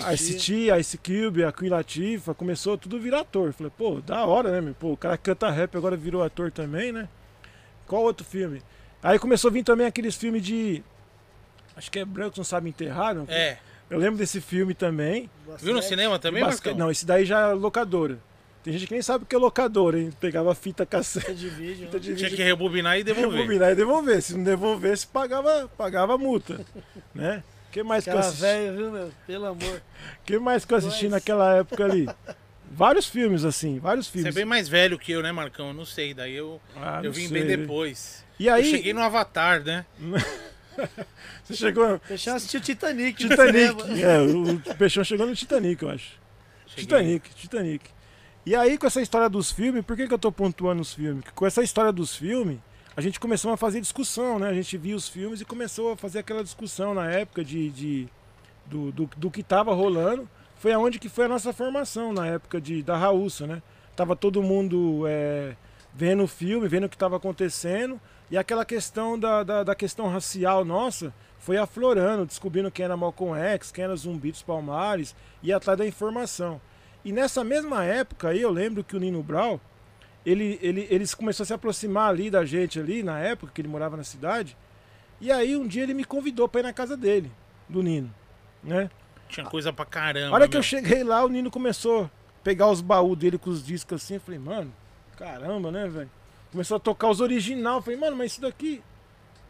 [0.02, 3.52] a Ice-T, a Ice Cube, a Queen Latifah, começou tudo a virar ator.
[3.52, 4.74] Falei, pô, da hora, né, meu?
[4.74, 7.06] Pô, o cara que canta rap agora virou ator também, né?
[7.86, 8.62] Qual outro filme?
[9.02, 10.82] Aí começou a vir também aqueles filmes de.
[11.76, 13.26] Acho que é Brancos Não Sabem Enterrar, não?
[13.28, 13.58] É.
[13.90, 15.30] Eu lembro desse filme também.
[15.60, 16.86] Viu no cinema também, Basque- Marcão?
[16.86, 18.18] Não, esse daí já é locadora.
[18.66, 20.10] Tem gente que nem sabe o que é locadora, hein?
[20.18, 21.32] Pegava fita cassete.
[21.34, 21.86] de vídeo.
[21.86, 21.98] Fita né?
[22.00, 23.30] de Tinha vídeo, que rebobinar e devolver.
[23.38, 24.20] rebobinar e devolver.
[24.20, 26.60] Se não devolvesse, pagava, pagava multa.
[27.14, 27.44] Né?
[27.70, 28.40] Que mais que eu assisti?
[28.40, 29.12] velho, viu, meu?
[29.24, 29.80] Pelo amor.
[30.24, 32.08] que mais que eu assisti Mas- naquela época ali?
[32.68, 34.34] Vários filmes, assim, vários Você é filmes.
[34.34, 35.68] bem mais velho que eu, né, Marcão?
[35.68, 36.12] Eu não sei.
[36.12, 37.44] Daí eu, Ah, eu vim sei.
[37.44, 38.24] bem depois.
[38.40, 39.86] E aí, Eu cheguei no Avatar, né?
[41.44, 42.00] você chegou.
[42.08, 43.22] Deixa eu assistir o Titanic.
[43.22, 44.02] no Titanic.
[44.02, 46.12] É, o, o Peixão chegou no Titanic, eu acho.
[46.66, 46.84] Cheguei.
[46.84, 47.95] Titanic, Titanic.
[48.46, 51.24] E aí, com essa história dos filmes, por que, que eu tô pontuando os filmes?
[51.24, 52.58] Porque com essa história dos filmes,
[52.96, 54.48] a gente começou a fazer discussão, né?
[54.48, 58.08] A gente via os filmes e começou a fazer aquela discussão na época de, de-
[58.64, 60.28] do, do, do que tava rolando.
[60.54, 63.60] Foi aonde que foi a nossa formação, na época de, da Raúça, né?
[63.96, 65.56] Tava todo mundo é,
[65.92, 68.00] vendo o filme, vendo o que estava acontecendo.
[68.30, 73.36] E aquela questão da, da, da questão racial nossa foi aflorando, descobrindo quem era Malcolm
[73.36, 76.60] X, quem era Zumbi dos Palmares, e atrás da informação.
[77.06, 79.60] E nessa mesma época aí, eu lembro que o Nino Brau,
[80.26, 83.68] ele, ele, ele começou a se aproximar ali da gente ali, na época que ele
[83.68, 84.56] morava na cidade.
[85.20, 87.30] E aí um dia ele me convidou para ir na casa dele,
[87.68, 88.12] do Nino,
[88.60, 88.90] né?
[89.28, 90.30] Tinha coisa pra caramba.
[90.30, 90.64] A hora que eu meu.
[90.64, 92.10] cheguei lá, o Nino começou a
[92.42, 94.14] pegar os baús dele com os discos assim.
[94.14, 94.74] Eu falei, mano,
[95.16, 96.10] caramba, né, velho?
[96.50, 97.76] Começou a tocar os original.
[97.76, 98.82] Eu falei, mano, mas isso daqui.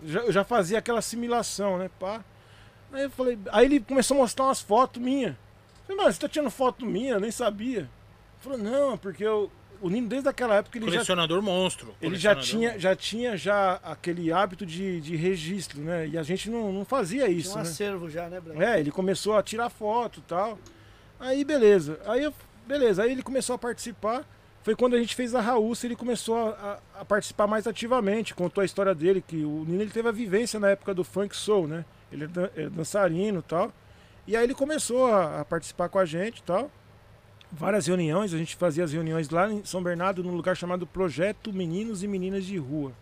[0.05, 2.23] Já, eu já fazia aquela assimilação, né, pá.
[2.93, 5.35] Aí eu falei, aí ele começou a mostrar umas fotos minhas.
[5.89, 7.13] Eu falei, mano, você tá tirando foto minha?
[7.15, 7.79] Eu nem sabia.
[7.81, 7.89] Ele
[8.41, 11.95] falou, não, porque eu, o Nino, desde aquela época, ele já Colecionador monstro.
[12.03, 12.81] ele já tinha, monstro.
[12.81, 16.09] já tinha já aquele hábito de, de registro, né?
[16.09, 17.63] E a gente não, não fazia Tinha isso, um né?
[17.63, 18.61] acervo já, né, Branco?
[18.63, 20.59] É, ele começou a tirar foto e tal.
[21.21, 22.01] Aí, beleza.
[22.07, 22.35] Aí, eu-
[22.67, 23.03] beleza.
[23.05, 24.25] Aí ele começou a participar.
[24.63, 26.51] Foi quando a gente fez a Raúça, ele começou a,
[26.97, 28.35] a- a participar mais ativamente.
[28.35, 31.37] Contou a história dele, que o Nino ele teve a vivência na época do funk
[31.37, 31.85] soul, né?
[32.11, 33.73] Ele é, dan- é dançarino e tal.
[34.27, 36.71] E aí ele começou a, a participar com a gente e tal.
[37.53, 41.53] Várias reuniões, a gente fazia as reuniões lá em São Bernardo, num lugar chamado Projeto
[41.53, 42.93] Meninos e Meninas de Rua,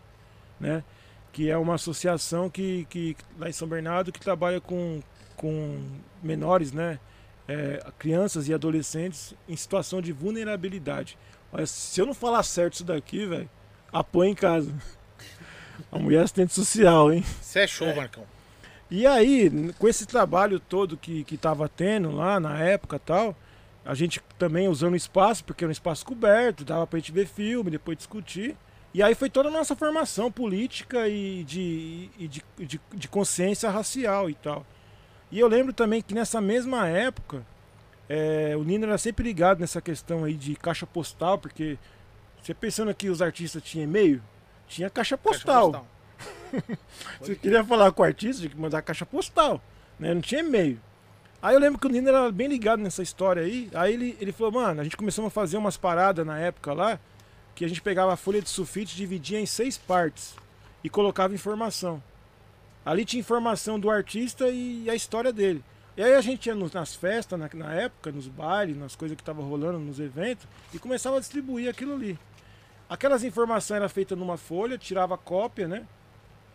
[0.61, 0.85] né?
[1.33, 5.03] Que é uma associação que, que lá em São Bernardo que trabalha com,
[5.35, 5.83] com
[6.23, 7.01] menores, né?
[7.49, 11.19] É, crianças e adolescentes em situação de vulnerabilidade.
[11.53, 13.49] Olha, se eu não falar certo isso daqui, velho,
[13.93, 14.75] apoia em casa.
[15.91, 17.25] A mulher é assistente social, hein?
[17.41, 18.25] Você é show, Marcão.
[18.91, 23.37] E aí, com esse trabalho todo que, que tava tendo lá na época tal,
[23.85, 27.71] a gente também usando espaço, porque era um espaço coberto, dava pra gente ver filme,
[27.71, 28.57] depois discutir.
[28.93, 33.69] E aí foi toda a nossa formação política e de, e de, de, de consciência
[33.69, 34.65] racial e tal.
[35.31, 37.45] E eu lembro também que nessa mesma época,
[38.09, 41.77] é, o Nino era sempre ligado nessa questão aí de caixa postal, porque
[42.41, 44.23] você pensando que os artistas tinham e-mail,
[44.69, 45.73] tinha caixa postal.
[45.73, 45.94] Caixa
[47.21, 49.63] Você queria falar com o artista, tinha que mandar caixa postal,
[49.99, 50.15] né?
[50.15, 50.81] Não tinha e-mail.
[51.43, 53.71] Aí eu lembro que o Nino era bem ligado nessa história aí.
[53.75, 56.99] Aí ele, ele falou, mano, a gente começou a fazer umas paradas na época lá,
[57.55, 60.35] que a gente pegava a folha de sulfite, dividia em seis partes
[60.83, 62.03] e colocava informação.
[62.85, 65.63] Ali tinha informação do artista e a história dele.
[65.97, 69.23] E aí a gente ia nas festas, na, na época, nos bailes, nas coisas que
[69.23, 72.19] estavam rolando, nos eventos, e começava a distribuir aquilo ali.
[72.89, 75.87] Aquelas informações eram feitas numa folha, tirava cópia, né?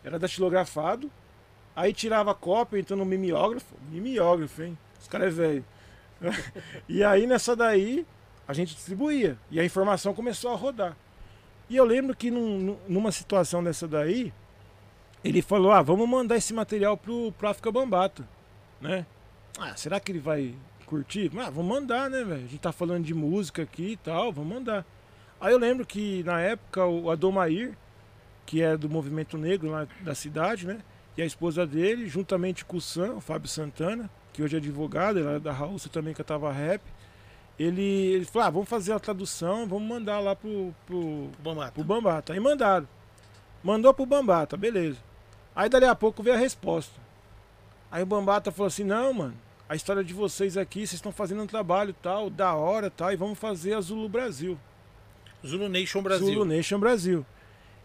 [0.03, 1.11] Era datilografado.
[1.75, 3.75] Aí tirava cópia, então no mimeógrafo.
[3.91, 4.77] Mimeógrafo, hein?
[4.99, 5.65] Os caras é velho.
[6.89, 8.05] e aí nessa daí,
[8.47, 9.37] a gente distribuía.
[9.49, 10.95] E a informação começou a rodar.
[11.69, 14.33] E eu lembro que num- numa situação dessa daí,
[15.23, 18.27] ele falou, ah, vamos mandar esse material pro, pro África Bambata,
[18.81, 19.05] né?
[19.57, 21.31] Ah, será que ele vai curtir?
[21.37, 22.45] Ah, vamos mandar, né, velho?
[22.45, 24.85] A gente tá falando de música aqui e tal, vamos mandar.
[25.39, 27.77] Aí eu lembro que na época o Adomair,
[28.49, 30.79] que é do movimento negro lá da cidade, né?
[31.15, 35.19] E a esposa dele, juntamente com o Sam, o Fábio Santana, que hoje é advogado,
[35.19, 36.81] ele era da Raúl também cantava rap.
[37.59, 41.73] Ele, ele falou, ah, vamos fazer a tradução, vamos mandar lá pro, pro, Bambata.
[41.73, 42.33] pro Bambata.
[42.33, 42.87] Aí mandaram.
[43.63, 44.97] Mandou pro Bambata, beleza.
[45.55, 46.99] Aí dali a pouco veio a resposta.
[47.91, 49.35] Aí o Bambata falou assim, não, mano,
[49.67, 53.15] a história de vocês aqui, vocês estão fazendo um trabalho tal, da hora tal, e
[53.15, 54.57] vamos fazer a Zulu Brasil.
[55.45, 56.25] Zulu Nation Brasil.
[56.25, 57.23] Zulu Nation Brasil.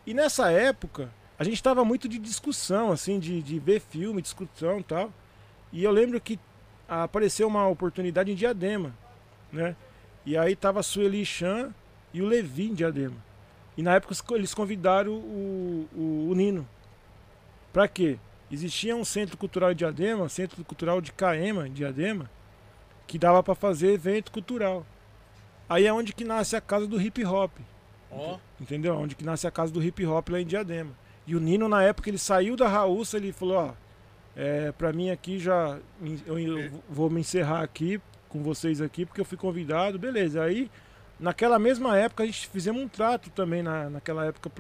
[0.07, 4.81] E nessa época, a gente estava muito de discussão, assim, de, de ver filme, discussão
[4.81, 5.13] e tal.
[5.73, 6.39] E eu lembro que
[6.89, 8.95] apareceu uma oportunidade em Diadema,
[9.53, 9.75] né?
[10.27, 11.75] E aí tava a Sueli Chan
[12.13, 13.17] e o Levi em Diadema.
[13.77, 16.67] E na época eles convidaram o, o, o Nino.
[17.73, 18.19] Pra quê?
[18.51, 22.31] Existia um centro cultural em Diadema, centro cultural de Caema, em Diadema,
[23.07, 24.87] que dava para fazer evento cultural.
[25.69, 27.51] Aí é onde que nasce a casa do hip hop.
[28.17, 28.95] Ó, Entendeu?
[28.97, 30.91] Onde que nasce a casa do hip hop lá em Diadema.
[31.27, 33.73] E o Nino, na época, ele saiu da Raúça, ele falou, ó,
[34.37, 35.79] é, pra mim aqui já.
[36.27, 40.43] Eu, eu vou me encerrar aqui com vocês aqui, porque eu fui convidado, beleza.
[40.43, 40.71] Aí,
[41.19, 44.51] naquela mesma época, a gente fizemos um trato também na, naquela época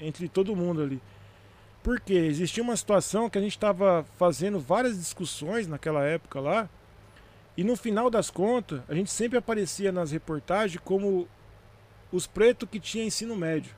[0.00, 1.00] entre todo mundo ali.
[1.82, 6.68] Porque existia uma situação que a gente estava fazendo várias discussões naquela época lá,
[7.56, 11.28] e no final das contas, a gente sempre aparecia nas reportagens como
[12.14, 13.74] os pretos que tinham ensino médio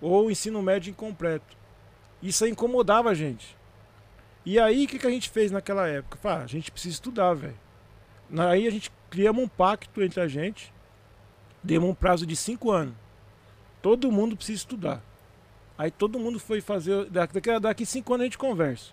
[0.00, 1.56] ou ensino médio incompleto.
[2.20, 3.56] Isso incomodava a gente.
[4.44, 6.18] E aí, o que, que a gente fez naquela época?
[6.18, 7.56] Falei, ah, a gente precisa estudar, velho.
[8.36, 10.74] Aí a gente criamos um pacto entre a gente,
[11.62, 12.94] demos um prazo de cinco anos.
[13.80, 15.00] Todo mundo precisa estudar.
[15.78, 17.08] Aí todo mundo foi fazer.
[17.10, 18.92] Daqui, daqui cinco anos a gente conversa.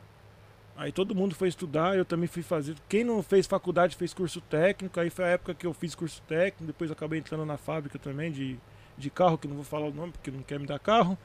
[0.80, 2.74] Aí todo mundo foi estudar, eu também fui fazer.
[2.88, 4.98] Quem não fez faculdade fez curso técnico.
[4.98, 6.64] Aí foi a época que eu fiz curso técnico.
[6.64, 8.58] Depois acabei entrando na fábrica também de,
[8.98, 11.18] de carro, que não vou falar o nome porque não quer me dar carro.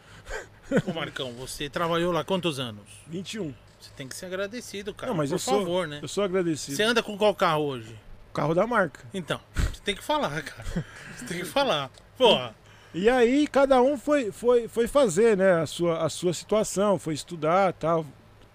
[0.85, 2.83] ô Marcão, você trabalhou lá quantos anos?
[3.07, 3.55] 21.
[3.81, 5.13] Você tem que ser agradecido, cara.
[5.13, 6.01] Não, mas Por eu sou- favor, né?
[6.03, 6.77] Eu sou agradecido.
[6.77, 7.97] Você anda com qual carro hoje?
[8.33, 9.05] Carro da marca.
[9.15, 10.85] Então, você tem que falar, cara.
[11.17, 11.93] Você tem que falar.
[12.19, 12.57] Porra.
[12.93, 17.15] E aí cada um foi, foi, foi fazer né, a, sua, a sua situação, foi
[17.15, 18.05] estudar tal.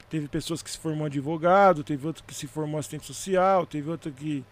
[0.10, 4.12] Teve pessoas que se formou advogado, teve outro que se formou assistente social, teve outro
[4.12, 4.44] que,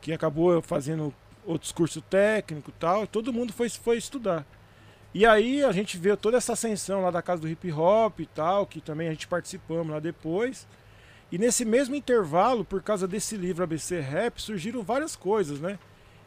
[0.00, 3.06] que acabou fazendo outros cursos técnicos tal.
[3.06, 4.46] Todo mundo foi, foi estudar.
[5.14, 8.26] E aí a gente vê toda essa ascensão lá da casa do hip hop e
[8.26, 10.66] tal, que também a gente participamos lá depois.
[11.30, 15.78] E nesse mesmo intervalo, por causa desse livro ABC Rap, surgiram várias coisas, né?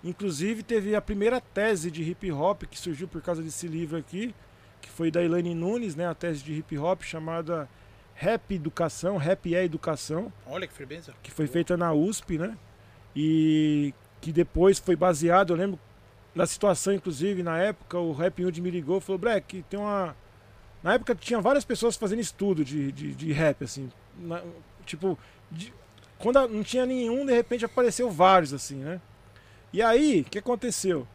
[0.04, 4.36] Inclusive teve a primeira tese de hip hop que surgiu por causa desse livro aqui,
[4.80, 6.08] que foi da Elaine Nunes, né?
[6.08, 7.68] A tese de hip hop chamada
[8.16, 11.14] Rap Educação, Rap é Educação, Olha que firmeza.
[11.22, 12.58] que foi feita na USP, né?
[13.16, 15.80] E que depois foi baseado, eu lembro
[16.36, 20.16] da situação, inclusive, na época, o Rap Hood me ligou e falou, Black, tem uma.
[20.84, 23.90] Na época tinha várias pessoas fazendo estudo de, de, de rap, assim.
[24.18, 24.44] Na-
[24.86, 25.18] tipo,
[25.52, 25.74] de-
[26.20, 29.00] quando não tinha nenhum, de repente apareceu vários, assim, né?
[29.74, 31.08] E aí, o que aconteceu?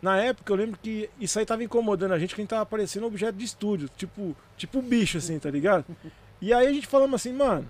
[0.00, 2.66] Na época eu lembro que isso aí tava incomodando a gente, que a gente tava
[2.66, 5.84] parecendo objeto de estúdio, tipo, tipo bicho, assim, tá ligado?
[6.44, 7.66] E aí a gente falamos assim, mano,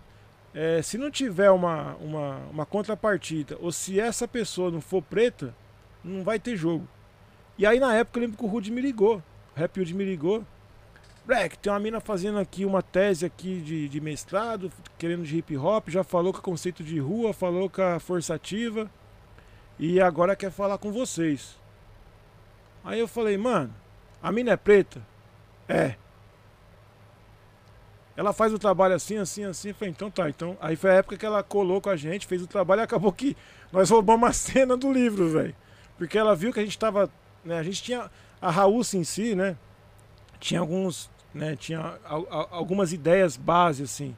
[0.52, 5.54] é, se não tiver uma, uma, uma contrapartida, ou se essa pessoa não for preta,
[6.02, 6.88] não vai ter jogo.
[7.56, 9.22] E aí na época eu lembro que o Rude me ligou,
[9.54, 10.44] o Rap me ligou.
[11.24, 15.56] Black, tem uma mina fazendo aqui uma tese aqui de, de mestrado, querendo de hip
[15.56, 18.90] hop, já falou com o conceito de rua, falou com a força ativa,
[19.78, 21.56] e agora quer falar com vocês.
[22.82, 23.72] Aí eu falei, mano,
[24.20, 25.00] a mina é preta?
[25.68, 25.94] É.
[28.16, 29.68] Ela faz o trabalho assim, assim, assim.
[29.70, 30.28] Eu falei, então tá.
[30.28, 32.84] Então, aí foi a época que ela colou com a gente, fez o trabalho e
[32.84, 33.36] acabou que
[33.72, 35.54] nós roubamos a cena do livro, velho.
[35.98, 37.10] Porque ela viu que a gente tava.
[37.44, 38.10] Né, a gente tinha.
[38.40, 39.56] A Raúça em si, né?
[40.38, 41.10] Tinha alguns.
[41.32, 44.16] Né, tinha al- al- algumas ideias base, assim.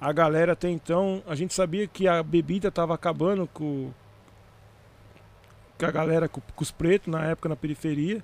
[0.00, 3.90] A galera até então, a gente sabia que a bebida tava acabando com,
[5.78, 8.22] com a galera, com, com os pretos na época na periferia.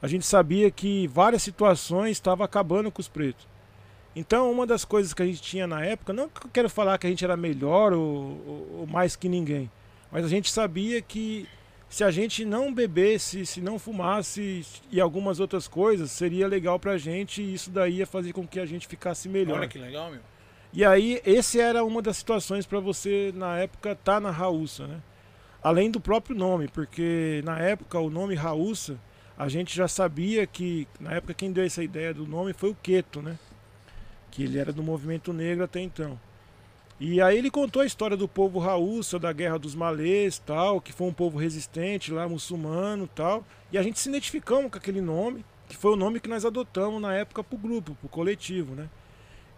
[0.00, 3.46] A gente sabia que várias situações estavam acabando com os pretos.
[4.14, 6.98] Então, uma das coisas que a gente tinha na época, não que eu quero falar
[6.98, 8.02] que a gente era melhor ou,
[8.46, 9.70] ou- ou mais que ninguém,
[10.10, 11.48] mas a gente sabia que
[11.88, 16.96] se a gente não bebesse, se não fumasse e algumas outras coisas, seria legal pra
[16.98, 19.58] gente e isso daí ia fazer com que a gente ficasse melhor.
[19.58, 20.20] Olha que legal, meu.
[20.74, 25.00] E aí, esse era uma das situações para você, na época, estar na Raúça, né?
[25.62, 28.98] Além do próprio nome, porque na época o nome Raúça,
[29.36, 32.74] a gente já sabia que, na época, quem deu essa ideia do nome foi o
[32.82, 33.38] Queto, né?
[34.32, 36.18] Que ele era do movimento negro até então.
[36.98, 40.92] E aí ele contou a história do povo Raúça, da Guerra dos Malês, tal, que
[40.92, 43.44] foi um povo resistente lá, muçulmano tal.
[43.70, 47.00] E a gente se identificamos com aquele nome, que foi o nome que nós adotamos
[47.00, 48.88] na época pro grupo, pro coletivo, né?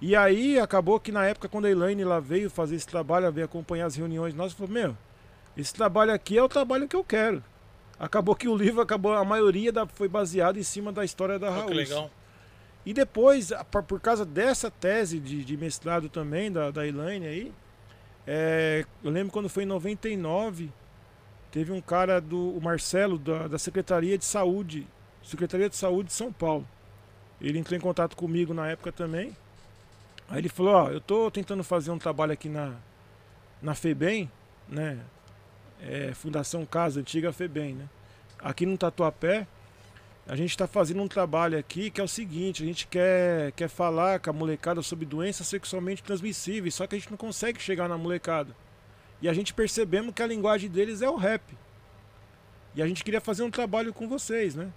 [0.00, 3.46] E aí acabou que na época quando a Elaine lá veio fazer esse trabalho, veio
[3.46, 4.96] acompanhar as reuniões, nós falou, meu,
[5.56, 7.42] esse trabalho aqui é o trabalho que eu quero.
[7.98, 11.50] Acabou que o livro acabou, a maioria da, foi baseado em cima da história da
[11.50, 11.66] Raul.
[11.68, 12.10] que legal.
[12.86, 13.50] E depois,
[13.86, 17.52] por, causa dessa tese de, de mestrado também, da, da Elaine aí,
[18.26, 20.70] é, eu lembro quando foi em 99,
[21.50, 24.86] teve um cara do Marcelo, da, da Secretaria de Saúde,
[25.22, 26.66] Secretaria de Saúde de São Paulo.
[27.40, 29.36] Ele entrou em contato comigo na época também.
[30.28, 32.74] Aí ele falou, ó, eu tô tentando fazer um trabalho aqui na,
[33.60, 34.30] na FEBEM,
[34.68, 34.98] né?
[35.82, 37.88] É, Fundação Casa, antiga FEBEM, né?
[38.38, 39.46] Aqui no Tatuapé,
[40.26, 43.68] a gente está fazendo um trabalho aqui que é o seguinte, a gente quer, quer
[43.68, 47.88] falar com a molecada sobre doenças sexualmente transmissíveis, só que a gente não consegue chegar
[47.88, 48.56] na molecada.
[49.20, 51.42] E a gente percebemos que a linguagem deles é o rap.
[52.74, 54.72] E a gente queria fazer um trabalho com vocês, né?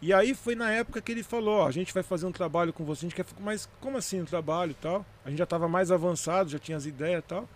[0.00, 2.72] E aí foi na época que ele falou, ó, a gente vai fazer um trabalho
[2.72, 5.04] com você, a gente quer, mas como assim um trabalho e tal?
[5.24, 7.48] A gente já estava mais avançado, já tinha as ideias e tal.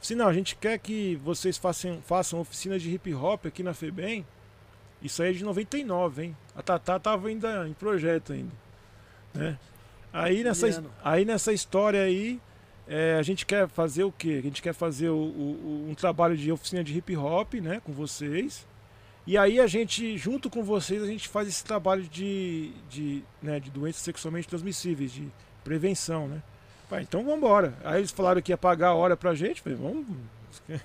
[0.00, 3.74] Se não, a gente quer que vocês façam, façam oficina de hip hop aqui na
[3.74, 4.24] FEBEM.
[5.02, 6.36] Isso aí é de 99, hein?
[6.54, 8.52] A Tatá tava ainda em projeto ainda.
[9.34, 9.58] Né?
[10.12, 10.66] Aí, nessa,
[11.04, 12.40] aí nessa história aí,
[12.88, 14.36] é, a gente quer fazer o quê?
[14.38, 17.80] A gente quer fazer o- o- um trabalho de oficina de hip hop, né?
[17.84, 18.66] Com vocês.
[19.26, 23.58] E aí a gente, junto com vocês, a gente faz esse trabalho de, de, né,
[23.60, 25.28] de doenças sexualmente transmissíveis, de
[25.64, 26.40] prevenção, né?
[26.88, 27.74] Pai, então vamos embora.
[27.84, 29.60] Aí eles falaram que ia pagar a hora pra gente.
[29.60, 30.06] Falei, vamos.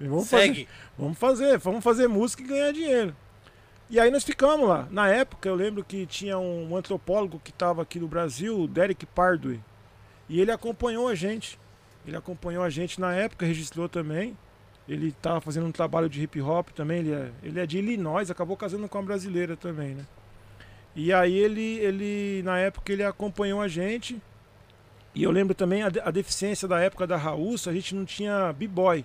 [0.00, 0.68] Vamos fazer.
[0.96, 3.16] Vamos fazer, vamos fazer música e ganhar dinheiro.
[3.90, 4.86] E aí nós ficamos lá.
[4.90, 9.60] Na época eu lembro que tinha um antropólogo que estava aqui no Brasil, Derek Pardue.
[10.28, 11.58] E ele acompanhou a gente.
[12.06, 14.36] Ele acompanhou a gente na época, registrou também.
[14.86, 17.00] Ele estava fazendo um trabalho de hip hop também.
[17.00, 20.06] Ele é, ele é de Illinois, acabou casando com uma brasileira também, né?
[20.94, 24.20] E aí ele, ele, na época, ele acompanhou a gente.
[25.14, 28.52] E eu lembro também a, a deficiência da época da Raúça, a gente não tinha
[28.52, 29.04] b-boy.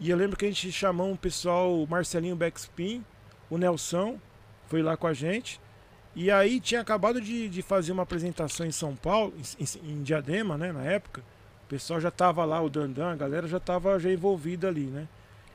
[0.00, 3.04] E eu lembro que a gente chamou um pessoal, Marcelinho Backspin,
[3.50, 4.18] o Nelson,
[4.68, 5.60] foi lá com a gente.
[6.14, 10.02] E aí tinha acabado de, de fazer uma apresentação em São Paulo, em, em- em
[10.02, 11.22] Diadema, né, na época.
[11.66, 15.06] O pessoal já tava lá, o Dandan, a galera já tava já envolvida ali, né.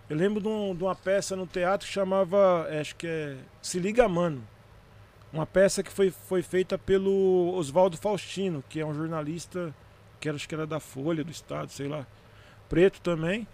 [0.09, 3.37] Eu lembro de, um- de uma peça no teatro que chamava, é, acho que é
[3.61, 4.43] Se Liga Mano.
[5.31, 9.73] Uma peça que foi, foi feita pelo Oswaldo Faustino, que é um jornalista,
[10.19, 12.05] que era, acho que era da Folha, do Estado, sei lá,
[12.69, 13.47] preto também.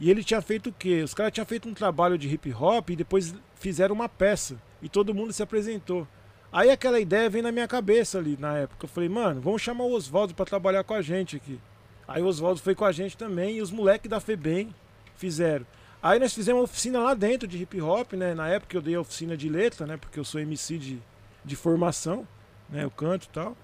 [0.00, 1.02] E ele tinha feito o quê?
[1.02, 4.56] Os caras tinham feito um trabalho de hip hop e depois fizeram uma peça.
[4.80, 6.06] E todo mundo se apresentou.
[6.52, 8.84] Aí aquela ideia veio na minha cabeça ali na época.
[8.84, 11.58] Eu falei, mano, vamos chamar o Oswaldo para trabalhar com a gente aqui.
[12.06, 14.72] Aí o Oswaldo foi com a gente também e os moleques da FEBEM
[15.16, 15.66] fizeram.
[16.02, 18.34] Aí nós fizemos uma oficina lá dentro de hip hop, né?
[18.34, 19.96] Na época eu dei a oficina de letra, né?
[19.96, 21.02] Porque eu sou MC de,
[21.44, 22.26] de formação,
[22.70, 22.84] né?
[22.84, 23.56] Eu canto e tal.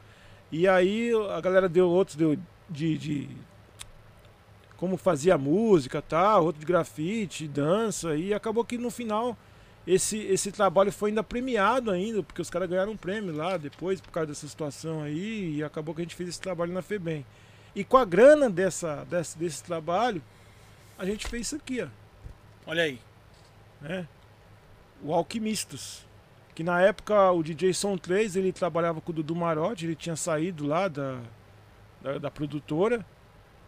[0.50, 2.36] E aí a galera deu outros deu
[2.68, 3.28] de, de
[4.76, 9.36] como fazia música tal, outro de grafite, dança, e acabou que no final
[9.86, 14.00] esse, esse trabalho foi ainda premiado ainda, porque os caras ganharam um prêmio lá depois
[14.00, 17.26] por causa dessa situação aí, e acabou que a gente fez esse trabalho na FEBEM.
[17.74, 20.22] E com a grana dessa, desse, desse trabalho,
[20.98, 21.88] a gente fez isso aqui, ó,
[22.66, 23.00] Olha aí.
[23.80, 24.06] né?
[25.02, 26.06] O Alquimistas.
[26.54, 30.14] Que na época o DJ Som 3 ele trabalhava com o Dudu Marotti, ele tinha
[30.14, 31.18] saído lá da,
[32.00, 33.04] da, da produtora.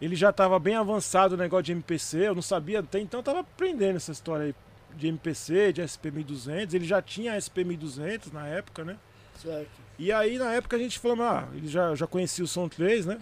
[0.00, 3.40] Ele já estava bem avançado no negócio de MPC, eu não sabia até então, estava
[3.40, 4.54] aprendendo essa história aí
[4.97, 6.74] de MPC, de SP1200.
[6.74, 8.97] Ele já tinha SP1200 na época, né?
[9.40, 9.70] Certo.
[9.99, 13.07] E aí na época a gente falou, ah, ele já, já conhecia o Som 3,
[13.07, 13.20] né?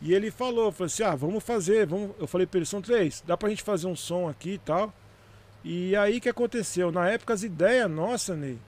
[0.00, 2.12] E ele falou, falou assim, ah, vamos fazer, vamos...
[2.18, 4.92] eu falei pra ele, Som 3, dá pra gente fazer um som aqui e tal.
[5.62, 6.90] E aí o que aconteceu?
[6.90, 8.58] Na época as ideias nossa, Ney,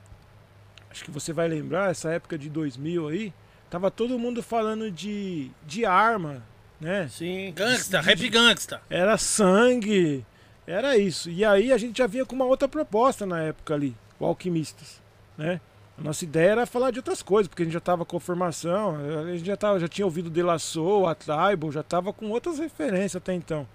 [0.91, 3.33] acho que você vai lembrar, essa época de 2000 aí,
[3.71, 6.43] tava todo mundo falando de, de arma,
[6.79, 7.09] né?
[7.09, 7.53] Sim.
[7.57, 8.83] Gangsta, rap gangsta.
[8.91, 10.27] Era sangue,
[10.67, 11.31] era isso.
[11.31, 15.01] E aí a gente já vinha com uma outra proposta na época ali, o Alquimistas,
[15.37, 15.61] né?
[15.99, 18.97] A nossa ideia era falar de outras coisas, porque a gente já estava com formação,
[18.97, 22.31] a gente já, tava, já tinha ouvido De La Soul, a Tribal, já estava com
[22.31, 23.69] outras referências até então.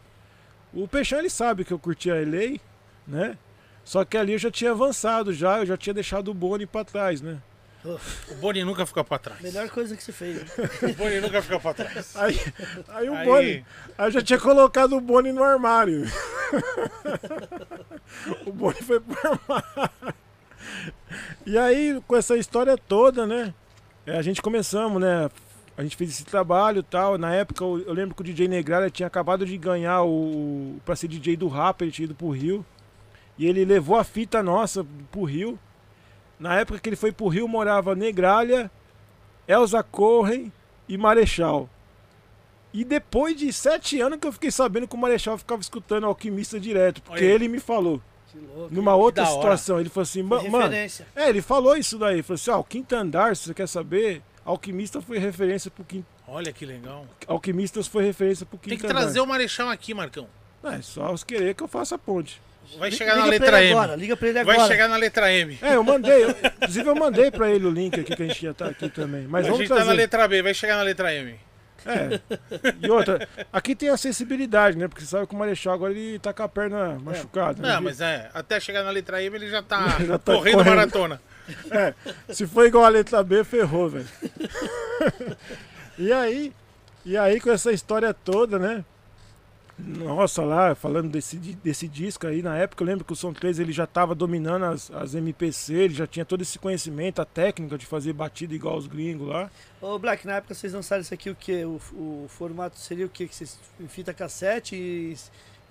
[0.74, 2.60] O Peixão ele sabe que eu curtia a Lei,
[3.08, 3.38] né?
[3.84, 6.84] Só que ali eu já tinha avançado já, eu já tinha deixado o Boni para
[6.84, 7.42] trás, né?
[7.86, 9.40] O Boni nunca fica pra trás.
[9.42, 10.38] Melhor coisa que você fez.
[10.44, 10.50] né?
[10.90, 12.16] O Boni nunca fica pra trás.
[12.18, 12.40] Aí,
[12.90, 13.66] aí o Aí- Boni,
[13.98, 16.04] aí eu já tinha colocado o Boni no armário.
[18.46, 20.14] o Boni foi pro armário.
[21.46, 23.54] E aí, com essa história toda, né?
[24.06, 25.30] é, a gente começamos, né?
[25.78, 27.18] A gente fez esse trabalho e tal.
[27.18, 30.78] Na época, eu, eu lembro que o DJ Negralha tinha acabado de ganhar o.
[30.84, 32.66] pra ser DJ do rap, ele tinha ido pro Rio.
[33.38, 35.60] E ele levou a fita nossa pro Rio.
[36.40, 38.70] Na época que ele foi pro Rio, morava Negralha,
[39.48, 40.52] Elza Corren
[40.88, 41.70] e Marechal.
[42.74, 46.60] E depois de sete anos que eu fiquei sabendo que o Marechal ficava escutando Alquimista
[46.60, 48.02] direto, porque Olha ele me falou.
[48.32, 48.74] Que louco.
[48.76, 49.32] Numa outra hora.
[49.34, 51.08] situação, ele falou assim, Foi "Ma- mano, referência.
[51.16, 53.68] é, ele falou isso daí, ele falou assim, ó, o quinto andar, se você quer
[53.68, 57.06] saber, Alquimista foi referência pro quinto, Olha que legal.
[57.26, 59.00] Alquimistas foi referência pro quinto Tem que andar.
[59.02, 60.28] trazer o Marechal aqui, Marcão.
[60.64, 62.42] É só os querer que eu faça a ponte.
[62.78, 63.72] Vai Liga chegar na pra letra M.
[63.72, 64.68] Agora, liga pra ele Vai agora.
[64.72, 65.58] chegar na letra M.
[65.62, 68.44] É, eu mandei, eu- inclusive eu mandei pra ele o link aqui que a gente
[68.46, 69.26] ia estar aqui também.
[69.28, 69.90] Mas a vamos gente tá trazer.
[69.90, 71.36] na letra B, vai chegar na letra M.
[71.86, 72.20] É.
[72.82, 74.88] E outra, aqui tem acessibilidade, né?
[74.90, 77.62] Porque você sabe que o Marechal agora ele tá com a perna machucada.
[77.62, 77.74] né?
[77.76, 80.76] Não, mas é, até chegar na letra M ele já tá, Já tá correndo, correndo.
[80.76, 81.22] maratona.
[81.72, 81.94] É,
[82.34, 84.08] se for igual a letra B, ferrou, velho.
[85.98, 86.52] e aí,
[87.06, 88.84] e aí com essa história toda, né?
[89.80, 93.60] Nossa, lá, falando desse, desse disco aí, na época eu lembro que o Som 3
[93.60, 97.78] ele já tava dominando as, as MPC, ele já tinha todo esse conhecimento, a técnica
[97.78, 99.52] de fazer batida igual os gringos lá.
[99.80, 101.64] Ô, Black, na época vocês lançaram isso aqui, o que?
[101.64, 103.28] O, o formato seria o que?
[103.28, 105.16] Que vocês em fita cassete e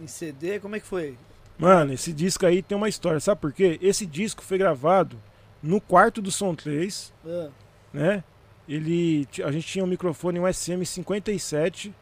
[0.00, 0.60] em CD?
[0.60, 1.16] Como é que foi?
[1.58, 3.76] Mano, esse disco aí tem uma história, sabe por quê?
[3.82, 5.18] Esse disco foi gravado
[5.60, 7.48] no quarto do Som 3, Ah,
[7.92, 8.22] né?
[8.68, 11.92] Ele, a gente tinha um microfone, um SM57,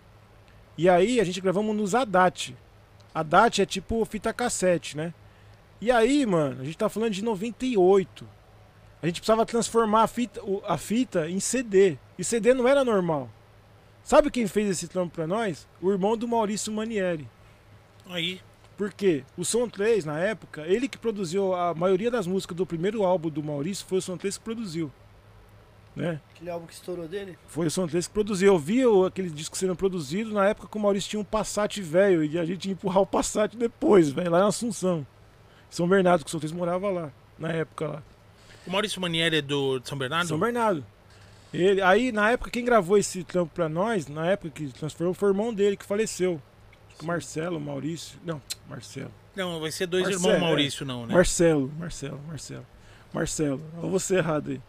[0.77, 2.57] e aí a gente gravamos nos ADAT.
[3.15, 5.15] ADAT é tipo fita cassete, né?
[5.81, 8.27] E aí, mano, a gente tá falando de 98.
[9.03, 11.99] A gente precisava transformar a fita, a fita em CD.
[12.19, 13.29] E CD não era normal.
[14.03, 15.69] Sabe quem fez esse trampo pra nós?
[15.81, 17.29] O irmão do Maurício Manieri.
[18.07, 18.41] Aí,
[18.77, 23.05] Porque o Som 3, na época, ele que produziu a maioria das músicas do primeiro
[23.05, 24.91] álbum do Maurício, foi o Som 3 que produziu.
[25.97, 26.21] Né?
[26.35, 27.39] aquele álbum que estourou dele?
[27.47, 28.53] Foi o Som 3 que produziu.
[28.53, 32.25] Eu vi aquele disco sendo produzido na época que o Maurício tinha um Passat velho
[32.25, 35.07] e a gente ia empurrar o Passat depois, velho, lá em Assunção.
[35.71, 38.03] São Bernardo, que o 3 morava lá, na época lá.
[38.67, 40.29] o Maurício Manieri é do de São Bernardo?
[40.29, 40.85] São Bernardo.
[41.53, 45.29] Ele, aí, na época, quem gravou esse trampo pra nós, na época que transformou, foi
[45.29, 46.43] o irmão dele que faleceu.
[46.99, 48.19] Que Marcelo, Maurício.
[48.25, 49.13] Não, Marcelo.
[49.37, 50.41] Não, vai ser dois Marcelo, irmãos é.
[50.41, 51.15] Maurício, não, né?
[51.15, 52.67] Marcelo, Marcelo, Marcelo.
[53.13, 54.61] Marcelo, eu vou ser errado aí.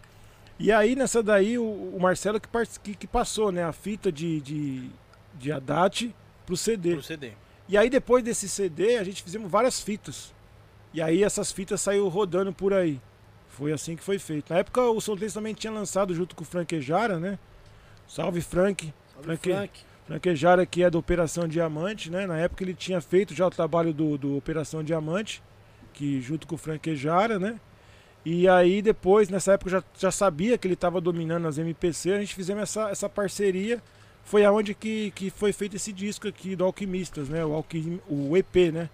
[0.57, 2.47] E aí, nessa daí, o, o Marcelo que,
[2.81, 4.89] que, que passou, né, a fita de, de,
[5.33, 6.93] de Haddad pro CD.
[6.93, 7.33] Pro CD.
[7.67, 10.33] E aí, depois desse CD, a gente fizemos várias fitas.
[10.93, 13.01] E aí, essas fitas saiu rodando por aí.
[13.49, 14.51] Foi assim que foi feito.
[14.51, 17.39] Na época, o Solteiro também tinha lançado junto com o Franquejara, né?
[18.07, 18.93] Salve, Frank.
[19.13, 19.49] Salve, Frank.
[19.49, 19.85] Frank.
[20.05, 22.27] Franquejara que é da Operação Diamante, né?
[22.27, 25.41] Na época ele tinha feito já o trabalho do, do Operação Diamante,
[25.93, 27.59] que junto com o Franquejara, né?
[28.25, 32.11] E aí depois, nessa época eu já, já sabia que ele estava dominando as MPC,
[32.11, 33.81] a gente fizemos essa, essa parceria.
[34.23, 37.45] Foi aonde que, que foi feito esse disco aqui do Alquimistas, né?
[37.45, 38.89] O, Alquim, o EP, né?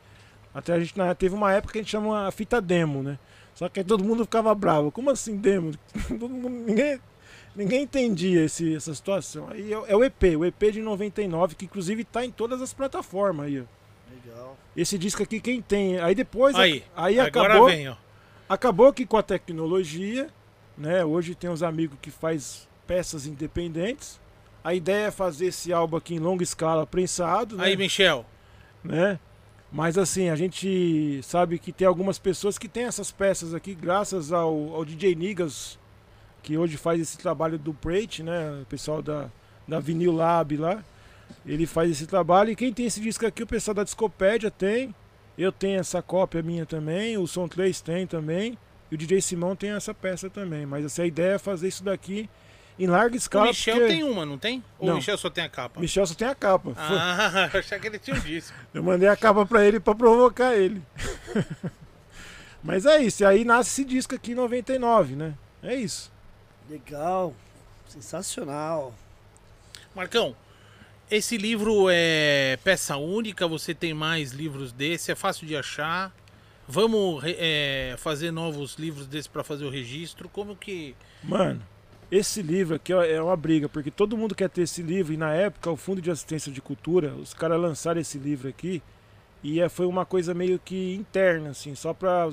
[0.54, 3.18] Até a gente na- teve uma época que a gente chama a fita demo, né?
[3.56, 4.92] Só que aí todo mundo ficava bravo.
[4.92, 5.72] Como assim demo?
[6.10, 7.00] Todo mundo- ninguém,
[7.56, 9.48] ninguém entendia esse, essa situação.
[9.50, 12.74] Aí é, é o EP, o EP de 99, que inclusive tá em todas as
[12.74, 13.64] plataformas aí, ó.
[14.14, 14.58] Legal.
[14.76, 15.98] Esse disco aqui, quem tem?
[16.00, 16.54] Aí depois.
[16.56, 17.96] Aí, aí agora acabou, vem, ó.
[18.54, 20.30] Acabou que com a tecnologia,
[20.78, 21.06] né?
[21.06, 24.20] Hoje tem uns amigos que faz peças independentes.
[24.64, 27.66] A ideia é fazer esse álbum aqui em longa escala prensado, né?
[27.66, 28.26] Aí, Michel.
[28.84, 29.18] né?
[29.72, 34.34] Mas assim, a gente sabe que tem algumas pessoas que têm essas peças aqui, graças
[34.34, 35.80] ao, ao DJ Nigas,
[36.44, 38.62] que hoje faz esse trabalho do Prate, né?
[38.62, 39.30] O pessoal da,
[39.66, 40.84] da Vinil Lab lá.
[41.46, 42.50] Ele faz esse trabalho.
[42.52, 44.94] E quem tem esse disco aqui, o pessoal da Discopédia tem.
[45.38, 47.18] Eu tenho essa cópia minha também.
[47.18, 48.58] O Som 3 tem também.
[48.92, 50.66] E o DJ Simão tem essa peça também.
[50.66, 52.30] Mas assim, a ideia é fazer isso daqui
[52.78, 53.48] em larga O escala.
[53.48, 54.64] Michel porque tem uma, não tem?
[54.80, 54.94] Ou Não.
[54.96, 55.80] o Michel só tem a capa?
[55.80, 56.74] Michel só tem a capa.
[56.74, 58.56] Foi- Ah, eu achei que ele tinha um disco.
[58.74, 60.82] Eu mandei a capa pra ele pra provocar ele.
[62.64, 65.34] Mas é isso, e aí nasce esse disco aqui em 99, né?
[65.64, 66.12] É isso.
[66.70, 67.34] Legal.
[67.88, 68.94] Sensacional.
[69.96, 70.36] Marcão,
[71.12, 76.16] esse livro é peça única, você tem mais livros desse, é fácil de achar.
[76.66, 80.30] Vamos é, fazer novos livros desse para fazer o registro.
[80.30, 80.96] Como que.
[81.22, 81.62] Mano,
[82.10, 85.34] esse livro aqui é uma briga, porque todo mundo quer ter esse livro, e na
[85.34, 88.82] época o Fundo de Assistência de Cultura, os caras lançaram esse livro aqui,
[89.44, 92.24] e é, foi uma coisa meio que interna, assim, só para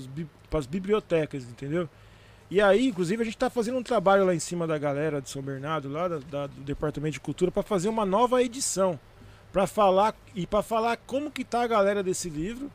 [0.53, 1.89] as bibliotecas, entendeu?
[2.51, 5.29] E aí, inclusive, a gente está fazendo um trabalho lá em cima da galera de
[5.29, 8.99] São Bernardo, lá da- da- do Departamento de Cultura, para fazer uma nova edição,
[9.53, 12.71] para falar e para falar como que tá a galera desse livro,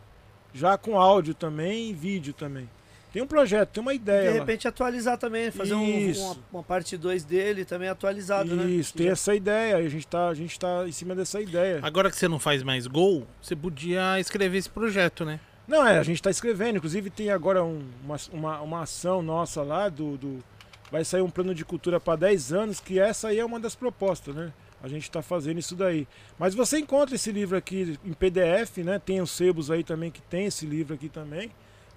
[0.54, 2.70] já com áudio também e vídeo também.
[3.12, 4.24] Tem um projeto, tem uma ideia.
[4.32, 4.46] De lá.
[4.46, 6.24] repente atualizar também, fazer um- Isso.
[6.24, 8.66] uma, uma parte 2 dele também atualizado, né?
[8.66, 11.80] Isso, tem Já- essa ideia, a gente tá, a gente tá em cima dessa ideia.
[11.84, 15.40] Agora que você não faz mais gol, você podia escrever esse projeto, né?
[15.68, 16.78] Não, é, a gente tá escrevendo.
[16.78, 20.44] Inclusive tem agora um- uma, uma, uma ação nossa lá do, do-
[20.92, 23.74] Vai sair um plano de cultura para 10 anos, que essa aí é uma das
[23.74, 24.54] propostas, né?
[24.84, 26.08] A gente tá fazendo isso daí.
[26.38, 29.00] Mas você encontra esse livro aqui em PDF, né?
[29.04, 31.50] Tem os sebos aí também que tem esse livro aqui também.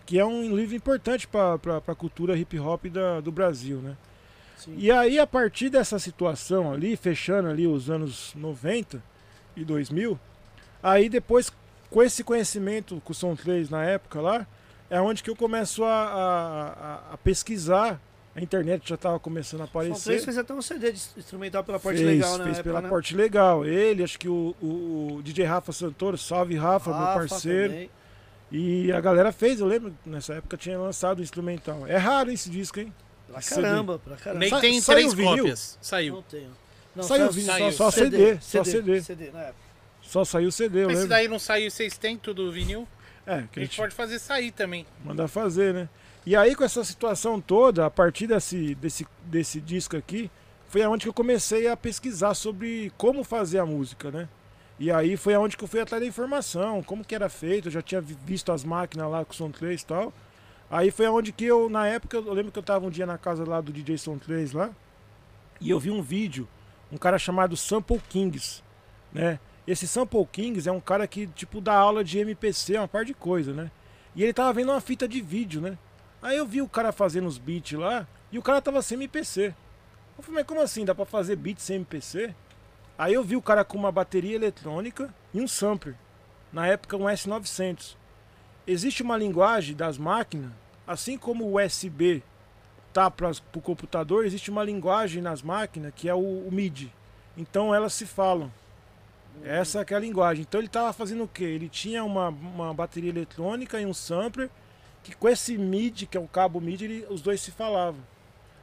[0.06, 1.56] Que é um livro importante para
[1.86, 3.96] a cultura hip hop da, do Brasil, né?
[4.56, 4.74] Sim.
[4.78, 9.02] E aí, a partir dessa situação ali, fechando ali os anos 90
[9.54, 10.18] e 2000,
[10.82, 11.52] aí depois,
[11.96, 14.46] com esse conhecimento com o Som 3 na época lá,
[14.90, 17.98] é onde que eu começo a, a- a- a pesquisar.
[18.34, 20.04] A internet já estava começando a aparecer.
[20.04, 22.44] três fez até um CD de instrumental pela Porte fez, Legal, né?
[22.44, 22.88] fez na pela época, né?
[22.90, 23.64] Porte Legal.
[23.64, 27.72] Ele, acho que o, o- o DJ Rafa Santoro, salve Rafa, meu Rafa parceiro.
[27.72, 27.90] também.
[28.52, 31.86] E a galera fez, eu lembro, nessa época tinha lançado o instrumental.
[31.86, 32.92] É raro esse disco, hein?
[33.26, 33.62] Pra CD.
[33.62, 34.40] caramba, pra caramba.
[34.40, 35.78] Nem Sa- tem saiu três cópias.
[35.80, 36.14] Saiu.
[36.16, 36.50] Não tenho.
[36.94, 37.72] Não, Saiu só- vinil, saiu.
[37.72, 39.00] só, só CD, só CD, CD.
[39.00, 39.65] CD na época.
[40.06, 41.08] Só saiu CD, Esse lembro.
[41.08, 42.86] daí não saiu, vocês têm tudo vinil?
[43.26, 44.86] É, que A a gente gente pode fazer sair também.
[45.04, 45.88] manda fazer, né?
[46.24, 50.30] E aí com essa situação toda, a partir desse, desse, desse disco aqui,
[50.68, 54.28] foi aonde que eu comecei a pesquisar sobre como fazer a música, né?
[54.78, 57.72] E aí foi aonde que eu fui atrás da informação, como que era feito, eu
[57.72, 60.12] já tinha vi- visto as máquinas lá com o Som 3 e tal.
[60.70, 63.16] Aí foi aonde que eu, na época, eu lembro que eu tava um dia na
[63.16, 64.70] casa lá do DJ Som 3 lá,
[65.60, 66.46] e eu vi um vídeo,
[66.92, 68.62] um cara chamado Sample Kings,
[69.12, 69.38] né?
[69.66, 73.12] Esse Sample Kings é um cara que, tipo, dá aula de MPC, uma par de
[73.12, 73.70] coisa, né?
[74.14, 75.76] E ele tava vendo uma fita de vídeo, né?
[76.22, 79.54] Aí eu vi o cara fazendo os beats lá, e o cara tava sem MPC.
[80.16, 80.84] Eu falei, mas como assim?
[80.84, 82.34] Dá pra fazer beat sem MPC?
[82.96, 85.94] Aí eu vi o cara com uma bateria eletrônica e um sampler.
[86.52, 87.96] Na época, um S900.
[88.66, 90.50] Existe uma linguagem das máquinas,
[90.86, 92.22] assim como o USB
[92.92, 96.90] tá para o computador, existe uma linguagem nas máquinas que é o, o MIDI.
[97.36, 98.50] Então elas se falam.
[99.44, 100.42] Essa que é a linguagem.
[100.42, 101.44] Então ele estava fazendo o quê?
[101.44, 104.50] Ele tinha uma, uma bateria eletrônica e um sampler
[105.02, 108.00] que com esse MIDI, que é o cabo MIDI, ele- os dois se falavam.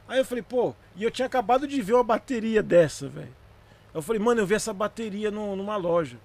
[0.06, 3.34] Aí eu falei, pô, e eu tinha acabado de ver uma bateria dessa, velho.
[3.94, 6.18] Eu falei, mano, eu vi essa bateria no- numa loja.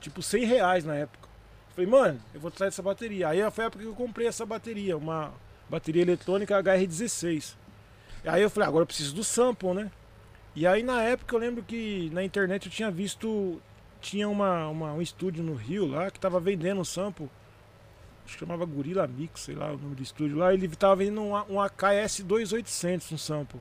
[0.00, 1.28] Tipo, 100 reais na época.
[1.68, 3.28] Eu falei, mano, eu vou trazer essa bateria.
[3.28, 5.32] Aí foi a época que eu comprei essa bateria, uma
[5.68, 7.54] bateria eletrônica HR16.
[8.24, 9.90] Aí eu falei, agora eu preciso do sample, né?
[10.54, 13.60] E aí na época eu lembro que na internet eu tinha visto.
[14.00, 17.30] Tinha uma, uma- um estúdio no Rio lá que tava vendendo um sample.
[18.24, 20.52] Acho que chamava Gorilla Mix, sei lá o nome do estúdio lá.
[20.52, 23.60] Ele tava vendendo um, um AKS 2800, um sample.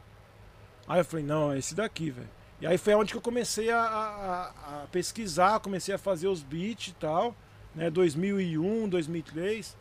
[0.88, 2.30] Aí eu falei, não, é esse daqui, velho.
[2.62, 6.28] E aí foi onde que eu comecei a, a- a- a pesquisar, comecei a fazer
[6.28, 7.36] os beats e tal,
[7.74, 7.90] né?
[7.90, 9.78] 2001, 2003.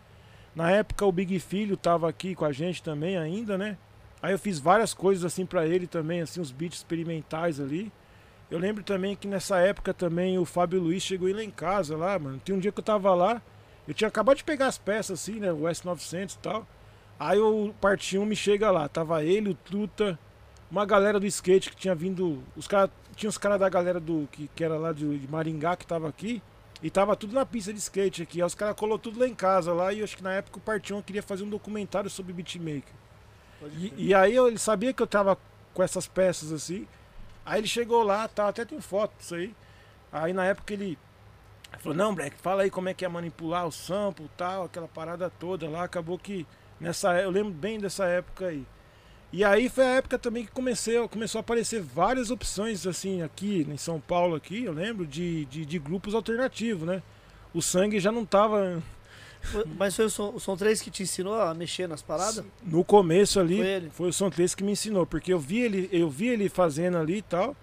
[0.55, 3.77] Na época o Big Filho tava aqui com a gente também ainda, né?
[4.23, 7.93] Aí eu fiz várias coisas assim pra ele também, assim, os beats experimentais ali.
[8.49, 12.19] Eu lembro também que nessa época também o Fábio Luiz chegou lá em casa lá,
[12.19, 12.39] mano.
[12.39, 13.43] Tem um dia que eu tava lá,
[13.89, 16.67] eu tinha acabado de pegar as peças assim, né, o S900 e tal.
[17.19, 20.19] Aí o parte 1 me chega lá, tava ele, o Truta,
[20.71, 24.29] uma galera do skate que tinha vindo, os cara, tinha os caras da galera do
[24.31, 26.43] que, que era lá de, de Maringá que tava aqui.
[26.83, 28.41] E tava tudo na pista de skate aqui.
[28.41, 29.93] Aí os caras colou tudo lá em casa lá.
[29.93, 32.93] E eu acho que na época o Partião queria fazer um documentário sobre beatmaker.
[33.69, 35.39] E, e aí eu, ele sabia que eu tava
[35.75, 36.87] com essas peças assim.
[37.45, 39.55] Aí ele chegou lá, tá, até tem foto disso aí.
[40.13, 40.99] Aí na época ele
[41.79, 45.31] falou, não, Black, fala aí como é que é manipular o sample tal, aquela parada
[45.31, 45.85] toda lá.
[45.85, 46.47] Acabou que
[46.81, 48.65] nessa é- eu lembro bem dessa época aí.
[49.33, 53.67] E aí foi a época também que comecei, começou a aparecer várias opções assim aqui
[53.69, 57.03] em São Paulo aqui, eu lembro, de, de, de grupos alternativos, né?
[57.55, 58.83] O sangue já não tava
[59.77, 62.45] Mas foi o som, o som 3 que te ensinou a mexer nas paradas?
[62.63, 65.89] No começo ali, Foi foi o Som 3 que me ensinou, porque eu vi ele,
[65.93, 67.57] eu vi ele fazendo ali e tal,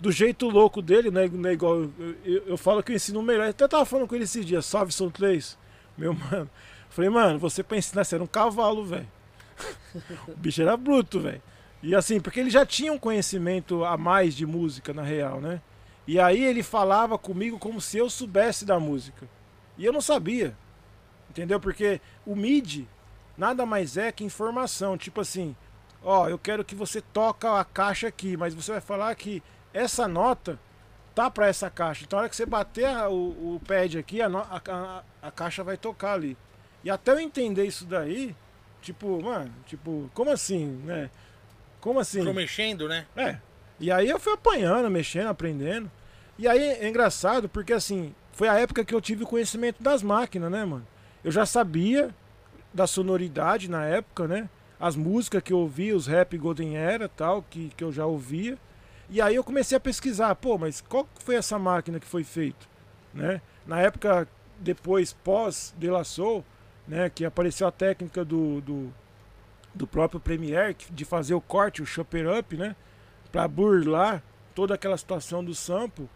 [0.00, 1.28] do jeito louco dele, né?
[1.30, 1.76] não é igual.
[1.76, 1.92] Eu,
[2.24, 3.44] eu- eu falo que eu ensino melhor.
[3.44, 5.56] Eu até tava falando com ele esses dias, salve Som 3,
[5.96, 6.48] meu mano.
[6.88, 9.08] Falei, mano, você pra ensinar, você era um cavalo, velho.
[10.28, 11.42] o bicho era bruto, velho.
[11.82, 15.60] E assim, porque ele já tinha um conhecimento a mais de música, na real, né?
[16.06, 19.28] E aí ele falava comigo como se eu soubesse da música.
[19.76, 20.56] E eu não sabia.
[21.36, 21.60] Entendeu?
[21.60, 22.88] Porque o MIDI
[23.36, 24.96] nada mais é que informação.
[24.96, 25.54] Tipo assim,
[26.02, 29.42] ó, eu quero que você toca a caixa aqui, mas você vai falar que
[29.74, 30.58] essa nota
[31.14, 32.04] tá para essa caixa.
[32.04, 35.30] Então, na hora que você bater a- o, o pad aqui, a, a, a, a
[35.30, 36.38] caixa vai tocar ali.
[36.82, 38.34] E até eu entender isso daí,
[38.80, 41.10] tipo, mano, tipo, como assim, né?
[41.82, 42.20] Como assim?
[42.20, 43.06] Ficou mexendo, né?
[43.14, 43.38] É.
[43.78, 45.90] E aí eu fui apanhando, mexendo, aprendendo.
[46.38, 50.02] E aí é engraçado porque assim, foi a época que eu tive o conhecimento das
[50.02, 50.86] máquinas, né, mano?
[51.26, 52.14] Eu já sabia
[52.72, 54.48] da sonoridade na época, né?
[54.78, 58.56] As músicas que eu ouvia, os rap Golden Era tal, que, que eu já ouvia.
[59.10, 62.68] E aí eu comecei a pesquisar, pô, mas qual foi essa máquina que foi feito?
[63.12, 63.42] Né?
[63.66, 64.28] Na época
[64.60, 66.44] depois, pós De La Soul,
[66.86, 68.94] né, que apareceu a técnica do, do,
[69.74, 72.76] do próprio Premiere de fazer o corte, o chopper up, né,
[73.32, 74.22] para burlar
[74.54, 76.08] toda aquela situação do sample.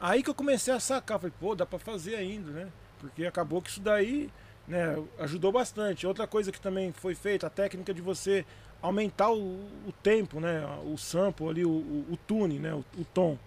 [0.00, 2.68] Aí que eu comecei a sacar, falei, pô, dá para fazer ainda, né?
[2.98, 4.28] Porque acabou que isso daí,
[4.66, 6.06] né, ajudou bastante.
[6.06, 8.44] Outra coisa que também foi feita, a técnica de você
[8.82, 13.38] aumentar o, o tempo, né, o sample ali, o, o, tune, né, o, o tom,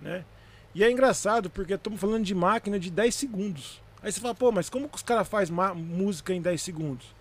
[0.00, 0.24] né?
[0.74, 3.82] E é engraçado porque estamos falando de máquina de 10 segundos.
[4.02, 7.14] Aí você fala, pô, mas como que os caras fazem música em 10 segundos?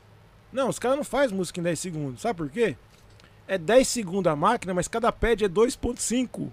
[0.53, 2.21] Não, os caras não fazem música em 10 segundos.
[2.21, 2.77] Sabe por quê?
[3.47, 6.49] É 10 segundos a máquina, mas cada pad é 2.5.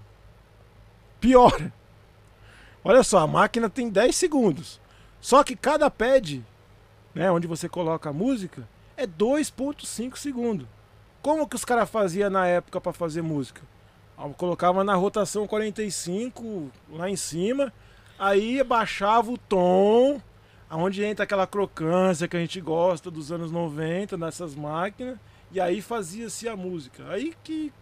[1.20, 1.70] Pior.
[2.82, 4.80] Olha só, a máquina tem 10 segundos.
[5.20, 6.42] Só que cada pad,
[7.16, 10.66] né, onde você coloca a música, é 2.5 segundos.
[11.22, 13.62] Como que os caras faziam na época para fazer música?
[14.18, 17.72] Ah, Colocava na rotação 45 lá em cima,
[18.18, 20.20] aí baixava o tom,
[20.68, 25.16] aonde entra aquela crocância que a gente gosta dos anos 90 nessas máquinas,
[25.50, 27.02] e aí fazia-se a música.
[27.08, 27.72] Aí que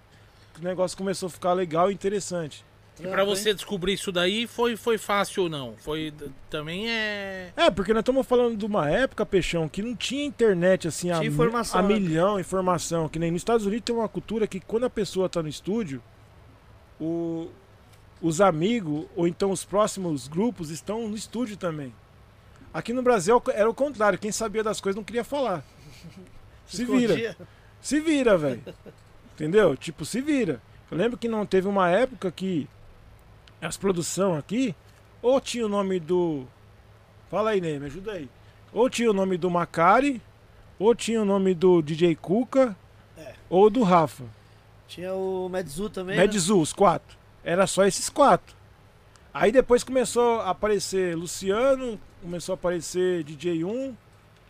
[0.61, 2.65] o negócio começou a ficar legal e interessante.
[3.01, 5.75] E pra você descobrir isso daí, foi, foi fácil ou não?
[5.79, 6.13] Foi
[6.49, 7.53] também é.
[7.57, 11.15] É, porque nós estamos falando de uma época, Peixão, que não tinha internet assim a,
[11.19, 11.89] Tinha mi- informação, a né?
[11.99, 13.09] milhão, informação.
[13.09, 16.01] Que nem nos Estados Unidos tem uma cultura que quando a pessoa está no estúdio,
[17.01, 17.49] o-
[18.23, 21.93] os amigos ou então os próximos grupos estão no estúdio também.
[22.73, 25.65] Aqui no Brasil era o contrário, quem sabia das coisas não queria falar.
[26.67, 27.37] Se vira.
[27.81, 28.63] Se vira, velho.
[29.35, 29.77] Entendeu?
[29.77, 30.63] Tipo, se vira.
[30.91, 32.67] Eu lembro que não teve uma época que
[33.67, 34.75] as produções aqui,
[35.23, 36.45] ou tinha o nome do.
[37.31, 38.29] Fala aí, Ney, me ajuda aí.
[38.73, 40.21] Ou tinha o nome do Macari,
[40.79, 42.77] ou tinha o nome do DJ Cuca,
[43.17, 43.35] É.
[43.49, 44.25] ou do Rafa.
[44.89, 46.17] Tinha o Medzu também.
[46.17, 46.23] né?
[46.23, 47.17] Medzu, os quatro.
[47.43, 48.55] Era só esses quatro.
[49.33, 53.95] Aí depois começou a aparecer Luciano, começou a aparecer DJ1,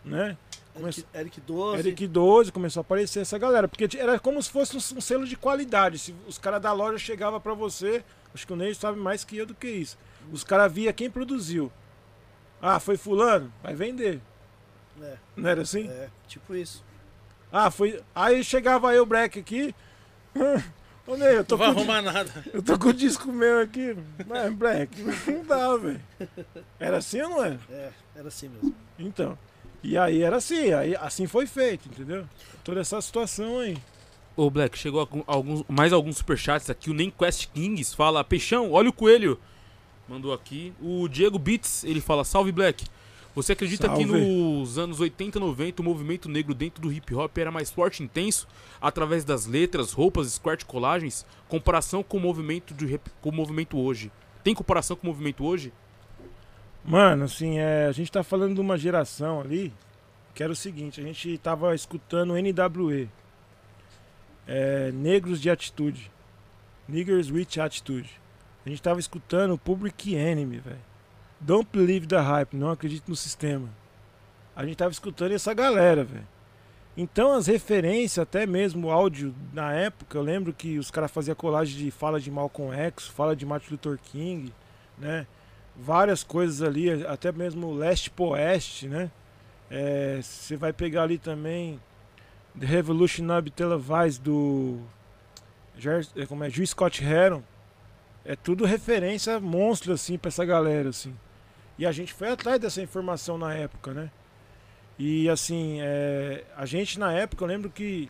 [0.03, 0.37] né?
[0.77, 1.79] Eric, Eric 12.
[1.79, 5.25] Eric 12 começou a aparecer essa galera, porque era como se fosse um, um selo
[5.25, 5.97] de qualidade.
[5.97, 8.03] Se os caras da loja chegavam pra você,
[8.35, 9.97] acho que o Ney sabe mais que eu do que isso.
[10.31, 11.71] Os caras via quem produziu.
[12.61, 14.21] Ah, foi fulano, vai vender.
[15.01, 15.87] É, Não era assim?
[15.89, 16.83] é, tipo isso.
[17.51, 18.01] Ah, foi.
[18.13, 19.73] Aí chegava eu, Breck, aqui.
[21.07, 22.43] Ô Ney, eu tô, Não vai com, arrumar nada.
[22.51, 23.95] eu tô com o disco meu aqui.
[24.27, 24.91] Mas, Breck,
[25.27, 26.01] não dá, velho.
[26.79, 27.59] Era assim ou não era?
[27.69, 28.75] É, era assim mesmo.
[28.97, 29.37] Então.
[29.83, 32.27] E aí era assim, aí assim foi feito, entendeu?
[32.63, 33.77] Toda essa situação aí.
[34.35, 36.89] Ô, Black, chegou alguns, mais alguns superchats aqui.
[36.89, 39.39] O Nemquest Kings fala: Peixão, olha o coelho.
[40.07, 40.73] Mandou aqui.
[40.81, 42.85] O Diego Beats, ele fala: Salve, Black.
[43.33, 44.19] Você acredita que Salve.
[44.19, 48.01] nos anos 80 e 90 o movimento negro dentro do hip hop era mais forte
[48.01, 48.47] e intenso
[48.79, 51.25] através das letras, roupas, squirt, colagens?
[51.49, 54.09] Comparação com o movimento, de, com o movimento hoje.
[54.41, 55.73] Tem comparação com o movimento hoje?
[56.83, 59.73] Mano, assim, é, a gente tá falando de uma geração ali
[60.33, 63.09] que era o seguinte, a gente tava escutando NWE.
[64.47, 66.11] É, Negros de Atitude.
[66.87, 68.09] Niggers with Attitude.
[68.65, 70.79] A gente tava escutando Public Enemy, velho.
[71.39, 73.69] Don't believe the hype, não acredite no sistema.
[74.55, 76.27] A gente tava escutando essa galera, velho.
[76.97, 81.35] Então as referências, até mesmo o áudio na época, eu lembro que os caras faziam
[81.35, 84.53] colagem de fala de Malcolm X, fala de Martin Luther King,
[84.97, 85.27] né?
[85.75, 89.11] várias coisas ali, até mesmo leste poeste, né?
[89.69, 91.79] É, Você vai pegar ali também
[92.59, 94.79] The Revolution Up Televised do
[96.15, 97.43] é, como é, Gil Scott Heron.
[98.23, 101.15] É tudo referência monstro assim pra essa galera assim.
[101.77, 104.09] E a gente foi atrás dessa informação na época, né?
[104.97, 108.09] E assim, é, a gente na época, eu lembro que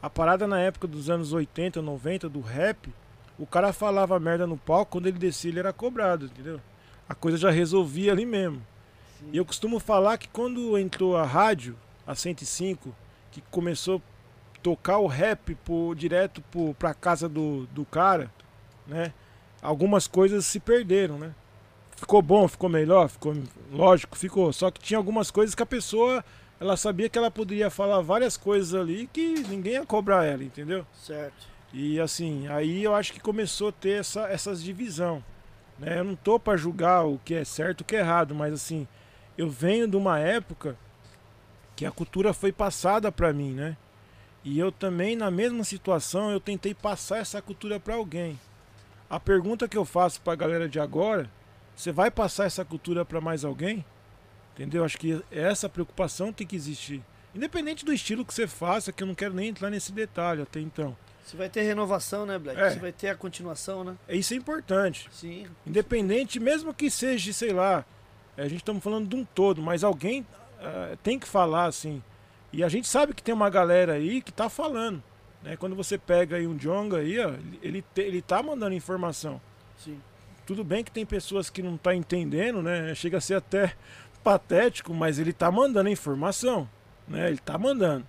[0.00, 2.92] a parada na época dos anos 80, 90 do rap,
[3.38, 6.60] o cara falava merda no palco, quando ele descia ele era cobrado, entendeu?
[7.12, 8.64] a coisa já resolvia ali mesmo.
[9.32, 11.76] E eu costumo falar que quando entrou a rádio,
[12.06, 12.94] a 105,
[13.32, 15.56] que começou a tocar o rap
[15.96, 18.30] direto por, pra casa do, do cara,
[18.86, 19.12] né?
[19.60, 21.34] Algumas coisas se perderam, né?
[21.96, 23.34] Ficou bom, ficou melhor, ficou
[23.70, 24.52] lógico, ficou.
[24.52, 26.24] Só que tinha algumas coisas que a pessoa,
[26.60, 30.86] ela sabia que ela poderia falar várias coisas ali que ninguém ia cobrar ela, entendeu?
[30.92, 31.46] Certo.
[31.72, 35.24] E assim, aí eu acho que começou a ter essa, essas divisão.
[35.78, 36.00] Né?
[36.00, 38.52] Eu não tô para julgar o que é certo e o que é errado, mas
[38.52, 38.86] assim,
[39.38, 40.76] eu venho de uma época
[41.82, 43.76] que a cultura foi passada para mim, né?
[44.44, 48.38] E eu também, na mesma situação, eu tentei passar essa cultura para alguém.
[49.10, 51.28] A pergunta que eu faço para a galera de agora,
[51.74, 53.84] você vai passar essa cultura para mais alguém?
[54.54, 54.84] Entendeu?
[54.84, 57.02] Acho que essa preocupação tem que existir.
[57.34, 60.60] Independente do estilo que você faça, que eu não quero nem entrar nesse detalhe até
[60.60, 60.96] então.
[61.24, 62.60] Você vai ter renovação, né, Black?
[62.60, 62.70] É.
[62.70, 63.96] Você vai ter a continuação, né?
[64.08, 65.08] Isso é importante.
[65.10, 65.48] Sim.
[65.66, 67.84] Independente, mesmo que seja, sei lá,
[68.36, 70.24] a gente estamos falando de um todo, mas alguém
[70.62, 72.02] uh, tem que falar assim.
[72.52, 75.02] E a gente sabe que tem uma galera aí que tá falando.
[75.42, 75.56] Né?
[75.56, 79.40] Quando você pega aí um Jonga aí, ó, ele, te, ele tá mandando informação.
[79.76, 80.00] Sim.
[80.46, 82.94] Tudo bem que tem pessoas que não tá entendendo, né?
[82.94, 83.74] Chega a ser até
[84.22, 86.68] patético, mas ele tá mandando informação.
[87.08, 87.28] Né?
[87.28, 88.06] Ele tá mandando.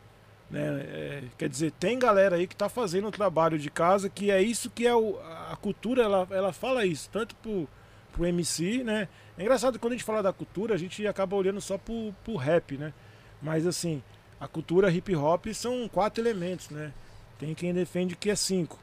[0.49, 0.61] Né?
[0.61, 4.41] É, quer dizer, tem galera aí que tá fazendo o trabalho de casa, que é
[4.41, 5.19] isso que é o,
[5.51, 7.67] a cultura, ela, ela fala isso, tanto pro,
[8.11, 9.07] pro MC, né?
[9.37, 12.13] É engraçado que quando a gente fala da cultura, a gente acaba olhando só pro,
[12.23, 12.93] pro rap, né?
[13.41, 14.01] Mas assim,
[14.39, 16.93] a cultura hip hop são quatro elementos, né?
[17.39, 18.79] Tem quem defende que é cinco.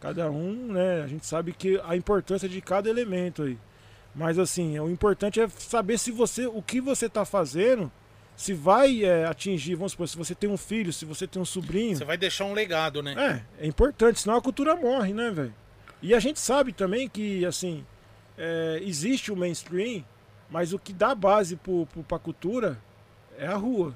[0.00, 1.02] Cada um, né?
[1.02, 3.58] A gente sabe que a importância de cada elemento aí.
[4.14, 7.90] Mas assim, o importante é saber se você, o que você está fazendo,
[8.36, 11.44] se vai é, atingir, vamos supor, se você tem um filho, se você tem um
[11.44, 11.96] sobrinho.
[11.96, 13.44] Você vai deixar um legado, né?
[13.58, 15.54] É, é importante, senão a cultura morre, né, velho?
[16.02, 17.84] E a gente sabe também que, assim,
[18.36, 20.04] é, existe o mainstream,
[20.50, 22.78] mas o que dá base para a cultura
[23.38, 23.94] é a rua.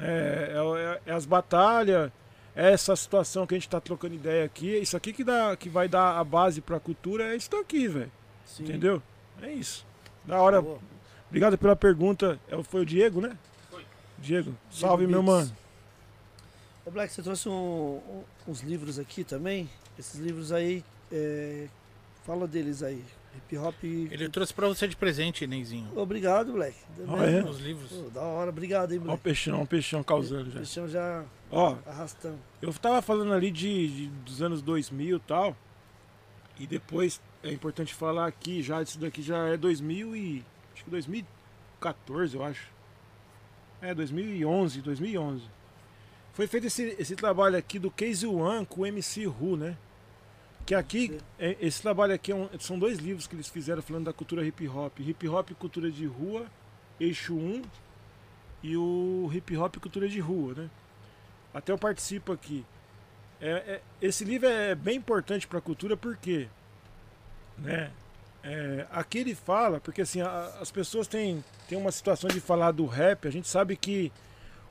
[0.00, 2.12] É, é, é, as batalhas,
[2.54, 4.76] é essa situação que a gente está trocando ideia aqui.
[4.76, 7.88] Isso aqui que, dá, que vai dar a base para a cultura é isso aqui,
[7.88, 8.12] velho.
[8.60, 9.02] Entendeu?
[9.42, 9.86] É isso.
[10.24, 10.62] Da hora.
[10.62, 10.78] Boa.
[11.28, 12.38] Obrigado pela pergunta.
[12.48, 13.36] É foi o Diego, né?
[13.70, 13.84] Foi.
[14.18, 15.54] Diego, salve Diego meu mano.
[16.86, 19.68] Ô Black, você trouxe um, um, uns livros aqui também.
[19.98, 21.66] Esses livros aí, é,
[22.24, 23.04] fala deles aí.
[23.36, 23.84] Hip hop.
[23.84, 25.90] Ele trouxe pra você de presente, Neizinho.
[25.96, 26.76] Obrigado, Black.
[27.06, 27.42] Ah, é?
[27.42, 27.90] Os livros.
[27.90, 29.12] Pô, da hora, obrigado, hein, Black.
[29.12, 30.56] Ó o peixão, o peixão causando já.
[30.58, 32.38] Peixão já Ó, arrastando.
[32.60, 35.56] Eu tava falando ali de, de, dos anos 2000 e tal.
[36.58, 40.44] E depois é importante falar aqui, já isso daqui já é 2000 e
[40.74, 42.66] acho que 2014, eu acho.
[43.80, 45.44] É, 2011, 2011.
[46.32, 49.76] Foi feito esse, esse trabalho aqui do Case One com o MC Ru, né?
[50.68, 54.04] Que aqui, é, esse trabalho aqui é um, são dois livros que eles fizeram falando
[54.04, 55.00] da cultura hip hop.
[55.00, 56.44] Hip hop cultura de rua,
[57.00, 57.62] eixo 1,
[58.62, 60.70] e o hip hop cultura de rua, né?
[61.54, 62.66] Até eu participo aqui.
[63.40, 66.48] É, é, esse livro é bem importante para a cultura porque,
[67.56, 67.90] né?
[68.44, 72.72] É, aqui ele fala, porque assim, a, as pessoas têm, têm uma situação de falar
[72.72, 74.12] do rap, a gente sabe que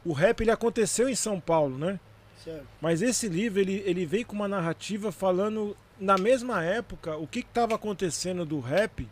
[0.06, 2.00] o rap ele aconteceu em São Paulo, né?
[2.44, 2.68] Certo.
[2.80, 7.40] Mas esse livro ele, ele veio com uma narrativa falando na mesma época, o que
[7.40, 9.08] estava acontecendo do rap,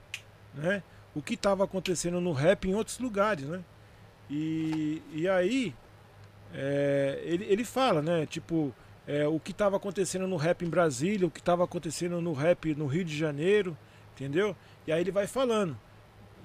[0.53, 0.83] né?
[1.13, 3.63] O que estava acontecendo no rap em outros lugares, né?
[4.29, 5.73] E, e aí,
[6.53, 8.25] é, ele, ele fala, né?
[8.25, 8.73] Tipo,
[9.07, 12.73] é, o que estava acontecendo no rap em Brasília, o que estava acontecendo no rap
[12.75, 13.77] no Rio de Janeiro,
[14.13, 14.55] entendeu?
[14.85, 15.77] E aí ele vai falando.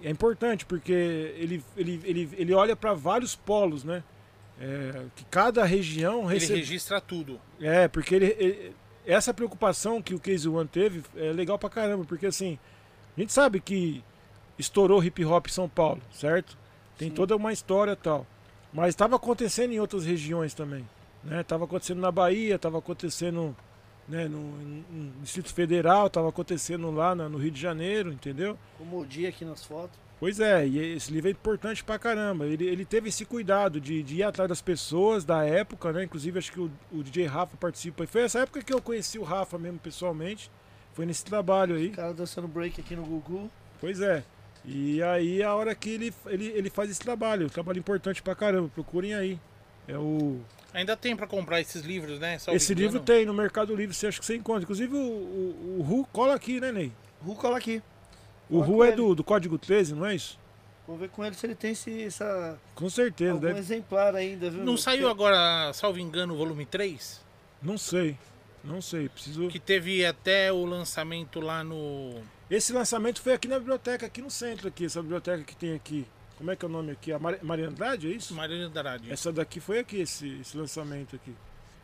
[0.03, 4.03] É importante porque ele, ele, ele, ele olha para vários polos, né?
[4.59, 6.53] É, que cada região recebe...
[6.53, 7.41] Ele registra tudo.
[7.61, 12.05] É, porque ele, ele, essa preocupação que o Case One teve é legal pra caramba,
[12.05, 12.59] porque assim,
[13.17, 14.03] a gente sabe que
[14.59, 16.57] estourou hip hop em São Paulo, certo?
[16.99, 17.15] Tem Sim.
[17.15, 18.27] toda uma história tal.
[18.73, 20.87] Mas estava acontecendo em outras regiões também.
[21.25, 21.43] Né?
[21.43, 23.57] Tava acontecendo na Bahia, estava acontecendo
[24.09, 28.59] né, no, no, Distrito Federal, estava acontecendo lá no Rio de Janeiro, entendeu?
[28.79, 29.99] Como o dia aqui nas fotos.
[30.21, 32.47] Pois é, e esse livro é importante pra caramba.
[32.47, 36.05] Ele, ele teve esse cuidado de, de ir atrás das pessoas da época, né?
[36.05, 38.05] Inclusive acho que o, o DJ Rafa participa.
[38.05, 40.51] E foi essa época que eu conheci o Rafa mesmo pessoalmente.
[40.93, 41.87] Foi nesse trabalho aí.
[41.87, 43.51] O cara dançando break aqui no Gugu.
[43.81, 44.23] Pois é.
[44.63, 48.35] E aí a hora que ele, ele, ele faz esse trabalho, um trabalho importante pra
[48.35, 49.41] caramba, procurem aí.
[49.89, 50.39] É o.
[50.75, 52.39] Ainda tem para comprar esses livros, né?
[52.39, 54.65] Só esse livro tem no Mercado Livre, você acha que você encontra.
[54.65, 56.93] Inclusive o, o, o Ru cola aqui, né, Ney?
[57.25, 57.83] Ru cola aqui.
[58.51, 60.39] O Ru é do, do Código 13, não é isso?
[60.87, 62.59] Vou ver com ele se ele tem esse, essa.
[62.75, 63.59] Com certeza, algum deve.
[63.61, 64.65] exemplar ainda, viu?
[64.65, 67.21] Não saiu agora, salvo engano, o volume 3?
[67.63, 68.19] Não sei.
[68.65, 69.49] Não sei, preciso.
[69.49, 72.21] Que teve até o lançamento lá no.
[72.51, 76.05] Esse lançamento foi aqui na biblioteca, aqui no centro, aqui, essa biblioteca que tem aqui.
[76.37, 77.13] Como é que é o nome aqui?
[77.13, 77.39] A Mar...
[77.43, 78.35] Maria Andrade, é isso?
[78.35, 79.13] Maria Andrade.
[79.13, 81.35] Essa daqui foi aqui, esse, esse lançamento aqui.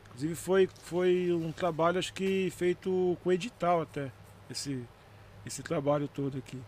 [0.06, 4.10] Inclusive foi, foi um trabalho, acho que feito com edital até.
[4.50, 4.82] Esse,
[5.46, 6.58] esse trabalho todo aqui.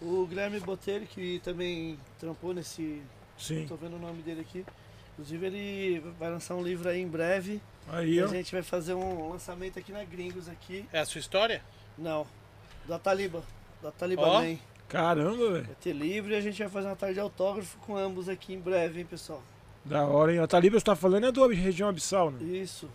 [0.00, 3.02] O Guilherme Botelho, que também trampou nesse.
[3.36, 3.66] Sim.
[3.66, 4.64] Tô vendo o nome dele aqui.
[5.12, 7.60] Inclusive ele vai lançar um livro aí em breve.
[7.88, 8.26] Aí, e ó.
[8.26, 10.84] a gente vai fazer um lançamento aqui na Gringos aqui.
[10.92, 11.62] É a sua história?
[11.96, 12.26] Não.
[12.86, 13.42] Da Taliba.
[13.82, 14.40] Da Taliba.
[14.40, 14.56] Man.
[14.88, 15.64] Caramba, velho.
[15.66, 18.54] Vai ter livro e a gente vai fazer uma tarde de autógrafo com ambos aqui
[18.54, 19.42] em breve, hein, pessoal?
[19.84, 20.38] Da hora, hein?
[20.38, 22.42] A Taliba você tá falando é do Região Abissal, né?
[22.44, 22.88] Isso.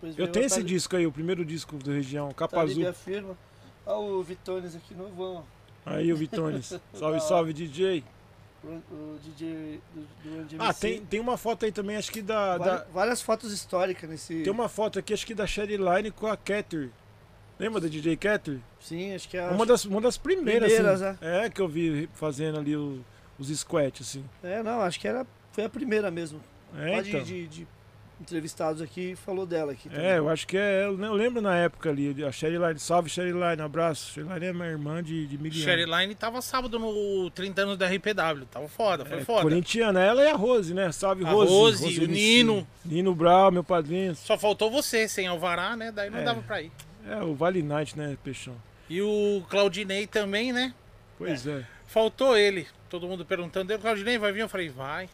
[0.00, 2.90] Pois Eu tenho esse disco aí, o primeiro disco do Região, capa Taliba azul.
[2.90, 3.38] afirma.
[3.86, 5.44] Olha o Vitones aqui no vão.
[5.84, 6.78] Aí o Vitones.
[6.92, 8.04] salve, salve, DJ.
[8.64, 12.58] O, o DJ do, do Ah, tem, tem uma foto aí também, acho que da.
[12.58, 14.42] Vari- da- várias fotos históricas nesse.
[14.42, 16.90] tem uma foto aqui, acho que da Sherry Line com a Keter.
[17.58, 18.58] Lembra da DJ Keter?
[18.80, 19.46] Sim, acho que é.
[19.48, 21.48] Uma das, uma das primeiras, Primeiras, assim, é.
[21.48, 23.02] que eu vi fazendo ali o,
[23.38, 24.24] os squat, assim.
[24.42, 26.40] É, não, acho que era, foi a primeira mesmo.
[26.76, 27.22] É, então.
[27.22, 27.68] de, de
[28.20, 29.88] entrevistados aqui falou dela aqui.
[29.88, 30.04] também.
[30.06, 30.84] É, eu acho que é.
[30.86, 32.78] Eu lembro na época ali, a Sherryline.
[32.78, 34.12] Salve, Sherryline, abraço.
[34.12, 35.64] Sherryline é minha irmã de, de miliano.
[35.64, 38.46] Sherryline tava sábado no 30 anos da RPW.
[38.50, 39.42] Tava foda, foi É, foda.
[39.42, 40.90] corintiana, ela e a Rose, né?
[40.92, 41.50] Salve, A Rose.
[41.52, 42.06] Rose, o MC.
[42.06, 42.66] Nino.
[42.84, 44.14] Nino Brau, meu padrinho.
[44.14, 45.92] Só faltou você, sem alvará, né?
[45.92, 46.24] Daí não É.
[46.24, 46.72] dava pra ir.
[47.08, 48.54] É, o Vale Night, né, Peixão?
[48.88, 50.72] E o Claudinei também, né?
[51.18, 51.64] Pois é.
[51.86, 52.66] Faltou ele.
[52.88, 54.40] Todo mundo perguntando, "E o Claudinei vai vir?
[54.40, 55.08] Eu falei, vai.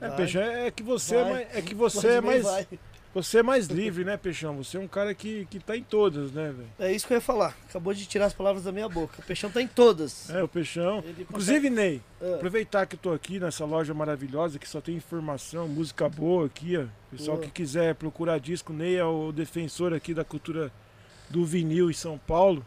[0.00, 0.16] É, Vai.
[0.16, 2.42] Peixão, é que você, é mais, é que você é mais.
[2.44, 2.66] vai.
[3.14, 4.54] Você é mais livre, né, Peixão?
[4.62, 6.68] Você é um cara que, que tá em todas, né, velho?
[6.78, 7.56] É isso que eu ia falar.
[7.66, 9.14] Acabou de tirar as palavras da minha boca.
[9.18, 10.28] O Peixão tá em todas.
[10.28, 10.98] É, o Peixão.
[10.98, 14.82] Ele consegue- Inclusive, Ney, Ah, aproveitar que eu tô aqui nessa loja maravilhosa que só
[14.82, 16.84] tem informação, música boa aqui, ó.
[17.10, 17.46] Pessoal Boa.
[17.48, 20.70] que quiser procurar disco, Ney é o defensor aqui da cultura
[21.30, 22.62] do vinil em São Paulo.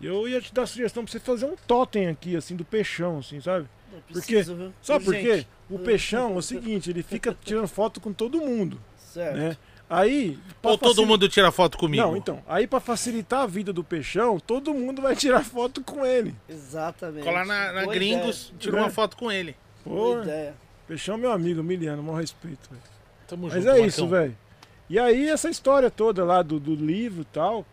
[0.00, 3.42] Eu ia te dar sugestão pra você fazer um totem aqui, assim, do Peixão, assim,
[3.42, 3.68] sabe?
[4.00, 4.72] Por preciso, viu?
[4.82, 5.46] Sabe por quê?
[5.70, 9.36] O Peixão é o seguinte, ele fica tirando foto com todo mundo, Certo.
[9.36, 9.56] né?
[9.88, 10.36] Aí...
[10.62, 12.02] Ou todo facili- mundo tira foto comigo?
[12.02, 16.04] Não, então, aí pra facilitar a vida do Peixão, todo mundo vai tirar foto com
[16.04, 16.34] ele.
[16.48, 17.24] Exatamente.
[17.24, 18.58] Colar na, na Gringos, ideia.
[18.58, 19.54] tira uma foto com ele.
[19.84, 20.54] Boa Pô, ideia.
[20.88, 22.82] Peixão é meu amigo, Miliano, maior respeito, velho.
[23.28, 23.86] Tamo Mas junto, é Marcão.
[23.86, 24.36] isso, velho.
[24.90, 27.64] E aí, essa história toda lá do, do livro e tal.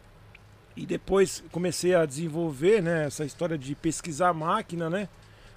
[0.76, 3.06] E depois comecei a desenvolver, né?
[3.06, 5.08] Essa história de pesquisar a máquina, né?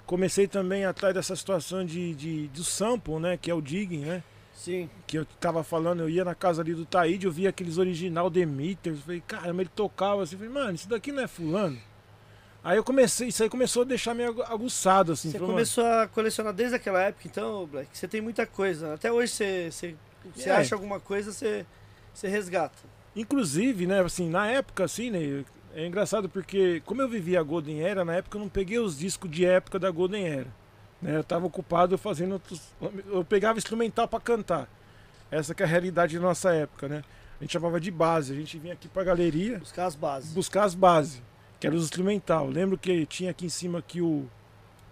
[0.07, 3.37] Comecei também atrás dessa situação de, de, do sample, né?
[3.37, 4.23] Que é o digging, né?
[4.55, 4.89] Sim.
[5.05, 8.29] Que eu tava falando, eu ia na casa ali do Taíde, eu via aqueles original
[8.29, 9.01] Demeters.
[9.01, 10.35] Falei, caramba, ele tocava assim.
[10.37, 11.77] Falei, mano, isso daqui não é fulano.
[12.63, 15.29] Aí eu comecei, isso aí começou a deixar meio agu- aguçado, assim.
[15.29, 17.89] Você falei, começou a colecionar desde aquela época, então, Black?
[17.93, 18.93] Você tem muita coisa.
[18.95, 19.95] Até hoje você, você,
[20.35, 20.55] você É.
[20.55, 21.65] acha alguma coisa, você,
[22.13, 22.77] você resgata.
[23.15, 25.45] Inclusive, né, assim, na época, assim, né,
[25.75, 28.97] é engraçado porque, como eu vivia a Golden Era, na época eu não peguei os
[28.97, 30.47] discos de época da Golden Era.
[31.01, 32.61] Né, eu tava ocupado fazendo outros.
[33.11, 34.67] Eu pegava instrumental pra cantar.
[35.29, 37.03] Essa que é a realidade da nossa época, né?
[37.39, 38.33] A gente chamava de base.
[38.33, 40.33] A gente vinha aqui pra galeria Buscar as bases.
[40.33, 41.21] buscar as bases,
[41.59, 42.47] que eram os instrumental.
[42.47, 44.25] Lembro que tinha aqui em cima aqui o,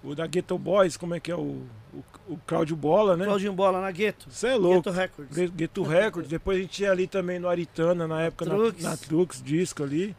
[0.04, 1.36] o da Ghetto Boys, como é que é?
[1.36, 3.26] O, o, o Claudio Bola, né?
[3.26, 4.28] Claudinho Bola na Gueto.
[4.30, 4.76] Você é louco.
[4.84, 5.36] Gueto Records.
[5.36, 8.54] Get- Get to Records, depois a gente ia ali também no Aritana, na época na,
[8.56, 8.84] Trux.
[8.84, 10.16] na Trux Disco ali,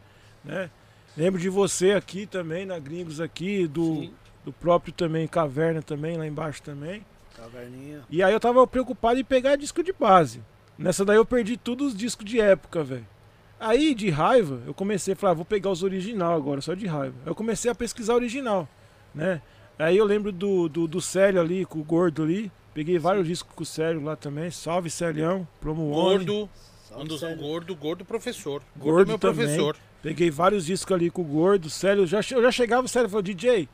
[0.47, 0.69] né?
[1.15, 4.13] Lembro de você aqui também, na Gringos aqui, do, Sim.
[4.45, 7.03] do próprio também, Caverna também, lá embaixo também.
[7.35, 8.01] Caverninha.
[8.09, 10.41] E aí eu tava preocupado em pegar disco de base.
[10.77, 13.05] Nessa daí eu perdi todos os discos de época, velho.
[13.59, 16.85] Aí, de raiva, eu comecei a falar, "Ah, vou pegar os original agora, só de
[16.85, 17.15] raiva.
[17.25, 18.69] Eu comecei a pesquisar original,
[19.13, 19.41] né?
[19.79, 22.51] Aí eu lembro do, do, do Célio ali, com o Gordo ali.
[22.75, 24.51] Peguei vários discos com o Célio lá também.
[24.51, 25.89] Salve, Celião, Promo.
[25.89, 26.47] Gordo,
[26.87, 27.37] Salve, um dos sério.
[27.37, 28.61] gordo, gordo professor.
[28.75, 29.37] Gordo, Gordo meu também.
[29.47, 29.75] professor.
[30.01, 32.05] Peguei vários discos ali com o Gordo, Célio.
[32.07, 33.67] Já, che- eu já chegava, o Célio falou, DJ,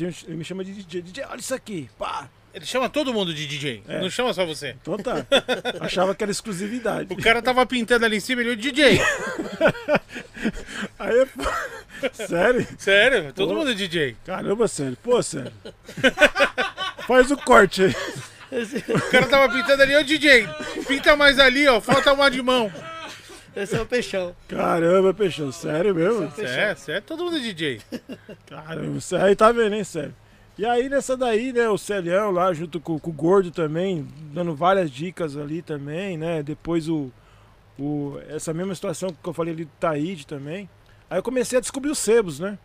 [0.00, 2.28] ele ele me chama de DJ, DJ, olha isso aqui, pá.
[2.54, 4.00] Ele chama todo mundo de DJ, É.
[4.00, 4.74] não chama só você.
[4.80, 5.26] Então tá.
[5.80, 7.12] Achava que era exclusividade.
[7.12, 8.98] O cara tava pintando ali em cima, ele o DJ.
[10.98, 11.28] Aí, eu-
[12.26, 12.66] sério?
[12.78, 13.56] Sério, todo Pô.
[13.56, 14.16] mundo é DJ.
[14.24, 14.96] Caramba, sério.
[15.02, 15.52] Pô, sério.
[17.06, 17.94] Faz o corte aí.
[18.94, 20.48] O cara tava pintando ali, ô DJ,
[20.88, 22.72] pinta mais ali, ó, falta uma de mão.
[23.56, 24.36] Esse é o Peixão.
[24.46, 26.32] Caramba, Peixão, sério mesmo?
[26.38, 27.80] É, sério, todo mundo é DJ.
[28.46, 29.26] Caramba, sério.
[29.26, 30.14] Aí tá vendo, hein, sério.
[30.58, 34.54] E aí nessa daí, né, o Celião lá junto com, com o Gordo também, dando
[34.54, 36.42] várias dicas ali também, né?
[36.42, 37.12] Depois o,
[37.78, 40.68] o essa mesma situação que eu falei ali do Taíde também.
[41.10, 42.58] Aí eu comecei a descobrir os sebos, né?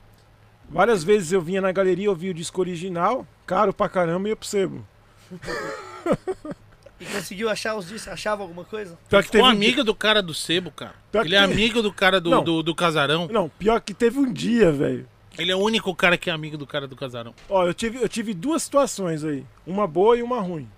[0.70, 4.32] Várias vezes eu vinha na galeria, eu via o disco original, caro pra caramba, e
[4.32, 4.88] ia pro sebo.
[7.02, 8.08] E conseguiu achar os discos?
[8.14, 8.98] Achava alguma coisa?
[9.10, 10.94] Pior que teve um amigo do cara do sebo, cara.
[11.12, 12.44] Pior que Ele é tem- amigo do cara do, Não.
[12.44, 13.26] do, do casarão.
[13.28, 15.08] dia- Não, pior que teve um dia, velho.
[15.38, 17.34] Ele é o único cara que é amigo do cara do casarão.
[17.50, 19.44] Ó, eu tive, eu tive duas situações aí.
[19.66, 20.70] Uma boa e uma ruim.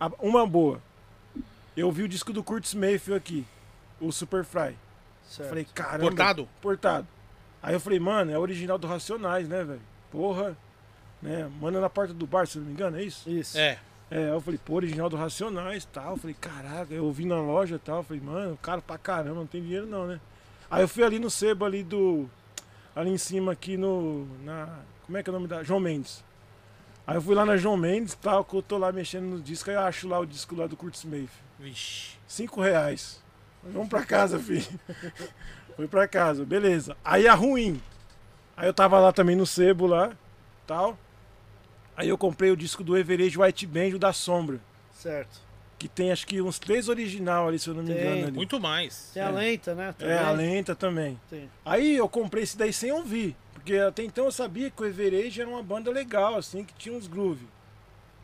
[0.00, 0.80] A- uma boa.
[1.76, 3.44] Eu vi o disco do Curtis Mayfield aqui.
[4.00, 4.76] O Superfly.
[5.28, 5.48] Certo.
[5.50, 5.98] Falei, caramba.
[6.04, 6.48] Portado?
[6.62, 7.06] Portado.
[7.62, 9.80] Aí eu falei, mano, é original do Racionais, né, velho?
[10.10, 10.56] Porra.
[11.20, 11.50] Né?
[11.60, 13.28] Manda na porta do bar, se não me engano, é isso?
[13.28, 13.58] Isso.
[13.58, 13.78] É.
[14.10, 16.12] É, eu falei, pô, original do Racionais tal.
[16.12, 17.98] Eu falei, caraca, eu vi na loja e tal.
[17.98, 20.20] Eu falei, mano, caro pra caramba, não tem dinheiro não, né?
[20.70, 22.28] Aí eu fui ali no sebo ali do.
[22.94, 24.26] Ali em cima aqui no.
[24.44, 24.80] Na.
[25.04, 25.62] Como é que é o nome da.
[25.62, 26.24] João Mendes.
[27.06, 29.40] Aí eu fui lá na João Mendes e tal, que eu tô lá mexendo no
[29.40, 31.32] disco, aí eu acho lá o disco lá do Curtis Mayfield.
[31.58, 32.18] Vixe.
[32.26, 33.22] Cinco reais.
[33.62, 34.68] Vamos pra casa, filho.
[35.74, 36.96] Fui pra casa, beleza.
[37.02, 37.80] Aí a ruim.
[38.54, 40.12] Aí eu tava lá também no sebo lá,
[40.66, 40.98] tal.
[41.98, 44.60] Aí eu comprei o disco do Everage White Band, o da Sombra.
[44.94, 45.40] Certo.
[45.76, 48.00] Que tem acho que uns três original ali, se eu não me Tem.
[48.04, 48.22] engano.
[48.28, 48.32] Ali.
[48.32, 49.10] Muito mais.
[49.12, 49.30] Tem a É.
[49.32, 49.92] lenta, né?
[49.98, 50.14] Também.
[50.14, 51.20] É, a lenta também.
[51.28, 51.50] Tem.
[51.64, 53.34] Aí eu comprei esse daí sem ouvir.
[53.52, 56.96] Porque até então eu sabia que o Everage era uma banda legal, assim, que tinha
[56.96, 57.46] uns groove.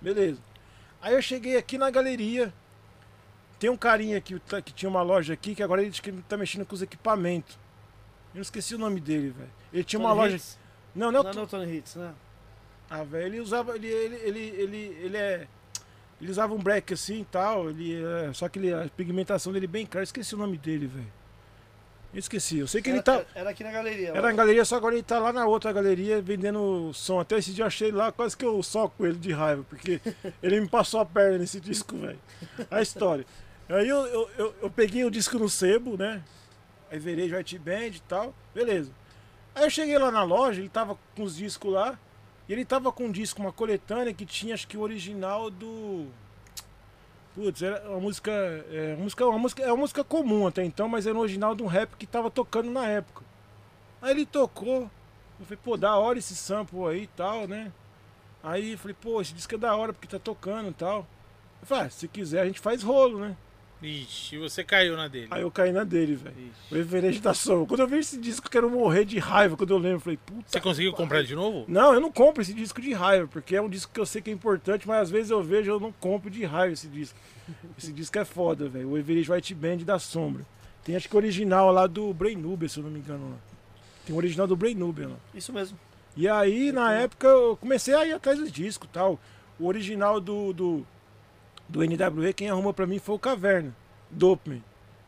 [0.00, 0.40] Beleza.
[1.02, 2.54] Aí eu cheguei aqui na galeria.
[3.58, 6.10] Tem um carinha que, tá- que tinha uma loja aqui, que agora ele diz que
[6.10, 7.54] ele tá mexendo com os equipamentos.
[8.32, 9.50] Eu não esqueci o nome dele, velho.
[9.72, 10.36] Ele tinha uma Tony loja.
[10.36, 10.58] Hits?
[10.94, 12.12] Não, não, Não, é não Tony Hits, né?
[12.94, 13.74] Ah, velho, ele usava.
[13.74, 15.48] Ele, ele, ele, ele, ele é.
[16.20, 17.68] Ele usava um break assim e tal.
[17.68, 20.02] Ele, é, só que ele, a pigmentação dele é bem clara.
[20.02, 21.12] Eu esqueci o nome dele, velho.
[22.12, 22.58] Eu esqueci.
[22.58, 23.24] Eu sei que ele era, tá.
[23.34, 24.10] era aqui na galeria.
[24.10, 27.18] Era na galeria, só agora ele tá lá na outra galeria vendendo som.
[27.18, 30.00] Até esse dia eu achei lá, quase que eu soco ele de raiva, porque
[30.40, 32.20] ele me passou a perna nesse disco, velho.
[32.70, 33.26] A história.
[33.68, 36.22] Aí eu, eu, eu, eu peguei o disco no sebo, né?
[36.92, 38.32] Aí virei White Band e tal.
[38.54, 38.92] Beleza.
[39.52, 41.98] Aí eu cheguei lá na loja, ele tava com os discos lá.
[42.48, 46.06] E ele tava com um disco, uma coletânea que tinha, acho que o original do.
[47.34, 48.30] Putz, era uma música.
[48.30, 51.54] É uma música, uma música, é uma música comum até então, mas era o original
[51.54, 53.24] de um rap que tava tocando na época.
[54.02, 54.90] Aí ele tocou.
[55.40, 57.72] Eu falei, pô, da hora esse sample aí e tal, né?
[58.42, 61.06] Aí eu falei, pô, esse disco é da hora porque tá tocando e tal.
[61.60, 63.36] Eu falei, ah, se quiser a gente faz rolo, né?
[63.82, 65.28] Ixi, você caiu na dele.
[65.30, 66.34] Aí eu caí na dele, velho.
[66.70, 66.74] O
[67.34, 67.66] sombra.
[67.66, 69.56] Quando eu vi esse disco, eu quero morrer de raiva.
[69.56, 70.44] Quando eu lembro, eu falei, puta.
[70.46, 71.64] Você conseguiu comprar de novo?
[71.68, 74.22] Não, eu não compro esse disco de raiva, porque é um disco que eu sei
[74.22, 77.18] que é importante, mas às vezes eu vejo eu não compro de raiva esse disco.
[77.76, 78.90] Esse disco é foda, velho.
[78.90, 80.46] O Everest White Band da Sombra.
[80.82, 83.30] Tem acho que o original lá do Brain Nubian, se eu não me engano.
[83.30, 83.36] Lá.
[84.06, 85.16] Tem o original do Brain Nubian lá.
[85.34, 85.78] Isso mesmo.
[86.16, 89.18] E aí, na época, eu comecei a ir atrás dos discos e tal.
[89.58, 90.86] O original do, do,
[91.68, 93.74] do NWE, quem arrumou pra mim foi o Caverna,
[94.10, 94.62] Dopeman,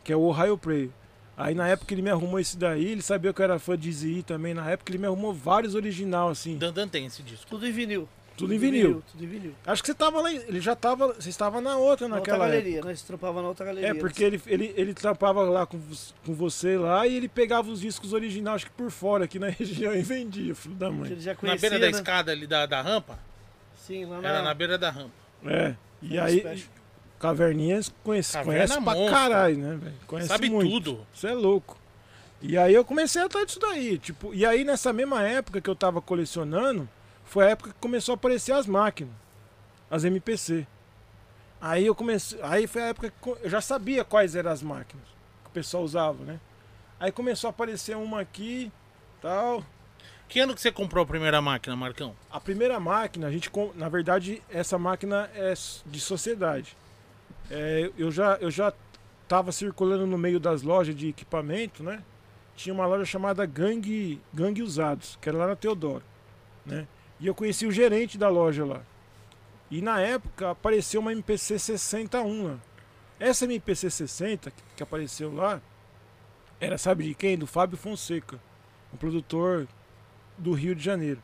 [0.05, 0.91] que é o Ohio Prayer.
[1.37, 3.93] Aí na época ele me arrumou esse daí, ele sabia que eu era fã de
[3.93, 7.45] ZI também, na época ele me arrumou vários original, assim, Dandan tem esse disco.
[7.51, 8.09] Tudo em vinil.
[8.39, 9.03] tudo em vinil.
[9.13, 9.55] Tudo em vinil.
[9.67, 12.47] Acho que você tava lá, ele já tava, você estava na outra Na outra naquela
[12.47, 12.59] época.
[12.63, 13.91] galeria, nós trampava na outra galeria.
[13.91, 15.79] É, porque ele, ele, ele trampava lá com,
[16.25, 19.49] com você lá e ele pegava os discos originais, acho que por fora, aqui na
[19.53, 21.11] região, e vendia, filho da mãe.
[21.13, 21.99] ele já Na conhecia, beira da né?
[21.99, 23.19] escada ali da, da rampa?
[23.77, 24.29] Sim, lá na...
[24.29, 25.13] Era na beira da rampa.
[25.45, 25.75] É,
[26.11, 26.69] e aí, Special.
[27.19, 29.11] Caverninhas conhece, Caverna conhece pra monstro.
[29.11, 29.95] caralho, né, velho?
[30.07, 30.71] Conhece Sabe muito.
[30.71, 31.07] tudo.
[31.15, 31.79] Isso é louco.
[32.43, 35.71] E aí eu comecei a atrás disso daí, tipo, e aí nessa mesma época que
[35.71, 36.87] eu tava colecionando,
[37.25, 39.15] foi a época que começou a aparecer as máquinas,
[39.91, 40.67] as MPC.
[41.61, 45.07] Aí eu comecei, aí foi a época que eu já sabia quais eram as máquinas
[45.43, 46.39] que o pessoal usava, né?
[47.01, 48.71] Aí começou a aparecer uma aqui,
[49.21, 49.65] tal.
[50.29, 52.15] Que ano que você comprou a primeira máquina, Marcão?
[52.31, 55.55] A primeira máquina, a gente, na verdade, essa máquina é
[55.87, 56.77] de sociedade.
[57.51, 58.73] É, eu já eu já
[59.23, 62.03] estava circulando no meio das lojas de equipamento, né?
[62.57, 66.03] Tinha uma loja chamada Gangue Gangue Usados, que era lá na Teodoro,
[66.65, 66.89] né?
[67.21, 68.83] E eu conheci o gerente da loja lá.
[69.71, 72.59] E na época apareceu uma MPC 61 lá.
[73.19, 75.61] Essa MPC 60 que, que apareceu lá
[76.61, 77.39] era sabe de quem?
[77.39, 78.41] Do Fábio Fonseca,
[78.93, 79.67] um produtor
[80.39, 81.21] do Rio de Janeiro.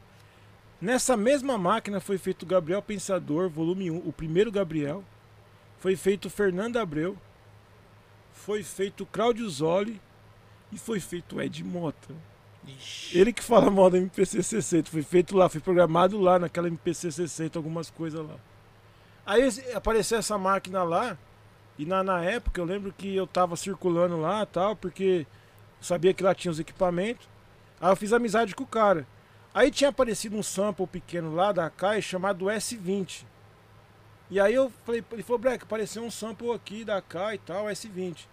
[0.80, 5.04] Nessa mesma máquina foi feito o Gabriel Pensador, volume 1, o primeiro Gabriel.
[5.78, 7.16] Foi feito o Fernando Abreu.
[8.32, 10.00] Foi feito o Claudio Zoli.
[10.72, 12.14] E foi feito o Ed Mota.
[12.66, 13.18] Ixi.
[13.18, 14.90] Ele que fala mal da MPC 60.
[14.90, 18.36] Foi feito lá, foi programado lá naquela MPC 60, algumas coisas lá.
[19.26, 21.16] Aí apareceu essa máquina lá.
[21.78, 25.26] E na, na época eu lembro que eu tava circulando lá tal, porque
[25.80, 27.31] sabia que lá tinha os equipamentos.
[27.82, 29.06] Aí eu fiz amizade com o cara.
[29.52, 33.24] Aí tinha aparecido um sample pequeno lá da Kai chamado S20.
[34.30, 37.66] E aí eu falei, ele falou, Breck, apareceu um sample aqui da Kai e tal,
[37.66, 38.26] S20.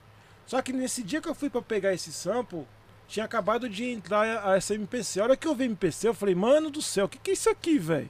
[0.46, 2.66] Só que nesse dia que eu fui pra pegar esse sample,
[3.08, 5.20] tinha acabado de entrar a- a essa MPC.
[5.20, 7.34] A hora que eu vi MPC, eu falei, mano do céu, o que, que é
[7.34, 8.10] isso aqui, velho?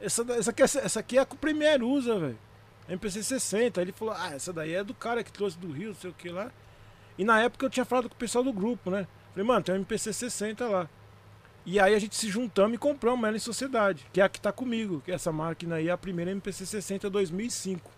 [0.00, 2.38] Essa, essa, aqui, é- essa aqui é a que o Premiere usa, velho.
[2.88, 3.78] MPC 60.
[3.80, 6.10] Aí ele falou, ah, essa daí é do cara que trouxe do Rio, não sei
[6.10, 6.50] o que lá.
[7.16, 9.06] E na época eu tinha falado com o pessoal do grupo, né?
[9.32, 10.88] Falei, mano, tem uma MPC 60 lá.
[11.64, 14.40] E aí a gente se juntamos e compramos ela em sociedade, que é a que
[14.40, 17.90] tá comigo, que essa máquina aí é a primeira MPC 60 2005.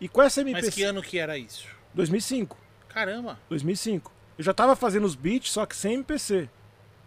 [0.00, 0.66] E com essa MPC.
[0.66, 1.68] Mas que ano que era isso?
[1.94, 2.58] 2005.
[2.88, 3.38] Caramba.
[3.48, 4.12] 2005.
[4.36, 6.48] Eu já tava fazendo os beats, só que sem MPC.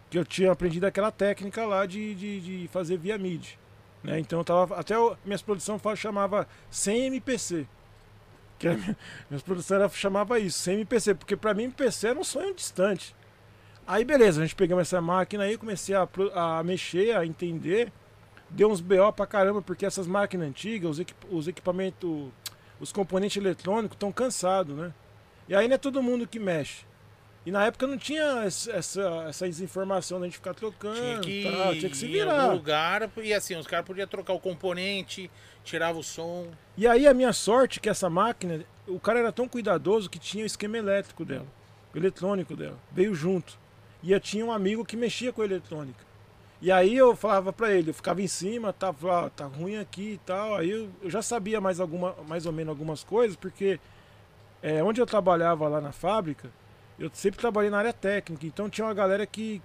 [0.08, 3.58] Que eu tinha aprendido aquela técnica lá de, de, de fazer via MIDI.
[4.02, 4.18] Né?
[4.18, 4.76] Então eu tava.
[4.78, 7.66] Até o, minhas produções chamava sem MPC.
[8.58, 8.96] Que a minha,
[9.28, 11.14] minhas produções chamava isso, sem MPC.
[11.14, 13.14] Porque pra mim MPC era um sonho distante.
[13.86, 17.92] Aí beleza, a gente pegamos essa máquina aí, comecei a, a mexer, a entender.
[18.50, 22.28] Deu uns BO pra caramba, porque essas máquinas antigas, os, equip- os equipamentos,
[22.80, 24.92] os componentes eletrônicos estão cansados, né?
[25.48, 26.84] E aí não é todo mundo que mexe.
[27.44, 30.96] E na época não tinha essa, essa, essas informações da gente ficar trocando.
[30.96, 32.52] Tinha que, tal, tinha que se virar.
[32.52, 35.30] lugar e assim, os caras podiam trocar o componente,
[35.62, 36.48] tirava o som.
[36.76, 40.18] E aí a minha sorte é que essa máquina, o cara era tão cuidadoso que
[40.18, 41.46] tinha o esquema elétrico dela,
[41.94, 43.56] o eletrônico dela, veio junto.
[44.02, 46.04] E eu tinha um amigo que mexia com eletrônica.
[46.60, 50.18] E aí eu falava pra ele, eu ficava em cima, tava, tá ruim aqui e
[50.24, 50.54] tal.
[50.56, 53.78] Aí eu, eu já sabia mais, alguma, mais ou menos algumas coisas, porque
[54.62, 56.50] é, onde eu trabalhava lá na fábrica,
[56.98, 59.60] eu sempre trabalhei na área técnica, então tinha uma galera que,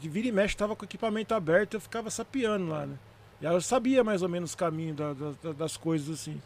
[0.00, 2.96] que vira e mexe, tava com o equipamento aberto, eu ficava sapiando lá, né?
[3.40, 6.40] E aí eu sabia mais ou menos os caminhos da- da- das coisas assim.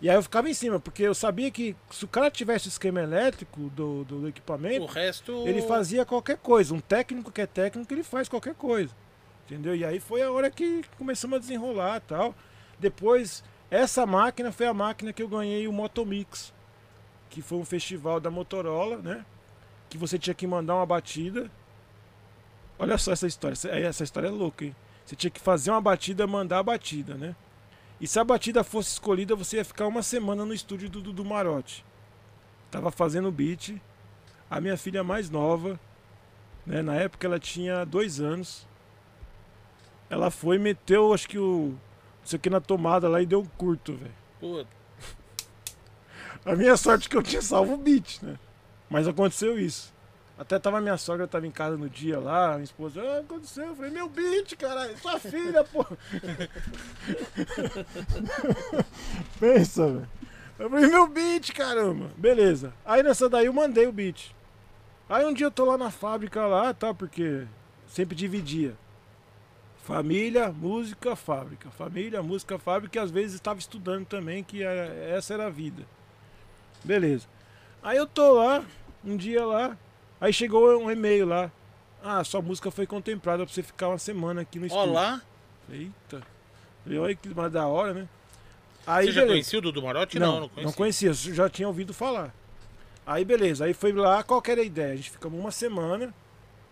[0.00, 2.70] E aí eu ficava em cima, porque eu sabia que se o cara tivesse o
[2.70, 5.46] esquema elétrico do, do O equipamento, resto.
[5.48, 6.74] ele fazia qualquer coisa.
[6.74, 8.94] Um técnico que é técnico, ele faz qualquer coisa.
[9.46, 9.74] Entendeu?
[9.74, 12.34] E aí foi a hora que começamos a desenrolar e tal.
[12.78, 16.52] Depois, essa máquina foi a máquina que eu ganhei o Motomix,
[17.30, 19.24] que foi um festival da Motorola, né?
[19.88, 21.50] Que você tinha que mandar uma batida.
[22.78, 23.54] Olha só essa história.
[23.54, 24.76] Essa, essa história é louca, hein?
[25.06, 27.34] Você tinha que fazer uma batida, mandar a batida, né?
[28.00, 31.24] E se a batida fosse escolhida, você ia ficar uma semana no estúdio do Dudu
[31.24, 31.84] Marotti.
[32.70, 33.80] Tava fazendo beat.
[34.50, 35.80] A minha filha mais nova,
[36.64, 36.82] né?
[36.82, 38.66] Na época ela tinha dois anos.
[40.10, 41.74] Ela foi e meteu, acho que o.
[42.24, 44.14] Isso aqui na tomada lá e deu um curto, velho.
[44.40, 44.64] Pô,
[46.44, 48.38] A minha sorte é que eu tinha salvo o beat, né?
[48.90, 49.92] Mas aconteceu isso.
[50.38, 53.68] Até tava minha sogra tava em casa no dia lá, minha esposa, ah, aconteceu.
[53.68, 55.84] Eu falei, meu beat, caralho, sua filha, pô.
[59.40, 60.08] Pensa, velho.
[60.58, 62.10] Eu falei, meu beat, caramba.
[62.16, 62.72] Beleza.
[62.84, 64.34] Aí nessa daí eu mandei o beat.
[65.08, 66.92] Aí um dia eu tô lá na fábrica lá, tá?
[66.92, 67.46] Porque
[67.86, 68.74] sempre dividia.
[69.84, 71.70] Família, música, fábrica.
[71.70, 75.84] Família, música, fábrica, e às vezes estava estudando também, que é- essa era a vida.
[76.82, 77.26] Beleza.
[77.82, 78.64] Aí eu tô lá,
[79.04, 79.76] um dia lá,
[80.20, 81.50] aí chegou um e-mail lá.
[82.02, 84.90] Ah, sua música foi contemplada pra você ficar uma semana aqui no estúdio.
[84.90, 85.20] olá.
[85.70, 86.22] Eita.
[86.84, 88.08] Falei, olha que mais da hora, né?
[88.86, 89.34] Aí Você já beleza.
[89.34, 90.18] conhecia o Dudu Marotti?
[90.18, 91.08] Não, Não, não não conhecia.
[91.08, 91.34] conhecia.
[91.34, 92.32] já tinha ouvido falar.
[93.04, 94.92] Aí beleza, aí foi lá, qual que era a ideia?
[94.92, 96.12] A gente ficamos uma semana,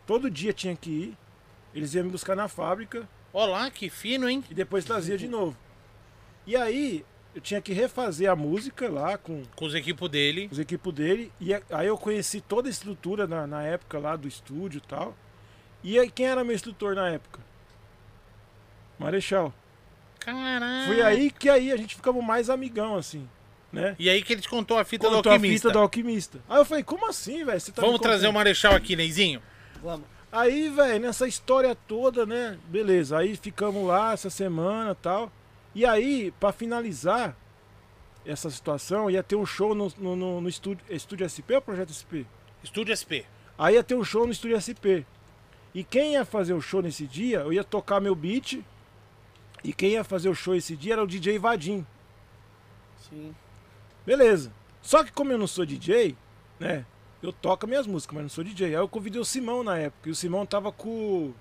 [0.06, 1.18] todo dia tinha que ir,
[1.74, 4.42] eles iam me buscar na fábrica Olá, que fino, hein?
[4.50, 5.56] e depois trazia de novo.
[6.46, 7.04] E aí
[7.34, 10.48] eu tinha que refazer a música lá com Com os equipos dele.
[10.52, 14.14] os equipos dele, e a- aí eu conheci toda a estrutura na, na época lá
[14.16, 15.16] do estúdio e tal.
[15.82, 17.40] E aí, quem era meu instrutor na época?
[18.98, 19.52] Marechal.
[20.20, 20.86] Caralho.
[20.86, 23.28] Foi aí que aí a gente ficamos mais amigão, assim,
[23.72, 23.94] né?
[23.98, 25.68] E aí que ele te contou a fita do Contou a alquimista.
[25.68, 26.38] fita do alquimista.
[26.48, 27.60] Aí eu falei, como assim, velho?
[27.60, 28.32] Você tá Vamos trazer o?
[28.32, 29.42] Marechal aqui, Neizinho?
[29.82, 30.06] Vamos.
[30.32, 32.58] Aí, velho, nessa história toda, né?
[32.68, 35.30] Beleza, aí ficamos lá essa semana e tal.
[35.74, 37.36] E aí, pra finalizar
[38.24, 41.92] essa situação, ia ter um show no, no, no- no estúdio, estúdio SP ou Projeto
[41.92, 42.24] SP?
[42.62, 43.26] Estúdio SP.
[43.58, 45.04] Aí ia ter um show no estúdio SP.
[45.74, 48.60] E quem ia fazer o show nesse dia, eu ia tocar meu beat.
[49.62, 51.84] E quem ia fazer o show esse dia era o DJ Vadim.
[53.08, 53.34] Sim.
[54.06, 54.52] Beleza.
[54.82, 56.16] Só que como eu não sou DJ,
[56.60, 56.84] né?
[57.22, 58.66] Eu toco minhas músicas, mas não sou DJ.
[58.68, 60.08] Aí eu convidei o Simão na época.
[60.08, 61.32] E o Simão tava com.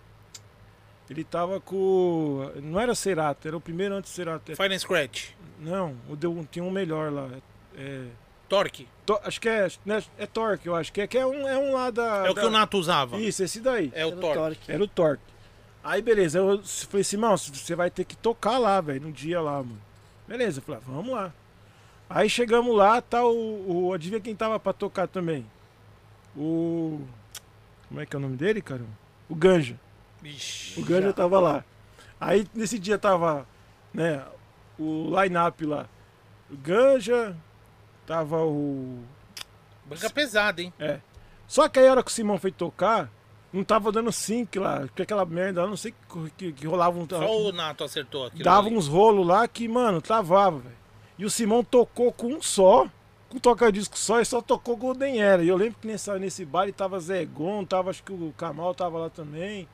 [1.14, 2.52] Ele tava com.
[2.62, 4.52] Não era Cerato, era o primeiro antes do Cerato.
[4.52, 5.30] É- Fire and Scratch.
[5.60, 7.30] Não, o deu, tinha um melhor lá.
[7.76, 8.06] É,
[8.50, 8.88] Torque.
[9.06, 9.68] to- acho que é.
[9.86, 12.26] né, é Torque, eu acho que é, que é, um, é um lá da.
[12.28, 13.18] É o que da- o Nato usava.
[13.20, 13.92] Isso, esse daí.
[13.96, 14.38] É o Era Torque.
[14.40, 14.72] Torque.
[14.72, 15.24] Era o Torque.
[15.84, 19.58] Aí beleza, eu falei, Simão, você vai ter que tocar lá, velho, no dia lá,
[19.58, 19.82] mano.
[20.28, 21.34] Beleza, eu falei, ah, vamos lá.
[22.10, 23.94] Aí chegamos lá, tá o, o.
[23.94, 25.46] Adivinha quem tava pra tocar também?
[26.38, 27.02] O.
[27.88, 28.82] Como é que é o nome dele, cara?
[29.30, 29.80] O Ganja.
[30.24, 30.80] Ixi.
[30.80, 31.14] O Ganja Já.
[31.14, 31.66] tava lá.
[32.20, 33.48] Aí nesse dia tava,
[33.94, 34.24] né,
[34.80, 35.88] o line-up lá.
[36.50, 37.36] O Ganja,
[38.06, 39.04] tava o.
[39.86, 40.74] Banca pesada, hein?
[41.48, 43.12] Só que aí a hora que o Simão foi tocar,
[43.52, 46.98] não tava dando sync lá, porque aquela merda, lá, não sei que, que, que rolava
[46.98, 47.08] um.
[47.08, 48.44] Só o Nato acertou aquilo.
[48.44, 48.76] Dava ali.
[48.76, 50.76] uns rolos lá que, mano, travava, velho.
[51.18, 52.88] E o Simão tocou com um só,
[53.30, 55.44] com um toca-disco só, e só tocou Golden Era.
[55.44, 58.74] E eu lembro que nessa, nesse baile tava Zé Gon, tava, acho que o Kamal
[58.74, 59.68] tava lá também.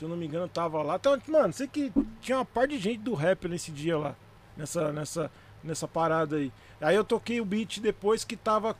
[0.00, 0.96] Se eu não me engano, tava lá.
[0.96, 4.16] Então, mano, sei que tinha uma par de gente do rap nesse dia lá.
[4.56, 5.30] Nessa, nessa,
[5.62, 6.50] nessa parada aí.
[6.80, 8.74] Aí eu toquei o beat depois que tava.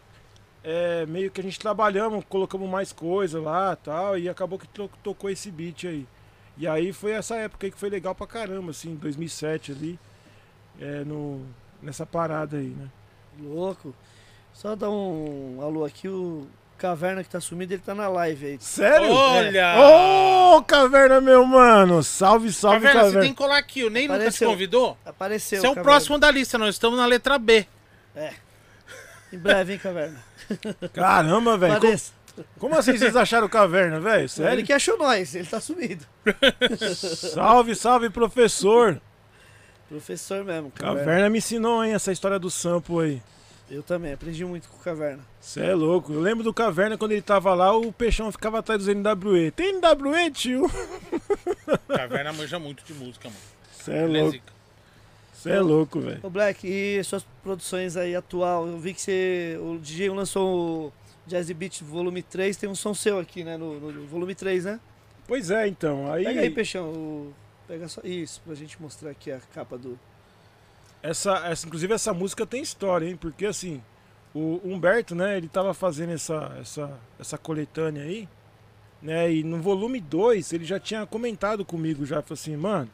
[0.65, 4.19] é, meio que a gente trabalhamos, colocamos mais coisa lá tal.
[4.19, 6.07] E acabou que to- tocou esse beat aí.
[6.57, 9.99] E aí foi essa época aí que foi legal pra caramba, assim, 2007 ali,
[10.81, 11.45] é, no,
[11.83, 12.89] nessa parada aí, né?
[13.39, 13.95] Louco.
[14.55, 16.47] Só dar um alô aqui, o
[16.81, 18.59] Caverna que tá sumido, ele tá na live aí.
[18.59, 19.13] Sério?
[19.13, 19.77] Olha!
[19.79, 22.03] Ô, Caverna, meu mano!
[22.03, 23.21] Salve, salve, Caverna, Caverna!
[23.21, 23.85] você tem que colar aqui.
[23.85, 24.97] O Ney nunca te convidou?
[25.05, 25.61] Apareceu.
[25.61, 25.91] Você é o Caverna.
[25.91, 26.57] próximo da lista.
[26.57, 27.67] Nós estamos na letra B.
[29.31, 30.25] Em breve, hein, Caverna?
[30.95, 31.79] Caramba, velho!
[31.79, 34.21] Como, como assim vocês acharam o Caverna, velho?
[34.21, 34.65] Ele Sério?
[34.65, 36.07] que achou nós, ele tá sumido.
[37.35, 38.99] Salve, salve, professor!
[39.87, 40.99] Professor mesmo, Caverna.
[40.99, 43.21] Caverna me ensinou, hein, essa história do sampo aí.
[43.71, 45.25] Eu também, aprendi muito com o Caverna.
[45.41, 46.13] Você é louco.
[46.13, 49.53] Eu lembro do Caverna quando ele tava lá, o Peixão ficava atrás dos NWE.
[49.53, 50.67] Tem NWE, tio?
[51.89, 53.41] Caverna manja muito de música, mano.
[53.73, 54.39] Você é é louco.
[55.33, 56.21] Você é louco, velho.
[56.23, 58.67] Ô Black, e suas produções aí atual?
[58.67, 59.57] Eu vi que você.
[59.63, 60.93] O DJ lançou o
[61.27, 63.57] Jazz Beat Volume 3, tem um som seu aqui, né?
[63.57, 64.81] No, no volume 3, né?
[65.27, 66.13] Pois é, então.
[66.13, 66.91] Aí, Pega aí, Peixão.
[66.93, 67.35] o-
[67.69, 68.01] Pega só.
[68.03, 69.99] Isso, pra gente mostrar aqui a capa do.
[71.03, 73.17] Essa, essa, inclusive essa música tem história, hein?
[73.17, 73.83] Porque assim,
[74.35, 78.29] o Humberto, né, ele tava fazendo essa, essa, essa coletânea aí,
[79.03, 79.33] né?
[79.33, 82.91] E no volume 2 ele já tinha comentado comigo já, falou assim, mano,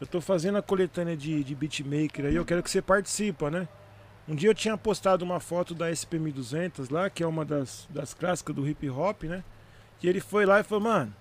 [0.00, 3.68] eu tô fazendo a coletânea de, de beatmaker aí, eu quero que você participa, né?
[4.28, 8.14] Um dia eu tinha postado uma foto da SP1200 lá, que é uma das, das
[8.14, 9.42] clássicas do hip hop, né?
[10.02, 11.14] E ele foi lá e falou, mano,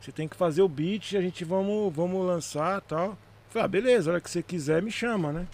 [0.00, 3.18] você tem que fazer o beat a gente vamos, vamos lançar tal.
[3.54, 5.46] Falei, ah, beleza, a hora que você quiser me chama, né?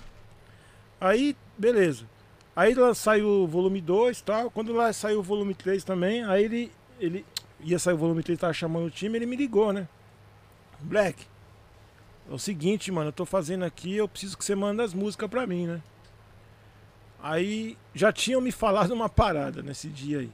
[0.98, 2.06] Aí, beleza.
[2.56, 4.51] Aí lá saiu o volume 2 e tal.
[4.51, 7.27] Quando lá saiu o volume 3 também, aí ele, ele
[7.60, 9.86] ia sair o volume 3, tava chamando o time, ele me ligou, né?
[10.81, 11.27] Black,
[12.31, 15.28] é o seguinte, mano, eu tô fazendo aqui, eu preciso que você manda as músicas
[15.28, 15.82] pra mim, né?
[17.22, 20.32] Aí já tinham me falado uma parada nesse dia aí.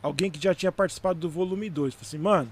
[0.00, 1.92] Alguém que já tinha participado do volume 2.
[1.92, 2.50] Falei assim, mano,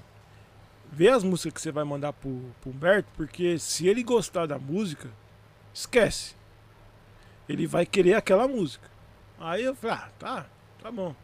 [0.93, 4.59] vê as músicas que você vai mandar pro, pro Humberto, porque se ele gostar da
[4.59, 5.09] música,
[5.74, 6.35] esquece.
[7.48, 8.89] Ele vai querer aquela música.
[9.40, 10.47] Aí eu falei, ah, tá,
[10.82, 11.14] tá bom.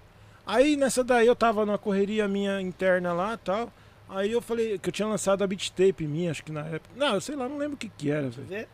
[0.47, 3.73] Aí nessa daí eu tava numa correria minha interna lá e tal.
[4.09, 6.91] Aí eu falei que eu tinha lançado a beat tape minha, acho que na época.
[6.97, 8.67] Não, eu sei lá, não lembro o que que era, velho.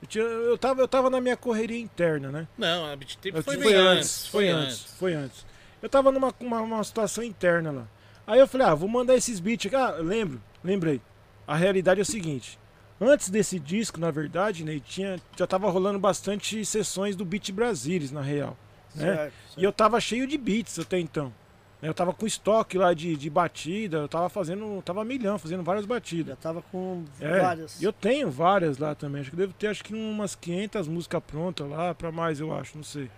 [0.00, 2.48] Eu, tinha- eu, tava, eu tava na minha correria interna, né?
[2.56, 4.26] Não, a Beat Tape Eu- foi, bem antes.
[4.28, 5.44] foi antes, foi antes.
[5.82, 7.86] Eu tava numa uma, uma situação interna lá.
[8.28, 9.74] Aí eu falei, ah, vou mandar esses beats aqui.
[9.74, 11.00] Ah, lembro, lembrei.
[11.46, 12.58] A realidade é o seguinte.
[13.00, 18.10] Antes desse disco, na verdade, né, tinha, já tava rolando bastante sessões do Beat Brasilis,
[18.12, 18.56] na real.
[18.94, 19.14] Né?
[19.16, 21.32] Certo, E eu tava cheio de beats até então.
[21.80, 25.86] Eu tava com estoque lá de, de batida, eu tava fazendo, tava milhão, fazendo várias
[25.86, 26.30] batidas.
[26.30, 27.80] Já tava com É, várias.
[27.80, 29.20] eu tenho várias lá também.
[29.20, 32.76] Acho que devo ter acho que umas 500 músicas prontas lá, pra mais eu acho,
[32.76, 33.08] não sei.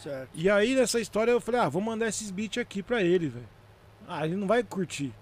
[0.00, 0.28] Certo.
[0.32, 3.48] E aí nessa história eu falei, ah, vou mandar esses beats aqui pra ele, velho.
[4.08, 5.12] Ah, ele não vai curtir.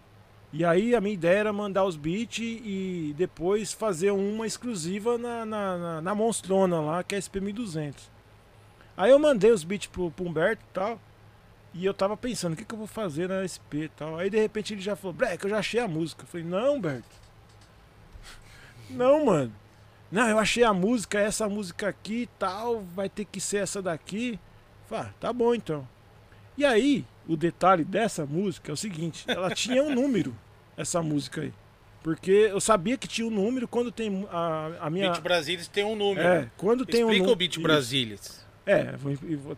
[0.52, 5.46] E aí a minha ideia era mandar os beats e depois fazer uma exclusiva na,
[5.46, 7.94] na, na, na monstrona lá, que é a SP1200.
[8.94, 11.00] Aí eu mandei os beats pro, pro Humberto e tal.
[11.74, 14.18] E eu tava pensando, o que, que eu vou fazer na SP e tal.
[14.18, 16.24] Aí de repente ele já falou, Black, eu já achei a música.
[16.24, 17.22] Eu falei, não, Humberto.
[18.90, 19.52] Não, mano.
[20.10, 23.80] Não, eu achei a música, essa música aqui e tal, vai ter que ser essa
[23.80, 24.38] daqui.
[24.86, 25.88] Falei, ah, tá bom então.
[26.58, 30.34] E aí, o detalhe dessa música é o seguinte, ela tinha um número,
[30.76, 31.52] essa música aí.
[32.02, 35.10] Porque eu sabia que tinha um número quando tem a, a minha.
[35.12, 36.26] Beat Brasilis tem um número.
[36.26, 37.32] É, quando tem um Explica número.
[37.32, 38.44] o Beat Brasilis.
[38.66, 38.94] É,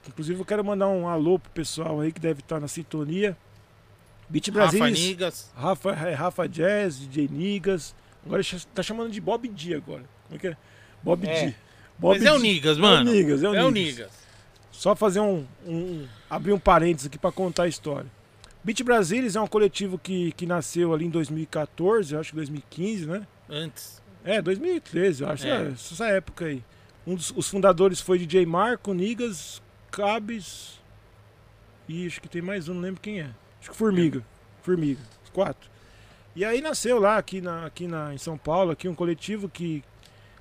[0.08, 3.36] inclusive eu quero mandar um alô pro pessoal aí que deve estar na sintonia.
[4.28, 4.80] Beat Brasil.
[4.80, 5.50] Rafa Nigas.
[5.56, 7.94] Rafa, é, Rafa Jazz, DJ Nigas.
[8.26, 10.04] Agora ele tá chamando de Bob D agora.
[10.26, 10.56] Como é que é?
[11.02, 11.46] Bob É.
[11.46, 11.54] D.
[11.98, 12.42] Bob Mas é o D.
[12.42, 13.08] Nigas, mano.
[13.08, 14.10] É o Nigas, é o É o Nigas.
[14.74, 18.10] Só fazer um, um- abrir um parênteses aqui para contar a história.
[18.62, 23.06] Beat Brasilis é um coletivo que, que nasceu ali em 2014, eu acho que 2015,
[23.06, 23.26] né?
[23.48, 24.02] Antes.
[24.24, 25.68] É, 2013, eu acho, É.
[25.68, 26.62] é, essa época aí.
[27.06, 30.80] Um dos os fundadores foi DJ Marco, Nigas, Cabes
[31.88, 33.30] e acho que tem mais um, não lembro quem é.
[33.60, 34.24] Acho que Formiga.
[34.62, 35.70] Formiga, os quatro.
[36.34, 39.84] E aí nasceu lá aqui, na, aqui na, em São Paulo, aqui um coletivo que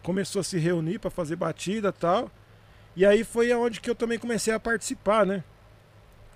[0.02, 2.32] começou a se reunir para fazer batida e tal.
[2.96, 5.44] E aí foi aonde que eu também comecei a participar, né?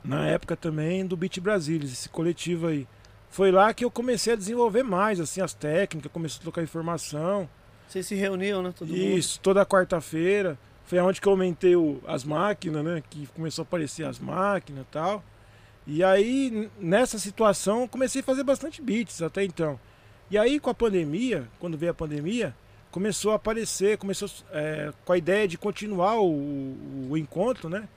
[0.03, 2.87] Na época também do Beat Brasilis, esse coletivo aí.
[3.29, 7.47] Foi lá que eu comecei a desenvolver mais, assim, as técnicas, comecei a trocar informação.
[7.87, 8.73] Vocês se reuniam, né?
[8.77, 8.99] Todo mundo.
[8.99, 10.57] Isso, toda quarta-feira.
[10.85, 13.03] Foi onde que eu aumentei o- as máquinas, né?
[13.09, 15.23] Que começou a aparecer as máquinas e tal.
[15.85, 19.77] E aí, nessa situação, eu comecei a fazer bastante beats até então.
[20.31, 22.55] E aí, com a pandemia, quando veio a pandemia,
[22.91, 26.75] começou a aparecer, começou é, com a ideia de continuar o,
[27.09, 27.87] o encontro, né?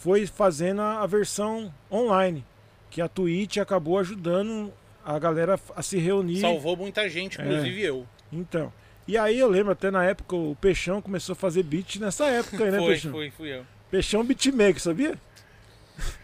[0.00, 2.44] Foi fazendo a, a versão online.
[2.90, 4.72] Que a Twitch acabou ajudando
[5.04, 6.40] a galera a se reunir.
[6.40, 7.44] Salvou muita gente, É.
[7.44, 8.06] inclusive eu.
[8.32, 8.72] Então.
[9.06, 12.64] E aí eu lembro até na época o Peixão começou a fazer beat nessa época
[12.64, 13.10] aí, né, foi, Peixão?
[13.12, 13.66] foi, fui eu.
[13.90, 15.18] Peixão beatmaker, sabia?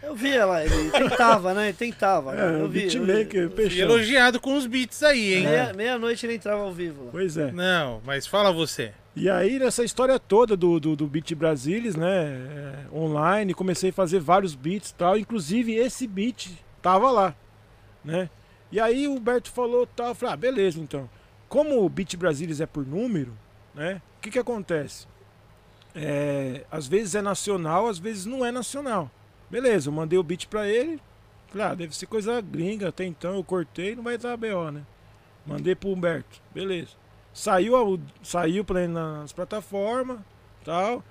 [0.03, 1.69] Eu via lá, ele tentava, né?
[1.69, 2.35] Ele tentava.
[2.35, 2.83] É, eu vi.
[2.83, 2.99] eu vi.
[3.07, 3.79] beatmaker, Peixão.
[3.79, 5.43] elogiado com os beats aí, hein?
[5.45, 7.11] Meia- Meia-noite ele entrava ao vivo lá.
[7.11, 7.51] Pois é.
[7.51, 8.91] Não, mas fala você.
[9.15, 13.93] E aí nessa história toda do, do, do Beat Brasilis, né, é, online, comecei a
[13.93, 16.49] fazer vários beats e tal, inclusive esse beat
[16.81, 17.35] tava lá,
[18.03, 18.29] né?
[18.71, 21.09] E aí o Berto falou tal, eu falei, ah, beleza então.
[21.49, 23.33] Como o Beat Brasilis é por número,
[23.75, 25.05] né, o que que acontece?
[25.93, 29.11] É, às vezes é nacional, às vezes não é nacional.
[29.51, 30.99] Beleza, eu mandei o beat pra ele,
[31.49, 34.81] falei, ah, deve ser coisa gringa, até então eu cortei, não vai dar BO, né?
[35.45, 36.41] Mandei pro Humberto.
[36.53, 36.91] Beleza.
[37.33, 40.19] Saiu, saiu pra, nas plataformas
[40.63, 41.03] tal.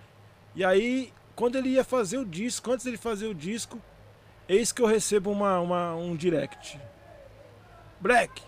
[0.55, 3.79] E aí, quando ele ia fazer o disco, antes dele fazer o disco,
[4.49, 6.81] eis que eu recebo uma, uma- um direct.
[8.01, 8.43] Black,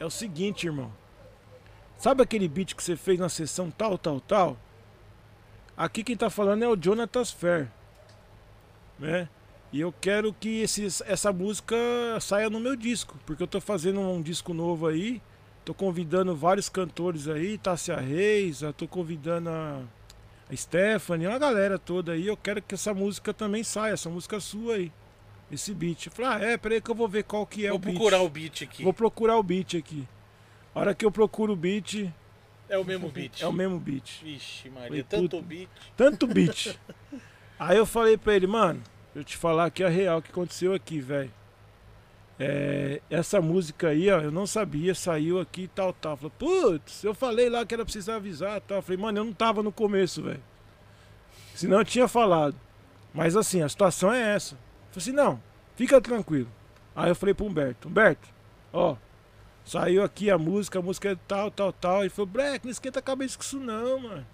[0.00, 0.90] é o seguinte, irmão.
[1.98, 4.56] Sabe aquele beat que você fez na sessão tal, tal, tal?
[5.76, 7.70] Aqui quem tá falando é o Jonathan Fair.
[8.98, 9.28] Né?
[9.72, 11.74] E eu quero que esses, essa música
[12.20, 15.20] saia no meu disco, porque eu tô fazendo um disco novo aí.
[15.64, 19.80] Tô convidando vários cantores aí, Tássia Reis, eu tô convidando a,
[20.50, 22.26] a Stephanie, uma galera toda aí.
[22.26, 24.92] Eu quero que essa música também saia, essa música sua aí.
[25.50, 26.06] Esse beat.
[26.06, 27.94] Eu falei, ah, é, peraí que eu vou ver qual que é Vou o beat.
[27.94, 28.82] procurar o beat aqui.
[28.84, 30.06] Vou procurar o beat aqui.
[30.74, 32.10] A hora que eu procuro o beat,
[32.68, 33.42] É o mesmo beat.
[33.42, 34.20] é o mesmo beat.
[34.22, 35.68] Vixe, Maria, tanto beat.
[35.96, 36.76] Tanto beat.
[37.58, 38.82] Aí eu falei pra ele, mano,
[39.14, 41.32] eu te falar aqui a real que aconteceu aqui, velho.
[42.38, 46.16] É, essa música aí, ó, eu não sabia, saiu aqui e tal, tal.
[46.16, 48.82] Falei, putz, eu falei lá que era preciso avisar tal.
[48.82, 50.42] Falei, mano, eu não tava no começo, velho.
[51.54, 52.56] Senão eu tinha falado.
[53.12, 54.56] Mas assim, a situação é essa.
[54.90, 55.40] Falei assim, não,
[55.76, 56.50] fica tranquilo.
[56.96, 58.28] Aí eu falei pro Humberto, Humberto,
[58.72, 58.96] ó,
[59.64, 62.00] saiu aqui a música, a música é tal, tal, tal.
[62.00, 64.26] Ele falou, Black, não esquenta a cabeça com isso não, mano.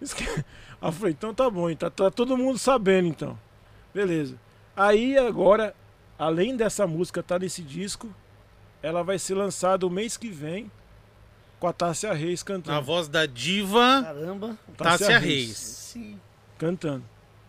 [0.80, 3.38] Aí eu falei, então tá bom, então tá todo mundo sabendo então.
[3.92, 4.38] Beleza.
[4.76, 5.74] Aí agora,
[6.18, 8.08] além dessa música estar nesse disco,
[8.82, 10.70] ela vai ser lançada o mês que vem
[11.58, 12.82] com a Tássia Reis Na cantando.
[12.82, 14.56] voz da diva Caramba.
[14.76, 15.56] Tássia Reis.
[15.56, 16.20] Sim.
[16.56, 17.04] Cantando.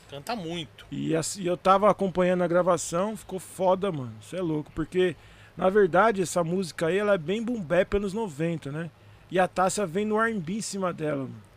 [0.09, 0.88] Canta muito.
[0.89, 4.11] E assim, eu tava acompanhando a gravação, ficou foda, mano.
[4.19, 5.15] Isso é louco, porque
[5.55, 8.89] na verdade essa música aí ela é bem boom bap anos 90, né?
[9.30, 11.48] E a Tássia vem no R&B em cima dela, mano.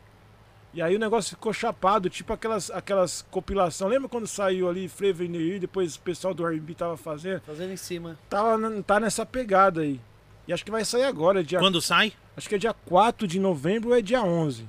[0.74, 3.88] E aí o negócio ficou chapado, tipo aquelas aquelas compilação.
[3.88, 4.90] Lembra quando saiu ali
[5.38, 7.42] Ear, depois o pessoal do R&B tava fazendo?
[7.42, 8.18] Fazendo em cima.
[8.30, 10.00] Tava tá nessa pegada aí.
[10.48, 12.12] E acho que vai sair agora, dia Quando sai?
[12.36, 14.66] acho que é dia 4 de novembro ou é dia 11.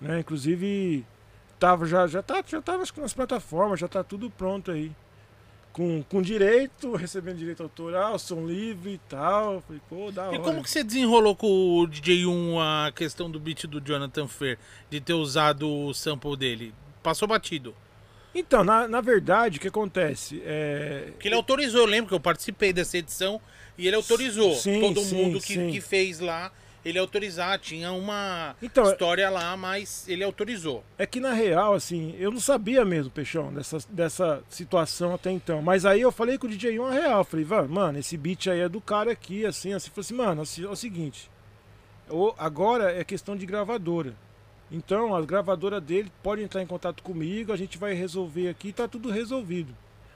[0.00, 0.20] Né?
[0.20, 1.06] Inclusive,
[1.58, 4.90] tava, já, já, tá, já tava acho que nas plataformas, já tá tudo pronto aí.
[5.74, 9.60] Com, com direito, recebendo direito autoral, som livre e tal.
[9.60, 10.36] Falei, pô, da hora.
[10.36, 11.48] E como que você desenrolou com
[11.80, 14.56] o DJ1 a questão do beat do Jonathan Fair?
[14.88, 16.72] De ter usado o sample dele?
[17.02, 17.74] Passou batido.
[18.32, 20.40] Então, na, na verdade, o que acontece?
[20.44, 23.40] É, Porque ele autorizou, eu lembro que eu participei dessa edição
[23.76, 24.54] e ele autorizou.
[24.54, 25.70] Sim, Todo sim, mundo que, sim.
[25.70, 26.52] que fez lá,
[26.84, 27.58] ele autorizar.
[27.58, 30.84] Tinha uma Então, história lá, mas ele autorizou.
[30.98, 35.62] É que na real, assim, eu não sabia mesmo, Peixão, dessa, dessa situação até então.
[35.62, 37.24] Mas aí eu falei com o DJ uma real.
[37.24, 39.90] Falei, "Van, mano, esse beat aí é do cara aqui, assim, assim.
[39.90, 41.30] Falei assim, mano, assim, é o seguinte.
[42.38, 44.14] agora é questão de gravadora.
[44.70, 48.88] Então, as gravadoras dele podem entrar em contato comigo, a gente vai resolver aqui, tá
[48.88, 49.74] tudo resolvido.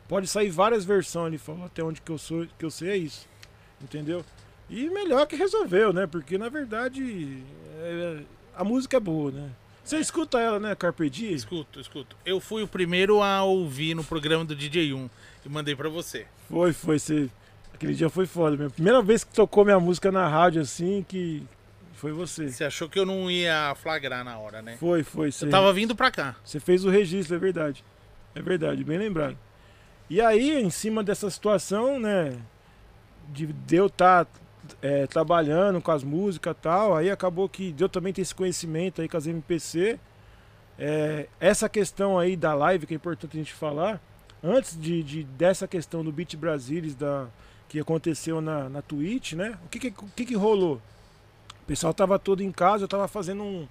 [0.08, 2.96] Pode sair várias versões, ele falou, até onde que eu, sou, que eu sei é
[2.96, 3.26] isso.
[3.80, 4.24] Entendeu?
[4.70, 6.06] E melhor que resolveu, né?
[6.06, 7.42] Porque na verdade
[7.80, 8.20] é-
[8.56, 9.50] a música é boa, né?
[9.82, 11.32] Você escuta ela, né, Carpe Diem?
[11.32, 12.14] Escuto, escuto.
[12.24, 15.08] Eu fui o primeiro a ouvir no programa do DJ1
[15.46, 16.26] e mandei pra você.
[16.50, 16.98] Foi, foi.
[16.98, 17.30] Você...
[17.72, 18.72] Aquele dia foi foda mesmo.
[18.72, 21.42] Primeira vez que tocou minha música na rádio assim, que
[21.94, 22.50] foi você.
[22.50, 24.76] Você achou que eu não ia flagrar na hora, né?
[24.78, 25.32] Foi, foi.
[25.32, 26.36] Você, Eu tava vindo pra cá.
[26.44, 27.82] você fez o registro, é verdade.
[28.34, 29.38] É verdade, bem lembrado.
[30.10, 32.36] E aí, em cima dessa situação, né,
[33.28, 34.26] de de eu estar
[35.08, 39.08] trabalhando com as músicas e tal, aí acabou que deu também ter esse conhecimento aí
[39.08, 39.98] com as MPC.
[40.78, 44.00] É, essa questão aí da live, que é importante a gente falar,
[44.42, 47.26] antes de, de- dessa questão do Beat Brasilis da,
[47.68, 49.58] que aconteceu na, na Twitch, né?
[49.64, 50.80] O que que, o que que rolou?
[51.62, 53.66] O pessoal tava todo em casa, eu tava fazendo um,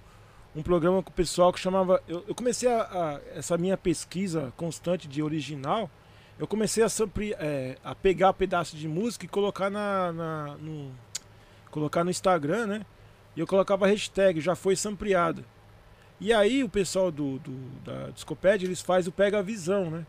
[0.54, 2.02] um programa com o pessoal que chamava.
[2.06, 5.90] Eu, eu comecei a, a- essa minha pesquisa constante de original.
[6.38, 10.90] Eu comecei a, sampli- é, a pegar pedaço de música e colocar na, na- no,
[11.70, 12.86] colocar no Instagram, né?
[13.36, 15.44] E eu colocava a hashtag, já foi sampleada.
[16.20, 20.06] E aí o pessoal do, do- da Discopédia, eles fazem o Pega a Visão, né?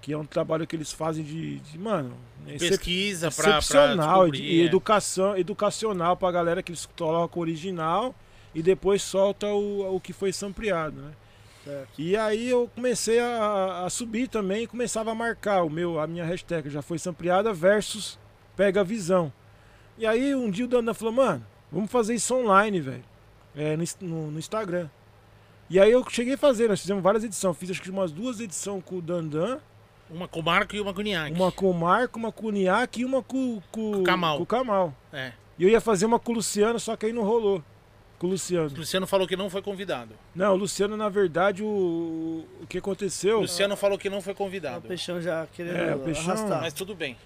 [0.00, 2.14] Que é um trabalho que eles fazem de, de mano,
[2.46, 4.42] excep- Pesquisa pra, pra excepcional descobrir.
[4.56, 4.64] e é.
[4.64, 8.12] educação, educacional pra galera que eles colocam o original
[8.54, 11.12] e depois solta o, o que foi sampleado, né?
[11.64, 11.88] Certo.
[11.98, 16.06] E aí eu comecei a, a subir também e começava a marcar o meu, a
[16.06, 18.18] minha hashtag já foi sampleada versus
[18.56, 19.32] pega visão.
[19.96, 23.04] E aí um dia o Dandan falou, mano, vamos fazer isso online, velho.
[23.54, 24.88] É, no, no- no Instagram.
[25.70, 27.56] E aí eu cheguei a fazer, nós fizemos várias edições.
[27.56, 29.58] Fiz acho que umas duas edições com o Dandan,
[30.10, 31.32] Uma com o Marco e uma com o Niak.
[31.34, 34.36] uma com o Marco, uma com o Niak e uma com, com, Com o Kamal.
[34.38, 34.94] com o Kamal.
[35.12, 35.32] É.
[35.58, 37.62] E eu ia fazer uma com o Luciano, só que aí não rolou.
[38.22, 38.70] Com o Luciano.
[38.72, 40.14] O Luciano falou que não foi convidado.
[40.32, 43.38] Não, o Luciano, na verdade, o, o que aconteceu.
[43.38, 44.86] O Luciano falou que não foi O convidado.
[44.86, 46.60] Peixão já querendo É, o Peixão- arrastar.
[46.60, 47.16] Mas tudo bem.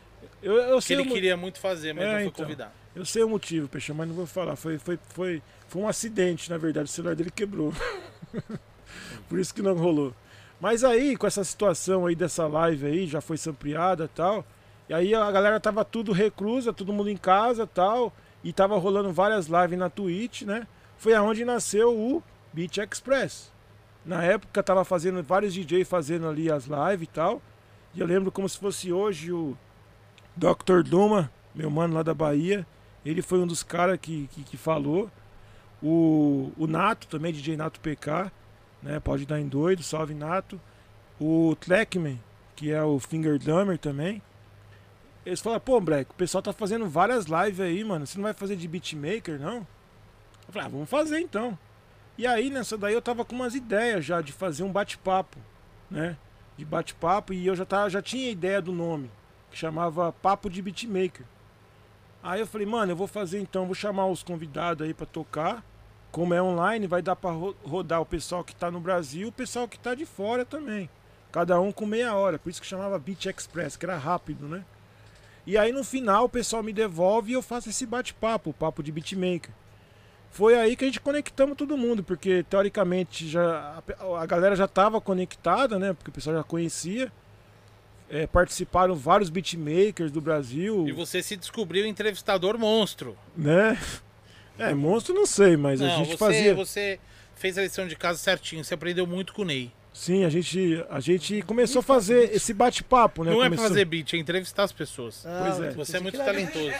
[0.42, 2.44] Eu, eu Que sei ele o queria muito fazer, mas É, não foi então.
[2.46, 2.70] convidado.
[2.94, 4.56] Eu sei o motivo, Peixão, mas não vou falar.
[4.56, 6.86] Foi, foi, foi, foi um acidente, na verdade.
[6.88, 7.74] O celular dele quebrou.
[9.28, 10.14] Por isso que não rolou.
[10.58, 14.46] Mas aí, com essa situação aí dessa live aí, já foi sampleada e tal.
[14.88, 18.14] E aí a galera tava tudo reclusa, todo mundo em casa e tal.
[18.42, 20.66] E tava rolando várias lives na Twitch, né?
[20.96, 23.52] Foi aonde nasceu o Beat Express.
[24.04, 27.42] Na época tava fazendo vários DJ fazendo ali as lives e tal.
[27.94, 29.56] E eu lembro como se fosse hoje o
[30.36, 30.82] Dr.
[30.84, 32.66] Duma, meu mano lá da Bahia.
[33.04, 35.10] Ele foi um dos caras que, que, que falou.
[35.82, 38.30] O, o Nato também, DJ Nato PK,
[38.82, 39.00] né?
[39.00, 40.60] Pode dar em doido, salve Nato.
[41.20, 42.20] O Tleckman,
[42.54, 44.22] que é o Finger Drummer também.
[45.24, 48.06] Eles falaram, pô, Breck, o pessoal tá fazendo várias lives aí, mano.
[48.06, 49.66] Você não vai fazer de beatmaker, não?
[50.46, 51.58] Eu falei, ah, vamos fazer então.
[52.18, 55.38] E aí, nessa daí, eu tava com umas ideias já de fazer um bate-papo,
[55.90, 56.16] né?
[56.56, 59.10] De bate-papo, e eu já, tava, já tinha ideia do nome,
[59.50, 61.26] que chamava Papo de Beatmaker.
[62.22, 65.62] Aí eu falei, mano, eu vou fazer então, vou chamar os convidados aí pra tocar.
[66.10, 69.32] Como é online, vai dar pra ro- rodar o pessoal que tá no Brasil o
[69.32, 70.88] pessoal que tá de fora também.
[71.30, 74.64] Cada um com meia hora, por isso que chamava Beat Express, que era rápido, né?
[75.46, 78.82] E aí no final o pessoal me devolve e eu faço esse bate-papo, o papo
[78.82, 79.50] de beatmaker.
[80.30, 84.66] Foi aí que a gente conectamos todo mundo, porque teoricamente já a, a galera já
[84.66, 85.92] estava conectada, né?
[85.94, 87.10] Porque o pessoal já conhecia.
[88.08, 93.16] É, participaram vários beatmakers do Brasil, E você se descobriu entrevistador monstro.
[93.36, 93.76] né?
[94.56, 96.54] É, monstro não sei, mas a não, gente você, fazia.
[96.54, 97.00] você
[97.34, 99.72] fez a lição de casa certinho, você aprendeu muito com o Ney.
[99.98, 103.30] Sim, a gente, a gente começou a fazer esse bate-papo, né?
[103.30, 105.24] não é pra Começou- fazer beat, é entrevistar as pessoas.
[105.26, 105.70] Pois é.
[105.70, 106.70] Você é muito talentoso.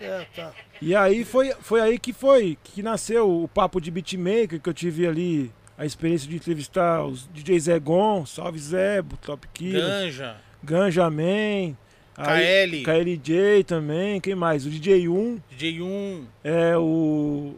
[0.00, 0.52] É, tá.
[0.82, 4.74] E aí foi, foi aí que foi, que nasceu o papo de beatmaker, que eu
[4.74, 10.36] tive ali a experiência de entrevistar os DJ Zé Gon, Salve Zebo, Top Killer, Ganja,
[10.62, 11.76] Ganja Man,
[12.16, 14.66] KL, KLJ também, quem mais?
[14.66, 17.54] O DJ1, DJ1, é o.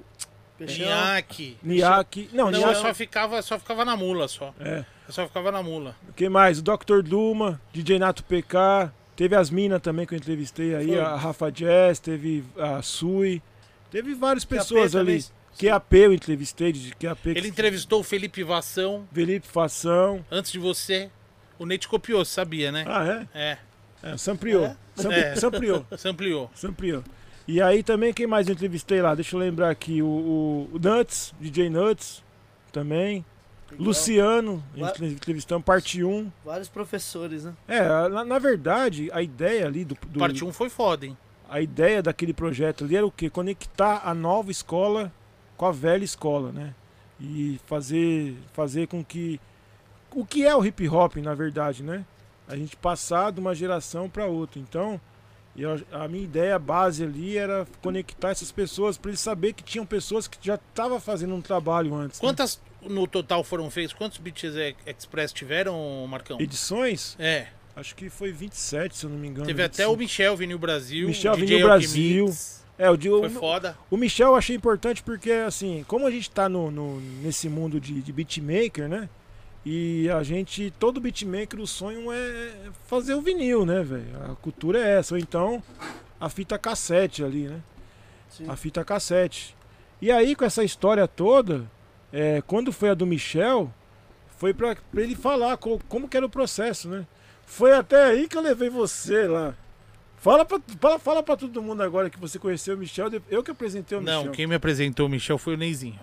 [0.60, 1.56] Niak.
[1.62, 4.54] Niak, não, Não, Niak, eu só ficava, só ficava na mula só.
[4.60, 5.94] é, Eu só ficava na mula.
[6.16, 6.58] quem mais?
[6.58, 7.00] O Dr.
[7.02, 11.00] Duma, DJ Nato PK, teve as minas também que eu entrevistei aí, Foi.
[11.00, 13.40] a Rafa Jazz, teve a Sui,
[13.90, 15.22] teve várias pessoas QAP ali.
[15.22, 15.36] também.
[15.58, 17.26] QAP eu entrevistei, de QAP.
[17.28, 20.24] Ele entrevistou o Felipe Vação Felipe Fação.
[20.30, 21.10] antes de você.
[21.58, 22.84] O Ney te copiou, você sabia, né?
[22.86, 23.40] Ah, é?
[23.52, 23.58] É,
[24.02, 24.64] É, Sampriou.
[24.66, 24.76] É?
[24.94, 25.36] Sampri- É.
[25.36, 25.86] Sampriou.
[26.54, 27.02] Sampriou.
[27.48, 29.14] E aí também, quem mais eu entrevistei lá?
[29.14, 30.02] Deixa eu lembrar aqui.
[30.02, 32.22] O, o, o Nuts, DJ Nuts,
[32.72, 33.24] também.
[33.70, 33.86] Legal.
[33.86, 36.30] Luciano, Va- entrevistamos, parte 1.
[36.44, 37.54] Vários professores, né?
[37.66, 41.16] É, na, na verdade, a ideia ali do, do- Parte 1 foi foda, hein?
[41.48, 43.28] A ideia daquele projeto ali era o quê?
[43.30, 45.12] Conectar a nova escola
[45.56, 46.74] com a velha escola, né?
[47.20, 49.40] E fazer, fazer com que.
[50.14, 52.04] O que é o hip hop, na verdade, né?
[52.48, 54.58] A gente passar de uma geração para outra.
[54.60, 55.00] Então,
[55.56, 59.86] eu- a minha ideia base ali era conectar essas pessoas para eles saber que tinham
[59.86, 62.20] pessoas que já estavam fazendo um trabalho antes.
[62.20, 62.28] né?
[62.88, 63.92] No total foram feitos?
[63.94, 64.54] Quantos Beats
[64.86, 66.40] Express tiveram, Marcão?
[66.40, 67.16] Edições?
[67.18, 69.46] É, Acho que foi 27, se eu não me engano.
[69.46, 69.92] teve até 25.
[69.92, 71.08] o Michel Vinil Brasil.
[71.08, 72.34] Michel Vinil Brasil.
[72.78, 73.76] É, o, de- Foi o, foda.
[73.90, 77.78] O Michel eu achei importante porque, assim, como a gente tá no, no- nesse mundo
[77.78, 79.08] de, de beatmaker, né?
[79.64, 82.52] E a gente, todo beatmaker, o sonho é
[82.86, 84.06] fazer o vinil, né, velho?
[84.30, 85.14] A cultura é essa.
[85.14, 85.62] Ou então,
[86.20, 87.60] a fita cassete ali, né?
[88.30, 88.44] Sim.
[88.48, 89.54] A fita cassete.
[90.00, 91.70] E aí, com essa história toda,
[92.12, 93.72] é, quando foi a do Michel,
[94.38, 97.06] foi pra, pra ele falar co- como que era o processo, né?
[97.46, 99.54] Foi até aí que eu levei você lá.
[100.18, 103.08] Fala pra, fala, fala pra todo mundo agora que você conheceu o Michel.
[103.30, 104.24] Eu que apresentei o Michel.
[104.24, 105.98] Não, quem me apresentou o Michel foi o Neizinho.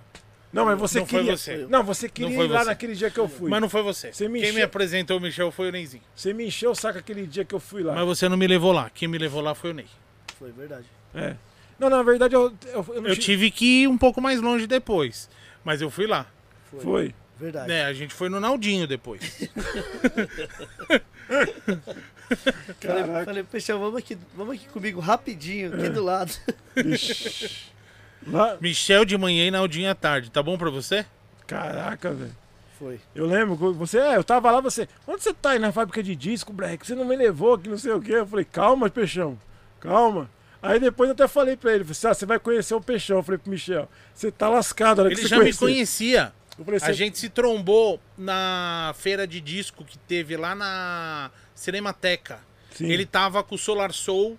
[0.53, 1.35] Não, mas você Não foi queria.
[1.35, 1.65] você.
[1.67, 2.65] Não, você queria foi ir lá você.
[2.69, 3.49] naquele dia que eu fui.
[3.49, 4.13] Mas não foi você.
[4.13, 6.03] Você me Quem me encheu- apresentou o Michel foi o Neizinho.
[6.15, 7.93] Você me encheu o saco aquele dia que eu fui lá.
[7.95, 8.89] Mas você não me levou lá.
[8.93, 9.87] Quem me levou lá foi o Ney.
[10.37, 10.85] Foi verdade.
[11.15, 11.35] É.
[11.79, 14.39] Não, na verdade eu, eu, eu não Eu che- tive que ir um pouco mais
[14.39, 15.27] longe depois.
[15.63, 16.25] Mas eu fui lá.
[16.69, 16.79] Foi.
[16.81, 17.15] Foi.
[17.39, 17.71] Verdade.
[17.71, 19.21] É, a gente foi no Naldinho depois.
[22.79, 26.31] Falei, falei, Peixão, vamos aqui, vamos aqui comigo rapidinho, aqui do lado.
[28.25, 30.31] Lá- Michel de manhã e Naldinho à tarde.
[30.31, 31.05] Tá bom pra você?
[31.45, 32.35] Caraca, velho.
[32.79, 32.99] Foi.
[33.13, 36.01] Eu lembro, que você, é, eu tava lá, você, onde você tá aí na fábrica
[36.01, 36.85] de disco, Black?
[36.87, 38.13] Você não me levou aqui, não sei o quê.
[38.13, 39.37] Eu falei, calma, Peixão,
[39.79, 40.29] calma.
[40.63, 43.17] Aí depois eu até falei pra ele, ah, você vai conhecer o Peixão.
[43.17, 45.59] Eu falei pro Michel, você tá lascado, Ele já me conhecer.
[45.59, 46.33] conhecia.
[46.57, 51.29] Eu falei, A "Você- gente se trombou na feira de disco que teve lá na
[51.53, 52.39] Cinemateca.
[52.71, 52.89] Sim.
[52.91, 54.37] Ele tava com o Solar Soul,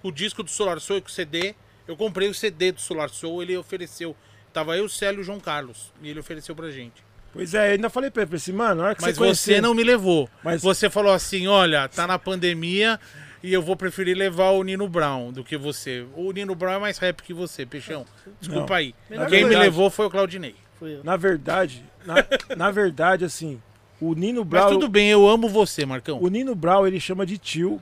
[0.00, 1.54] com o disco do Solar Soul e com o CD.
[1.86, 4.16] Eu comprei o CD do Solar Soul, ele ofereceu.
[4.52, 5.92] Tava eu, o Célio e o João Carlos.
[6.02, 7.02] E ele ofereceu pra gente.
[7.32, 9.54] Pois é, eu ainda falei pra ele, assim, mano, na hora que Mas você conhecer...
[9.54, 10.28] você não me levou.
[10.44, 13.00] Mas- Você falou assim: olha, tá na pandemia,
[13.42, 16.06] E eu vou preferir levar o Nino Brown do que você.
[16.14, 18.06] O Nino Brown é mais rap que você, Peixão.
[18.40, 18.76] Desculpa Não.
[18.76, 18.94] aí.
[19.10, 19.58] Melhor Quem me coisa.
[19.58, 20.54] levou foi o Claudinei.
[20.80, 21.02] Eu.
[21.04, 22.14] Na verdade, na,
[22.56, 23.60] na verdade, assim,
[24.00, 24.68] o Nino Mas Brown.
[24.70, 26.20] tudo bem, eu amo você, Marcão.
[26.20, 27.80] O Nino Brown ele chama de tio.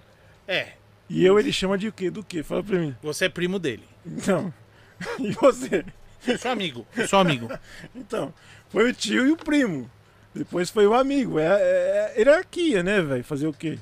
[0.49, 0.69] É,
[1.09, 2.11] E eu ele chama de o quê?
[2.11, 2.43] Do quê?
[2.43, 2.95] Fala pra mim.
[3.03, 3.85] você é primo dele.
[4.07, 4.53] Então.
[5.19, 5.83] E você?
[6.29, 7.49] Eu sou amigo, eu sou amigo.
[7.97, 8.35] Então,
[8.69, 9.91] foi o tio e o primo.
[10.35, 11.39] Depois foi o amigo.
[11.39, 13.25] É, é- é hierarquia, né, velho?
[13.25, 13.79] Fazer o quê?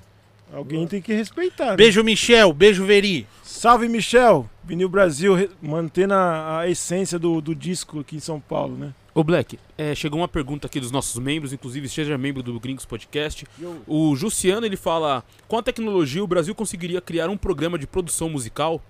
[0.52, 1.70] Alguém tem que respeitar.
[1.72, 1.76] né?
[1.76, 2.52] Beijo, Michel.
[2.52, 3.26] Beijo, Veri.
[3.42, 4.48] Salve, Michel!
[4.64, 8.94] Vinil Brasil re- mantendo a, a essência do, do disco aqui em São Paulo, né?
[9.14, 12.84] Ô Black, é, chegou uma pergunta aqui dos nossos membros, inclusive seja membro do Gringos
[12.84, 13.44] Podcast.
[13.86, 18.28] O Jussiano ele fala: com a tecnologia o Brasil conseguiria criar um programa de produção
[18.28, 18.80] musical?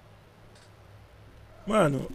[1.66, 2.09] Mano,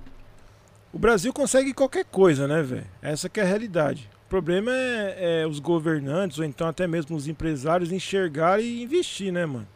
[0.91, 2.85] o Brasil consegue qualquer coisa, né, velho?
[3.01, 4.09] Essa que é a realidade.
[4.25, 9.31] O problema é, é os governantes, ou então até mesmo os empresários, enxergarem e investir,
[9.31, 9.67] né, mano?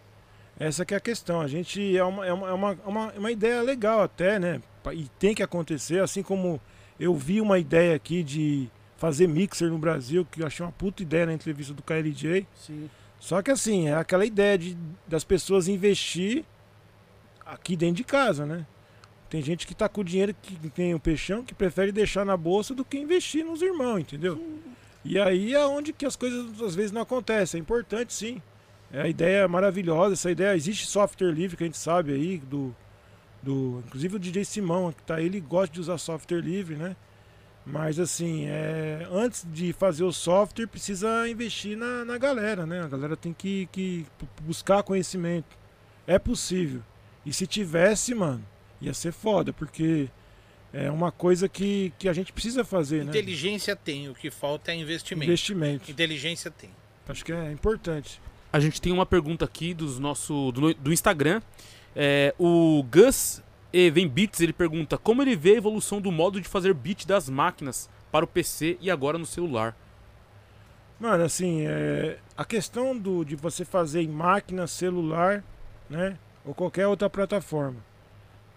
[0.59, 1.39] Essa que é a questão.
[1.39, 4.39] A gente é uma, é uma, é uma, é uma, é uma ideia legal até,
[4.39, 4.61] né?
[4.93, 6.59] E tem que acontecer, assim como
[6.99, 11.03] eu vi uma ideia aqui de fazer mixer no Brasil, que eu achei uma puta
[11.03, 12.47] ideia na entrevista do KLJ.
[12.55, 12.89] Sim.
[13.19, 16.43] Só que assim, é aquela ideia de, das pessoas investir
[17.45, 18.65] aqui dentro de casa, né?
[19.29, 22.73] Tem gente que tá com dinheiro que tem o peixão que prefere deixar na bolsa
[22.73, 24.41] do que investir nos irmãos, entendeu?
[25.03, 27.59] E aí é onde que as coisas às vezes não acontecem.
[27.59, 28.41] É importante sim.
[28.91, 32.37] É a ideia é maravilhosa, essa ideia existe software livre que a gente sabe aí
[32.37, 32.73] do
[33.43, 36.95] do inclusive o DJ Simão que tá aí, ele gosta de usar software livre, né?
[37.65, 42.81] Mas assim, é, antes de fazer o software, precisa investir na, na galera, né?
[42.81, 44.05] A galera tem que, que
[44.41, 45.57] buscar conhecimento.
[46.07, 46.81] É possível.
[47.25, 48.41] E se tivesse, mano,
[48.81, 50.09] ia ser foda, porque
[50.73, 53.09] é uma coisa que, que a gente precisa fazer, né?
[53.09, 55.25] Inteligência tem, o que falta é investimento.
[55.25, 55.91] Investimento.
[55.91, 56.69] Inteligência tem.
[57.07, 58.21] Acho que é importante.
[58.51, 61.41] A gente tem uma pergunta aqui dos nosso, do, do Instagram.
[61.95, 63.41] É, o Gus
[63.71, 67.05] e Vem Beats ele pergunta como ele vê a evolução do modo de fazer beat
[67.05, 69.75] das máquinas para o PC e agora no celular.
[70.99, 75.43] Mano, assim, é, a questão do, de você fazer em máquina, celular,
[75.89, 76.17] né?
[76.43, 77.77] Ou qualquer outra plataforma.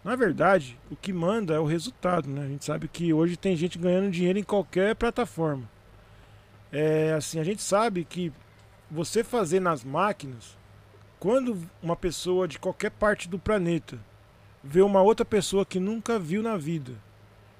[0.03, 2.45] Na verdade, o que manda é o resultado, né?
[2.45, 5.69] A gente sabe que hoje tem gente ganhando dinheiro em qualquer plataforma.
[6.73, 8.33] É, assim, a gente sabe que
[8.91, 10.57] você fazer nas máquinas,
[11.19, 13.99] quando uma pessoa de qualquer parte do planeta
[14.65, 16.93] vê uma outra pessoa que nunca viu na vida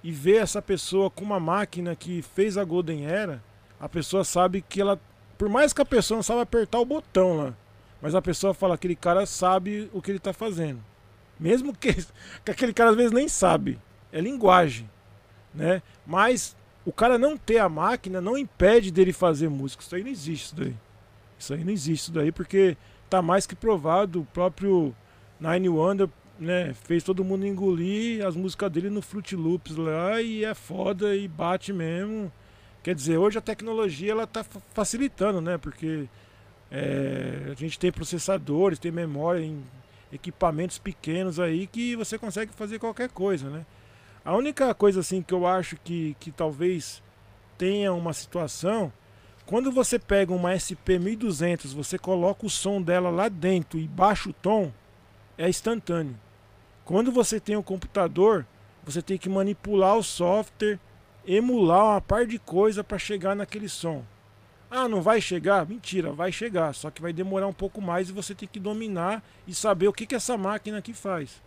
[0.03, 3.43] e vê essa pessoa com uma máquina que fez a Golden Era,
[3.79, 4.99] a pessoa sabe que ela,
[5.37, 7.55] por mais que a pessoa não saiba apertar o botão lá,
[8.01, 10.83] mas a pessoa fala aquele cara sabe o que ele está fazendo.
[11.41, 11.95] Mesmo que,
[12.45, 13.79] que aquele cara às vezes nem sabe,
[14.13, 14.89] é linguagem,
[15.55, 15.83] né?
[16.07, 16.55] Mas
[16.85, 19.83] o cara não ter a máquina não impede dele fazer música.
[19.83, 20.77] Isso aí não existe isso daí.
[21.39, 22.77] Isso aí não existe isso daí porque
[23.09, 24.95] tá mais que provado, o próprio
[25.41, 26.09] Nine Wonder
[26.39, 31.15] né, fez todo mundo engolir as músicas dele no Fruit Loops lá e é foda
[31.17, 32.31] e bate mesmo.
[32.83, 35.59] Quer dizer, hoje a tecnologia ela tá fa- facilitando, né?
[35.59, 36.09] Porque
[36.71, 39.63] é, a gente tem processadores, tem memória em
[40.13, 43.67] equipamentos pequenos aí que você consegue fazer qualquer coisa, né?
[44.25, 47.03] A única coisa assim que eu acho que, que talvez
[47.57, 48.93] tenha uma situação,
[49.47, 54.31] quando você pega uma SP 1200, você coloca o som dela lá dentro e baixa
[54.31, 54.73] o tom,
[55.37, 56.17] é instantâneo.
[56.85, 58.47] Quando você tem um computador,
[58.85, 60.79] você tem que manipular o software,
[61.27, 64.05] emular uma par de coisa para chegar naquele som.
[64.71, 65.67] Ah, não vai chegar?
[65.67, 69.23] Mentira, vai chegar, só que vai demorar um pouco mais e você tem que dominar
[69.47, 71.43] e saber o que, que essa máquina aqui faz.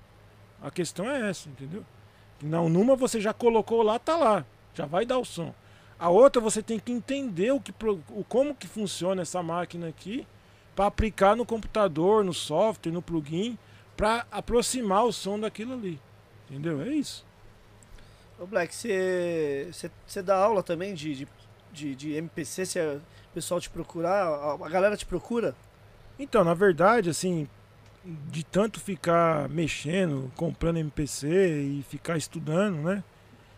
[0.61, 1.85] A questão é essa, entendeu?
[2.41, 5.53] Não, numa você já colocou lá, tá lá, já vai dar o som.
[5.97, 7.73] A outra você tem que entender o que,
[8.09, 10.27] o, como que funciona essa máquina aqui
[10.75, 13.57] para aplicar no computador, no software, no plugin,
[13.95, 15.97] para aproximar o som daquilo ali.
[16.49, 16.81] Entendeu?
[16.81, 17.25] É isso.
[18.37, 21.27] Ô Black, você dá aula também de, de,
[21.73, 22.65] de, de MPC?
[22.65, 23.01] Se o
[23.33, 25.55] pessoal te procurar, a, a galera te procura?
[26.17, 27.47] Então, na verdade, assim,
[28.05, 33.03] de tanto ficar mexendo, comprando MPC e ficar estudando, né?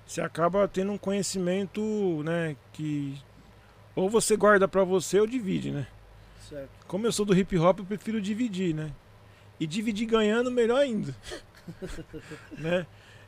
[0.06, 1.82] Você acaba tendo um conhecimento,
[2.24, 3.18] né, que
[3.96, 5.88] ou você guarda pra você ou divide, né?
[6.48, 6.70] Certo.
[6.88, 8.92] Como eu sou do hip hop, eu prefiro dividir, né?
[9.60, 11.16] E dividir ganhando, melhor ainda.
[12.58, 12.86] né?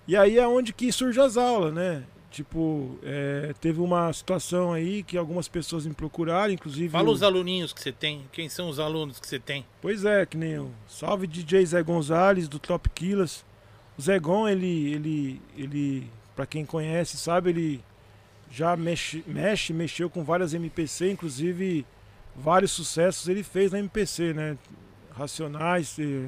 [0.07, 2.03] E aí é onde que surgem as aulas, né?
[2.37, 6.89] Tipo, é, teve uma situação aí que algumas pessoas me procuraram, inclusive.
[6.89, 8.25] Fala o- os aluninhos que você tem.
[8.31, 9.65] Quem são os alunos que você tem?
[9.81, 13.43] Pois é, que nem o salve DJ Zé Gonzalez do Top Killers.
[13.97, 17.83] O Zé Gon, ele, ele, ele, para quem conhece, sabe, ele
[18.51, 21.87] já mexe, mexe, mexeu com várias MPC, inclusive
[22.35, 24.55] vários sucessos ele fez na MPC, né?
[25.11, 26.27] Racionais, eh,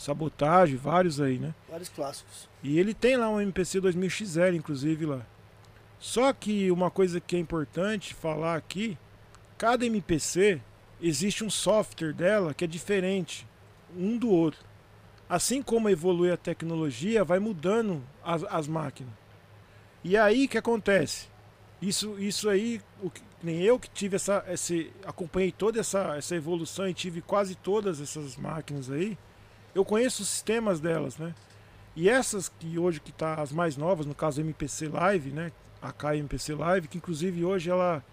[0.00, 1.54] Sabotagem, vários aí, né?
[1.68, 2.48] Vários clássicos.
[2.62, 5.20] E ele tem lá um MPC 2000XL, inclusive, lá.
[5.98, 8.96] Só que uma coisa que é importante falar aqui,
[9.58, 10.60] cada MPC
[11.02, 13.46] existe um software dela que é diferente
[13.94, 14.60] um do outro.
[15.28, 19.12] Assim como evolui a tecnologia, vai mudando as, as máquinas.
[20.02, 21.28] E aí que acontece?
[21.80, 26.34] Isso, isso aí, o que- nem eu que tive essa, esse, acompanhei toda essa, essa
[26.34, 29.16] evolução e tive quase todas essas máquinas aí.
[29.74, 31.34] Eu conheço os sistemas delas, né?
[31.94, 35.52] E essas que hoje que tá as mais novas, no caso MPC Live, né?
[35.82, 38.04] A K MPC Live, que inclusive hoje ela,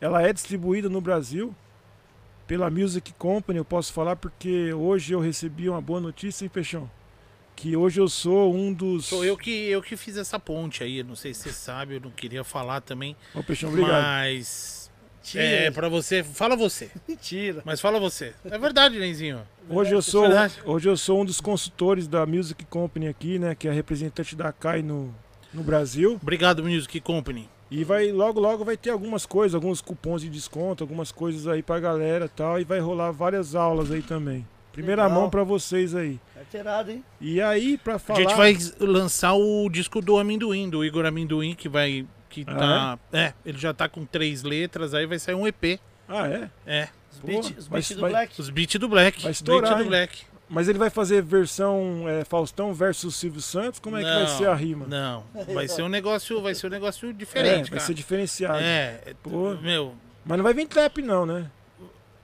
[0.00, 1.54] ela é distribuída no Brasil
[2.46, 6.90] pela Music Company, eu posso falar porque hoje eu recebi uma boa notícia, hein, Peixão?
[7.54, 9.06] Que hoje eu sou um dos.
[9.06, 11.02] Sou eu que, eu que fiz essa ponte aí.
[11.02, 13.16] Não sei se você sabe, eu não queria falar também.
[13.34, 14.02] Ô, Peixão, obrigado.
[14.02, 14.81] Mas.
[15.22, 15.44] Mentira.
[15.44, 16.22] É, pra você.
[16.22, 16.90] Fala você.
[17.08, 17.62] Mentira.
[17.64, 18.32] Mas fala você.
[18.44, 19.40] É verdade, Nenzinho.
[19.68, 20.54] Hoje eu sou, verdade.
[20.64, 23.54] hoje eu sou um dos consultores da Music Company aqui, né?
[23.54, 25.14] Que é representante da Kai no,
[25.54, 26.18] no Brasil.
[26.20, 27.48] Obrigado, Music Company.
[27.70, 31.62] E vai logo logo vai ter algumas coisas, alguns cupons de desconto, algumas coisas aí
[31.62, 32.60] pra galera e tal.
[32.60, 34.46] E vai rolar várias aulas aí também.
[34.72, 35.20] Primeira Legal.
[35.20, 36.18] mão pra vocês aí.
[36.34, 37.04] Carteirado, hein?
[37.20, 38.20] E aí, pra A falar.
[38.20, 42.06] gente vai lançar o disco do Amendoim, do Igor Amendoim, que vai.
[42.32, 43.18] Que Ah, tá.
[43.18, 43.34] É?
[43.44, 45.78] ele já tá com três letras, aí vai sair um EP.
[46.08, 46.50] Ah, é?
[46.66, 46.88] É.
[47.12, 48.40] Os beats beat do vai- Black.
[48.40, 49.22] Os beats do Black.
[49.22, 49.88] Vai Os estourar, beats do?
[49.90, 50.22] Black.
[50.48, 53.78] Mas ele vai fazer versão é, Faustão versus Silvio Santos?
[53.80, 54.86] Como é que vai Não, ser a rima?
[54.86, 55.24] Não.
[55.54, 57.80] Vai ser um negócio, vai ser um negócio é, diferente, vai cara.
[57.80, 58.58] ser diferenciado.
[58.60, 59.54] É, Pô.
[59.62, 59.94] meu,
[60.24, 61.50] Mas não vai vir trap, não, né?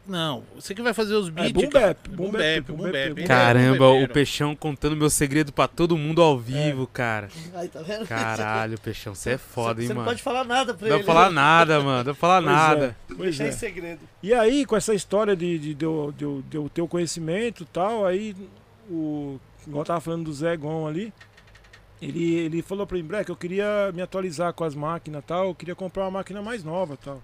[0.08, 0.42] Não.
[0.54, 1.52] Você que vai fazer os beats.
[1.52, 1.88] boom cara.
[1.88, 3.14] bap, boom bap, bap, boom bap, bap.
[3.14, 4.12] boom é Caramba, o bebeiro.
[4.12, 7.28] Peixão contando meu segredo pra todo mundo ao vivo, cara.
[7.54, 8.06] Aí, tá vendo?
[8.06, 10.10] Caralho, Peixão, você é foda, hein, Você não mano.
[10.10, 11.04] pode falar nada pra Não ele.
[11.04, 11.34] pra falar né?
[11.34, 12.04] nada, mano.
[12.04, 12.96] Não falar Pois nada.
[13.10, 13.48] é, pois é.
[13.48, 14.00] em segredo.
[14.22, 15.86] E aí, com essa história de, de, de,
[16.16, 18.34] de, de eu ter o conhecimento e tal, aí
[18.90, 19.38] o.
[19.66, 21.12] Igual eu tava falando do Zé Gon ali.
[22.00, 25.48] Ele, ele falou pra mim, Breck, eu queria me atualizar com as máquinas e tal,
[25.48, 27.20] eu queria comprar uma máquina mais nova e tal.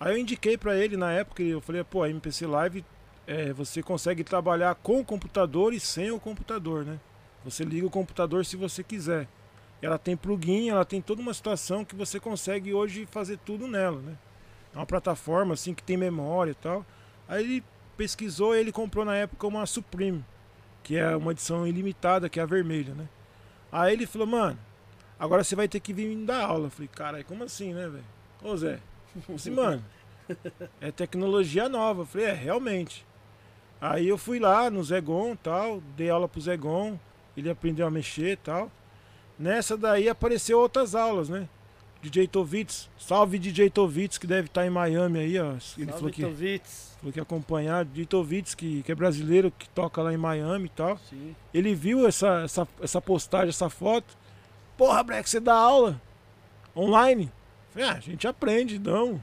[0.00, 2.84] Aí eu indiquei pra ele na época, eu falei, pô, a MPC Live
[3.26, 6.98] é, você consegue trabalhar com o computador e sem o computador, né?
[7.44, 9.28] Você liga o computador se você quiser.
[9.82, 14.00] Ela tem plugin, ela tem toda uma situação que você consegue hoje fazer tudo nela,
[14.00, 14.16] né?
[14.74, 16.86] É uma plataforma assim que tem memória e tal.
[17.28, 17.64] Aí ele
[17.96, 20.24] pesquisou ele comprou na época uma Supreme,
[20.82, 23.08] que é uma edição ilimitada, que é a vermelha, né?
[23.70, 24.58] Aí ele falou, mano,
[25.18, 26.66] agora você vai ter que vir me dar aula.
[26.66, 28.04] Eu falei, caralho, como assim, né, velho?
[28.42, 28.78] Ô Zé,
[29.34, 29.84] assim, mano,
[30.80, 32.02] é tecnologia nova.
[32.02, 33.06] Eu falei, é, realmente.
[33.80, 36.98] Aí eu fui lá no Zegon tal, dei aula pro Zegon,
[37.36, 38.70] ele aprendeu a mexer tal.
[39.38, 41.48] Nessa daí apareceu outras aulas, né?
[42.02, 45.50] DJ Tovitz, salve DJ Tovitz, que deve estar em Miami aí, ó.
[45.50, 46.96] Ele Salve, falou que, Tovitz.
[46.98, 47.84] falou que acompanhar.
[47.84, 50.98] DJ Tovitz, que, que é brasileiro, que toca lá em Miami e tal.
[51.10, 51.34] Sim.
[51.52, 54.16] Ele viu essa, essa, essa postagem, essa foto.
[54.76, 56.00] Porra, Breck, você dá aula
[56.76, 57.32] online?
[57.78, 59.22] Falei, ah, a gente aprende, não.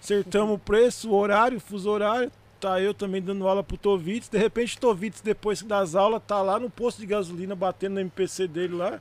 [0.00, 2.32] Acertamos o preço, o horário, fuso horário.
[2.58, 4.30] Tá eu também dando aula pro Tovitz.
[4.30, 8.48] De repente, Tovitz, depois das aulas, tá lá no posto de gasolina, batendo no MPC
[8.48, 8.98] dele lá.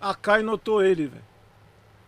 [0.00, 1.24] A Kai notou ele, velho.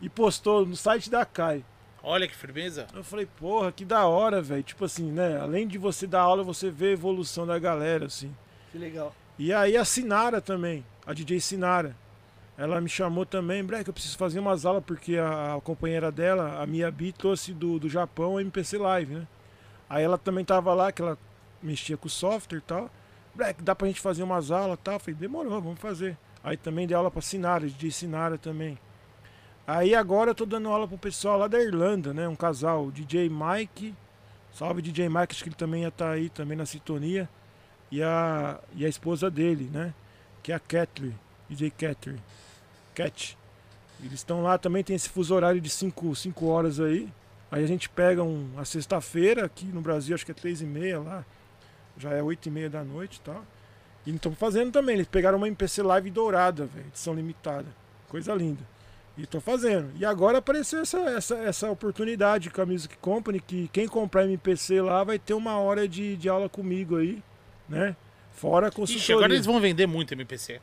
[0.01, 1.63] E postou no site da Kai.
[2.03, 2.87] Olha que firmeza.
[2.95, 4.63] Eu falei, porra, que da hora, velho.
[4.63, 5.39] Tipo assim, né?
[5.39, 8.35] Além de você dar aula, você vê a evolução da galera, assim.
[8.71, 9.15] Que legal.
[9.39, 11.95] E aí a Sinara também, a DJ Sinara.
[12.57, 16.63] Ela me chamou também, Breck, eu preciso fazer umas aulas porque a, a companheira dela,
[16.63, 19.27] a Miyabi, trouxe do, do Japão o MPC Live, né?
[19.89, 21.19] Aí ela também tava lá, que ela
[21.63, 22.91] mexia com o software e tal.
[23.35, 24.99] Breck, dá pra gente fazer umas aulas e tal?
[24.99, 26.17] Falei, demorou, vamos fazer.
[26.45, 28.79] Aí também dei aula pra Sinara, DJ Sinara também.
[29.67, 32.29] Aí agora eu tô dando aula pro pessoal lá da Irlanda, né?
[32.29, 33.95] Um casal, DJ Mike.
[34.53, 37.29] Salve DJ Mike, acho que ele também ia estar aí também na sintonia.
[37.91, 39.95] E a, e a esposa dele, né?
[40.43, 41.15] Que é a Catherine,
[41.49, 42.21] DJ Catherine.
[42.95, 43.37] Cat.
[44.01, 47.09] Eles estão lá também, tem esse fuso horário de 5 horas aí.
[47.51, 50.65] Aí a gente pega um, a sexta-feira, aqui no Brasil acho que é 3 e
[50.65, 51.25] meia lá.
[51.99, 53.45] Já é 8 e meia da noite e tal.
[54.07, 57.67] E estão fazendo também, eles pegaram uma MPC Live dourada, velho, edição limitada.
[58.09, 58.67] Coisa linda.
[59.17, 59.91] E tô fazendo.
[59.99, 64.81] E agora apareceu essa, essa, essa oportunidade com a Music Company, que quem comprar MPC
[64.81, 67.23] lá vai ter uma hora de, de aula comigo aí,
[67.69, 67.95] né?
[68.33, 70.61] Fora a Ixi, agora eles vão vender muito MPC.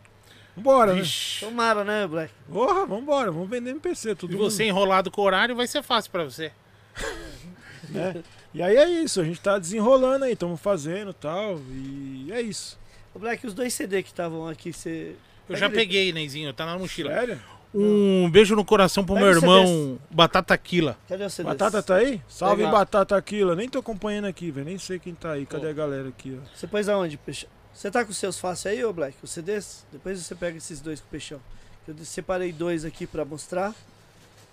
[0.60, 1.02] Vambora, né?
[1.02, 1.46] Ixi.
[1.46, 2.34] Tomara, né, Black?
[2.52, 6.12] Porra, vambora, vamos vender MPC, tudo E você enrolado com o horário vai ser fácil
[6.12, 6.52] pra você.
[7.90, 8.22] né?
[8.54, 12.78] E aí é isso, a gente tá desenrolando aí, estamos fazendo tal, e é isso.
[13.14, 15.16] Ô, Black, os dois CD que estavam aqui, você.
[15.48, 17.12] Eu já peguei, Nenzinho, tá na mochila.
[17.12, 17.40] Sério?
[17.74, 20.98] Um beijo no coração pro Pega meu o irmão Batata Quila.
[21.08, 21.48] Cadê o CD?
[21.50, 22.20] Batata tá aí?
[22.28, 22.72] Salve Legal.
[22.72, 23.56] Batata Aquila.
[23.56, 24.66] Nem tô acompanhando aqui, velho.
[24.66, 25.46] Nem sei quem tá aí.
[25.46, 26.48] Cadê a galera aqui, ó?
[26.56, 27.48] Você pôs aonde, Peixão?
[27.80, 29.16] Você tá com os seus fáceis aí, ô Black?
[29.24, 29.86] Os CDs?
[29.90, 31.40] Depois você pega esses dois com o Peixão.
[31.88, 33.74] Eu separei dois aqui pra mostrar.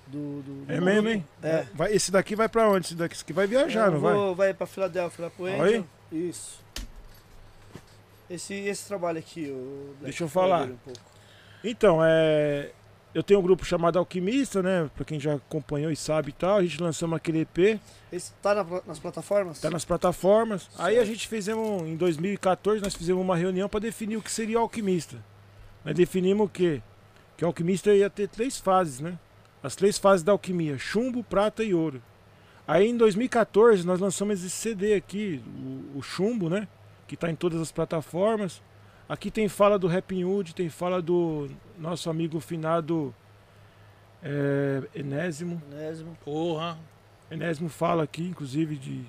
[0.06, 1.26] Do, do, do É mesmo, hein?
[1.42, 1.66] É.
[1.74, 2.86] Vai, esse daqui vai pra onde?
[2.86, 4.14] Esse daqui, esse vai viajar, Eu não vai?
[4.14, 5.46] vou, vai pra Filadélfia, lá pro?
[5.46, 5.84] Angel.
[6.12, 6.60] Isso.
[8.30, 10.70] Esse, esse trabalho aqui, o Black, Deixa eu fala falar.
[10.70, 10.92] Um.
[11.64, 12.70] Então, é.
[13.16, 14.90] Eu tenho um grupo chamado Alquimista, né?
[14.94, 16.58] Pra quem já acompanhou e sabe e tal.
[16.58, 17.80] A gente lançamos aquele EP,
[18.12, 19.58] Esse tá na nas plataformas?
[19.58, 20.68] tá nas plataformas.
[20.78, 24.58] Aí a gente fizemos, em 2014, nós fizemos uma reunião pra definir o que seria
[24.58, 25.16] o Alquimista.
[25.82, 26.82] Nós definimos o quê?
[27.38, 29.18] Que o Alquimista ia ter três fases, né?
[29.62, 32.02] As três fases da alquimia: chumbo, prata e ouro.
[32.68, 35.42] Aí em 2014 nós lançamos esse CD aqui,
[35.94, 36.68] o, o Chumbo, né?
[37.08, 38.60] Que tá em todas as plataformas.
[39.08, 43.14] Aqui tem fala do Rapping Hood, tem fala do nosso amigo finado
[44.22, 45.62] é, Enésimo.
[45.70, 46.16] Enésimo.
[46.24, 46.76] Porra.
[47.30, 49.04] Enésimo fala aqui, inclusive, de,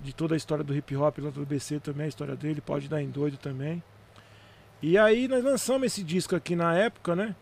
[0.00, 2.88] de toda a história do hip hop lá do BC também, a história dele, pode
[2.88, 3.82] dar em doido também.
[4.80, 7.36] E aí nós lançamos esse disco aqui na época, né?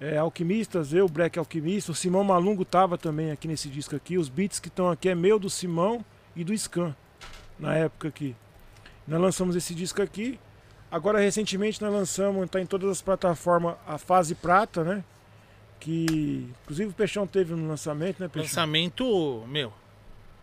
[0.00, 4.16] É, Alquimistas, eu, Black Alquimista, o Simão Malungo tava também aqui nesse disco aqui.
[4.16, 6.04] Os beats que estão aqui é meu, do Simão
[6.36, 6.94] e do Scan,
[7.58, 8.36] na época aqui.
[9.06, 10.38] Nós lançamos esse disco aqui.
[10.90, 15.04] Agora, recentemente, nós lançamos, tá em todas as plataformas, a Fase Prata, né?
[15.78, 18.48] Que, inclusive, o Peixão teve no lançamento, né, Peixão?
[18.48, 19.72] Lançamento, meu,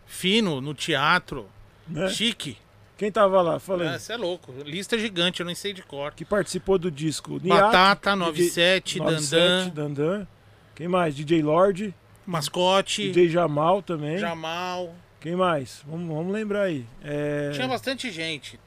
[0.06, 1.46] fino, no teatro,
[1.88, 2.08] Né?
[2.08, 2.56] chique.
[2.96, 3.58] Quem tava lá?
[3.60, 3.88] Falei.
[3.98, 4.50] Você é louco.
[4.64, 6.12] Lista gigante, eu nem sei de cor.
[6.14, 7.38] Que participou do disco.
[7.42, 10.26] Niato, Batata, DJ 97, 97, Dandan, Dandan.
[10.74, 11.14] Quem mais?
[11.14, 11.94] DJ Lorde,
[12.26, 14.16] Mascote, DJ Jamal também.
[14.18, 14.94] Jamal.
[15.20, 15.82] Quem mais?
[15.86, 16.86] Vamos, vamos lembrar aí.
[17.04, 18.58] É, Tinha bastante gente.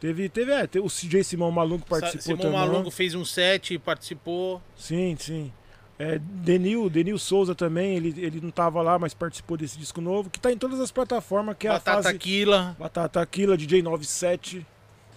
[0.00, 2.58] Teve, teve, é, teve o CJ Simão Maluco participou Simão também.
[2.58, 4.60] Maluco fez um set e participou.
[4.76, 5.52] Sim, sim.
[5.98, 10.30] É, Denil, Denil Souza também, ele, ele não tava lá, mas participou desse disco novo,
[10.30, 12.76] que tá em todas as plataformas, que é a Batata fase Quila.
[12.78, 14.64] Batata Aquila, DJ 97,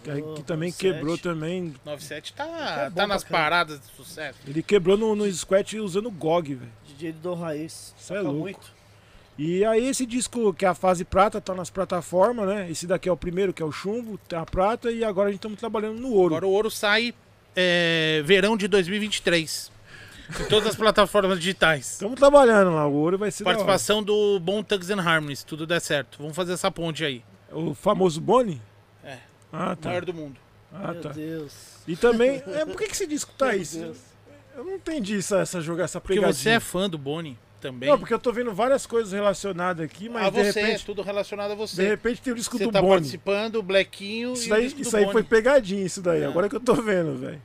[0.04, 0.78] que, Oh, que também 97.
[0.80, 1.76] quebrou também.
[1.86, 2.46] 97 tá,
[2.86, 3.50] É bom tá nas pra caramba.
[3.50, 4.40] paradas de sucesso.
[4.48, 6.72] Ele quebrou no, no squat usando GOG, velho.
[6.88, 7.94] DJ do Raiz.
[8.00, 8.40] Cê é louco.
[8.40, 8.81] muito.
[9.44, 12.70] E aí esse disco, que é a fase prata, tá nas plataformas, né?
[12.70, 15.32] Esse daqui é o primeiro, que é o chumbo, tem a prata, e agora a
[15.32, 16.36] gente estamos trabalhando no ouro.
[16.36, 17.12] Agora o ouro sai
[17.56, 19.72] é, verão de 2023.
[20.40, 21.94] Em todas as plataformas digitais.
[21.94, 23.58] Estamos trabalhando lá, o ouro vai ser da hora.
[23.58, 26.20] Participação do Bom Tugs and Harmony, se tudo der certo.
[26.20, 27.24] Vamos fazer essa ponte aí.
[27.52, 28.62] O famoso Boni?
[29.04, 29.18] É.
[29.52, 29.90] Ah, tá.
[29.90, 30.40] Maior do mundo.
[30.72, 31.10] Ah, Meu tá.
[31.10, 31.52] Deus.
[31.88, 33.66] E também, é, por que, que esse disco tá Meu aí?
[33.66, 33.98] Deus.
[34.56, 36.32] Eu não entendi essa, essa jogar essa Porque pegadinha.
[36.32, 37.88] você é fã do Boni também.
[37.90, 40.86] Não, porque eu tô vendo várias coisas relacionadas aqui, mas a de você, é repente,
[40.86, 41.88] tudo relacionado a de você.
[41.88, 42.94] repente tem o disco Você do tá Boni.
[42.96, 45.14] participando, o Blequinho Isso, e daí, o disco isso do aí Boni.
[45.14, 46.22] foi pegadinha, isso daí.
[46.24, 46.26] É.
[46.26, 47.42] Agora que eu tô vendo, velho.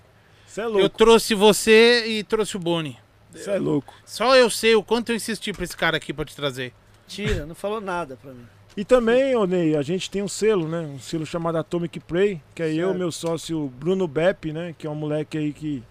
[0.46, 0.96] Você é Eu louco.
[0.96, 2.98] trouxe você e trouxe o Boni.
[3.30, 3.92] Você é louco.
[4.04, 6.72] Só eu sei o quanto eu insisti pra esse cara aqui pra te trazer.
[7.06, 8.46] Tira, não falou nada pra mim.
[8.76, 10.80] E também, ô Ney, a gente tem um selo, né?
[10.80, 12.98] Um selo chamado Atomic Prey, que é eu, Certo.
[12.98, 14.74] meu sócio Bruno Bepp, né?
[14.76, 15.82] Que é um moleque aí que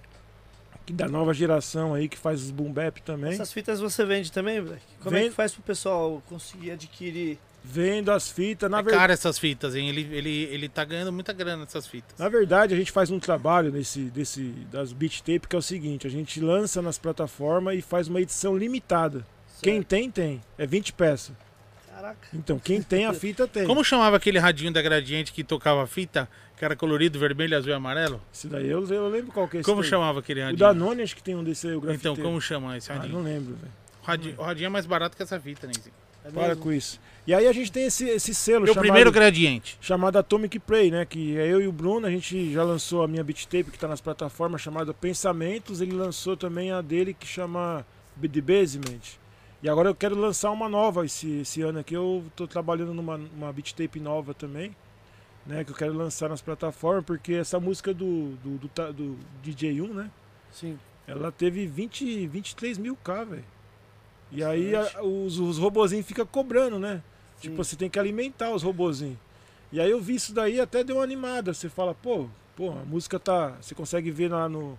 [0.93, 3.33] da nova geração aí, que faz os boom bap também.
[3.33, 4.81] Essas fitas você vende também, Black?
[5.01, 7.37] Como é que faz pro pessoal conseguir adquirir?
[7.67, 8.69] Vendo as fitas.
[8.69, 9.89] Na, é ver- cara essas fitas, hein?
[9.89, 12.17] Ele, ele, ele tá ganhando muita grana nessas fitas.
[12.19, 15.61] na verdade, a gente faz um trabalho nesse, desse, das beat tape que é o
[15.63, 19.25] seguinte: a gente lança nas plataformas e faz uma edição limitada.
[19.63, 19.87] Quem Certo.
[19.87, 20.41] tem, tem.
[20.59, 21.35] É 20 peças.
[21.89, 22.27] Caraca.
[22.33, 23.65] Então, quem tem a fita tem.
[23.65, 26.29] Como chamava aquele radinho da Gradiente que tocava a fita?
[26.57, 28.21] Que era colorido, vermelho, azul e amarelo?
[28.33, 29.89] Esse daí eu, eu lembro qual que é esse Como daí.
[29.89, 30.59] chamava aquele O radinho?
[30.59, 32.21] Danone acho que tem um desse aí, o Então, grafiteiro.
[32.23, 33.13] como chama esse Ah, radinho?
[33.15, 33.73] não lembro, velho.
[34.01, 35.93] O radinho, o radinho é mais barato que essa fita, Nenzinho.
[36.23, 36.63] É Para mesmo?
[36.63, 36.99] com isso.
[37.27, 39.77] E aí a gente tem esse, esse selo Meu chamado, primeiro gradiente.
[39.81, 41.05] chamado Atomic Play, né?
[41.05, 43.77] Que é eu e o Bruno, a gente já lançou a minha beat tape que
[43.77, 45.81] tá nas plataformas chamada Pensamentos.
[45.81, 47.85] Ele lançou também a dele que chama
[48.21, 49.01] The Basement.
[49.61, 51.93] E agora eu quero lançar uma nova esse, esse ano aqui.
[51.95, 54.75] Eu tô trabalhando numa uma beat tape nova também.
[55.45, 59.93] Né, que eu quero lançar nas plataformas, porque essa música do, do, do, do DJ1,
[59.93, 60.09] né?
[60.51, 60.79] Sim.
[61.07, 63.43] Ela teve 20, 23 mil K, velho.
[64.31, 67.03] E aí a- os, os robozinhos ficam cobrando, né?
[67.35, 67.49] Sim.
[67.49, 69.17] Tipo, você tem que alimentar os robozinhos.
[69.71, 71.53] E aí eu vi isso daí até deu uma animada.
[71.53, 73.49] Você fala, pô, pô, a música tá.
[73.61, 74.77] Você consegue ver lá no.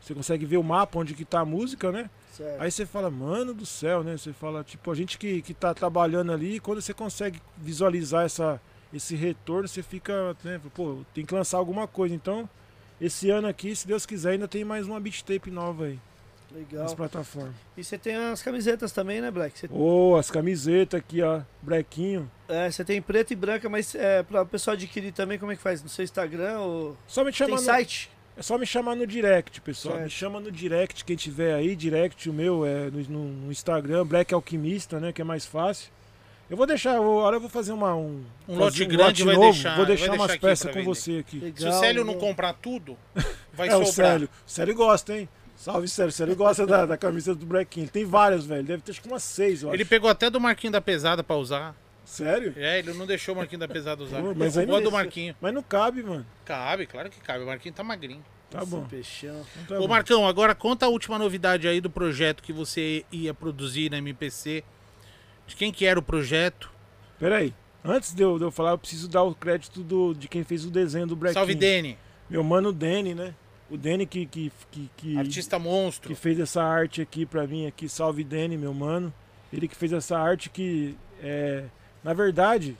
[0.00, 2.08] Você consegue ver o mapa onde que tá a música, né?
[2.32, 2.62] Certo.
[2.62, 4.16] Aí você fala, mano do céu, né?
[4.16, 8.60] Você fala, tipo, a gente que, que tá trabalhando ali, quando você consegue visualizar essa,
[8.92, 10.60] esse retorno, você fica, né?
[10.74, 12.14] Pô, tem que lançar alguma coisa.
[12.14, 12.48] Então,
[13.00, 15.98] esse ano aqui, se Deus quiser, ainda tem mais uma beat tape nova aí
[16.50, 16.96] nas Legal.
[16.96, 17.54] plataformas.
[17.76, 19.58] E você tem as camisetas também, né, Black?
[19.58, 22.30] Você, Ô, as camisetas aqui, ó, brequinho.
[22.48, 25.56] é, você tem preta e branca, mas é, para o pessoal adquirir também, como é
[25.56, 25.82] que faz?
[25.82, 26.96] No seu Instagram ou...
[27.06, 28.10] Só me Tem chamar no, site?
[28.34, 29.96] É só me chamar no direct, pessoal.
[29.96, 30.04] Certo.
[30.04, 34.06] Me chama no direct, quem tiver aí, direct o meu é no, no- no Instagram,
[34.06, 35.12] Black Alquimista, né?
[35.12, 35.90] Que é mais fácil.
[36.50, 39.76] Eu vou deixar, agora eu vou fazer uma, um, Um fazer lote grande vai deixar-
[39.76, 40.86] Vou vai deixar deixar umas peças com vender.
[40.86, 41.38] você aqui.
[41.40, 42.96] Legal, Se o Célio não comprar tudo,
[43.52, 44.12] vai é o sobrar.
[44.12, 44.28] Célio.
[44.46, 45.28] O Célio gosta, hein?
[45.56, 46.08] Salve, Célio.
[46.08, 48.62] O Célio gosta da, da camisa do Ele tem várias, velho.
[48.64, 49.90] Deve ter acho que umas seis, eu Ele acho.
[49.90, 51.74] pegou até do Marquinho da Pesada pra usar.
[52.04, 52.54] Sério?
[52.56, 54.22] É, ele não deixou o Marquinho da Pesada usar.
[54.22, 55.36] Pô, mas não- do Marquinho.
[55.42, 56.24] Mas não cabe, mano.
[56.46, 57.44] Cabe, claro que cabe.
[57.44, 58.24] O Marquinho tá magrinho.
[58.48, 58.84] Tá Nossa, bom.
[58.86, 59.44] Peixão.
[59.62, 59.88] Então tá Ô bom.
[59.88, 64.64] Marcão, agora conta a última novidade aí do projeto que você ia produzir na MPC.
[65.48, 66.70] De quem que era o projeto?
[67.18, 67.52] Peraí.
[67.84, 70.64] Antes de eu, de eu falar, eu preciso dar o crédito do, de quem fez
[70.64, 71.98] o desenho do Black Salve, Dene.
[72.28, 73.34] Meu mano Dene, né?
[73.70, 76.08] O Dene que, que, que, que, Artista monstro.
[76.08, 77.88] que fez essa arte aqui pra mim aqui.
[77.88, 79.12] Salve Dene, meu mano.
[79.52, 81.64] Ele que fez essa arte que é,
[82.04, 82.76] na verdade,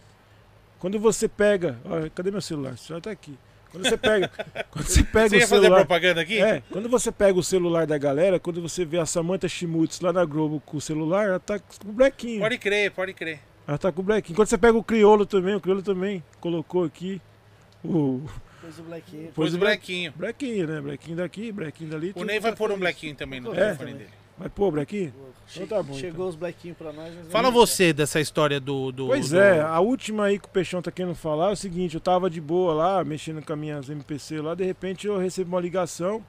[0.78, 2.74] quando você pega, ó, cadê meu celular?
[2.74, 3.36] O celular tá aqui.
[3.70, 4.28] Quando você pega,
[4.70, 6.40] quando você pega Você o ia fazer celular, propaganda aqui?
[6.40, 10.12] é, quando você pega o celular da galera, quando você vê a Samantha Schmutz lá
[10.12, 12.40] na Globo com o celular, ela tá com o Blequinho.
[12.40, 13.40] Pode crer, pode crer.
[13.66, 14.34] Ela tá com o Blequinho.
[14.36, 17.20] Quando você pega o Criolo também, o Criolo também colocou aqui
[17.84, 18.22] o
[18.56, 20.12] Depois o Black Pôs o Blequinho.
[20.16, 20.80] Blequinho, né?
[20.80, 22.12] Blequinho daqui, Blequinho dali.
[22.16, 22.78] O Ney vai tá pôr um.
[22.78, 23.56] Blequinho também no É.
[23.56, 24.10] telefone dele.
[24.38, 25.12] Vai pôr Blequinho?
[25.46, 27.12] Che- Então tá bom, Chegou os Blackinhos pra nós.
[27.30, 28.92] Fala você dessa história do.
[28.92, 31.56] do Pois do- é, a última aí que o Peixão tá querendo falar é o
[31.56, 35.16] seguinte, eu tava de boa lá, mexendo com as minhas MPC lá, de repente eu
[35.18, 36.22] recebi uma ligação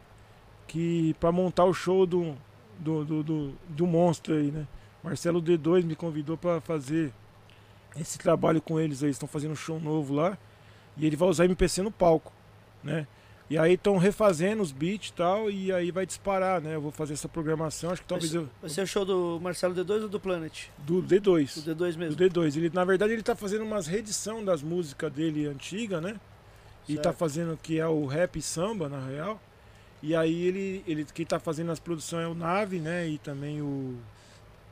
[0.67, 2.33] que para montar o show do,
[2.79, 4.65] do, do, do, do monstro aí, né?
[5.03, 7.11] Marcelo D2 me convidou para fazer
[7.99, 10.37] esse trabalho com eles aí, estão fazendo um show novo lá,
[10.95, 12.31] e ele vai usar MPC no palco,
[12.83, 13.05] né?
[13.49, 16.75] E aí estão refazendo os beats e tal, e aí vai disparar, né?
[16.75, 18.47] Eu vou fazer essa programação, acho que talvez eu.
[18.61, 20.67] Vai ser o show do Marcelo D2 ou do Planet?
[20.77, 21.63] Do D2.
[21.63, 22.15] Do D2 mesmo.
[22.15, 22.57] Do D2.
[22.57, 26.19] Ele, na verdade, ele tá fazendo umas reedição das músicas dele antiga, né?
[26.87, 27.03] E Certo.
[27.03, 29.41] tá fazendo que é o rap e samba, na real.
[30.01, 33.07] E aí ele, ele quem tá fazendo as produções é o Nave, né?
[33.07, 33.97] E também o,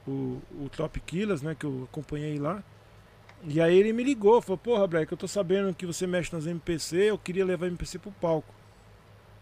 [0.08, 1.56] o, o Top Killers, né?
[1.58, 2.64] Que eu acompanhei lá.
[3.44, 6.46] E aí ele me ligou, falou, porra, Black, eu tô sabendo que você mexe nas
[6.46, 8.57] MPC, eu queria levar a MPC pro palco.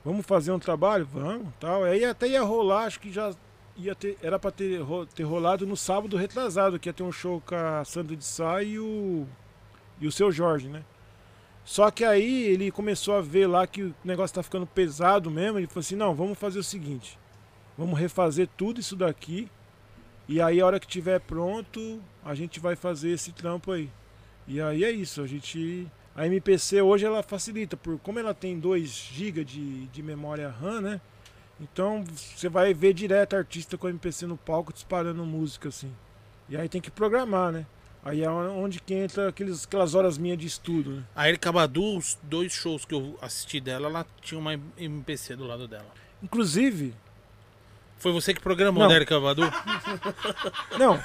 [0.06, 1.04] Vamos fazer um trabalho?
[1.12, 1.84] Vamos, tal.
[1.84, 3.34] Aí até ia rolar, acho que já
[3.76, 4.80] ia ter, era pra ter,
[5.16, 8.62] ter rolado no sábado retrasado, que ia ter um show com a Sandra de Sá
[8.62, 9.26] e o
[10.00, 10.84] e o seu Jorge, né?
[11.64, 15.58] Só que aí ele começou a ver lá que o negócio tá ficando pesado mesmo,
[15.58, 17.18] ele falou assim: "Não, vamos fazer o seguinte.
[17.76, 19.50] Vamos refazer tudo isso daqui
[20.28, 23.90] e aí a hora que tiver pronto, a gente vai fazer esse trampo aí".
[24.48, 28.58] E aí é isso, a gente a MPC hoje ela facilita, por como ela tem
[28.58, 31.02] 2 GB de, de memória RAM, né?
[31.60, 35.92] Então você vai ver direto artista com a MPC no palco disparando música assim.
[36.48, 37.66] E aí tem que programar, né?
[38.04, 41.04] Aí é onde que entra aqueles, aquelas horas minhas de estudo, né?
[41.16, 45.46] A Erika Badu, os dois shows que eu assisti dela, ela tinha uma MPC do
[45.46, 45.88] lado dela.
[46.22, 46.94] Inclusive,
[47.98, 48.90] Foi você que programou, Não.
[48.90, 49.42] né, Erika Badu?
[50.78, 51.00] não,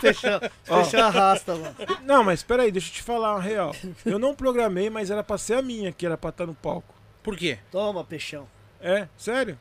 [0.00, 0.76] Peixão, Ó.
[0.80, 1.74] Peixão arrasta, mano.
[2.04, 3.74] não, mas espera aí, deixa eu te falar uma real.
[4.04, 6.94] Eu não programei, mas era pra ser a minha que era pra estar no palco.
[7.22, 7.58] Por quê?
[7.70, 8.48] Toma, Peixão.
[8.80, 9.58] É, sério?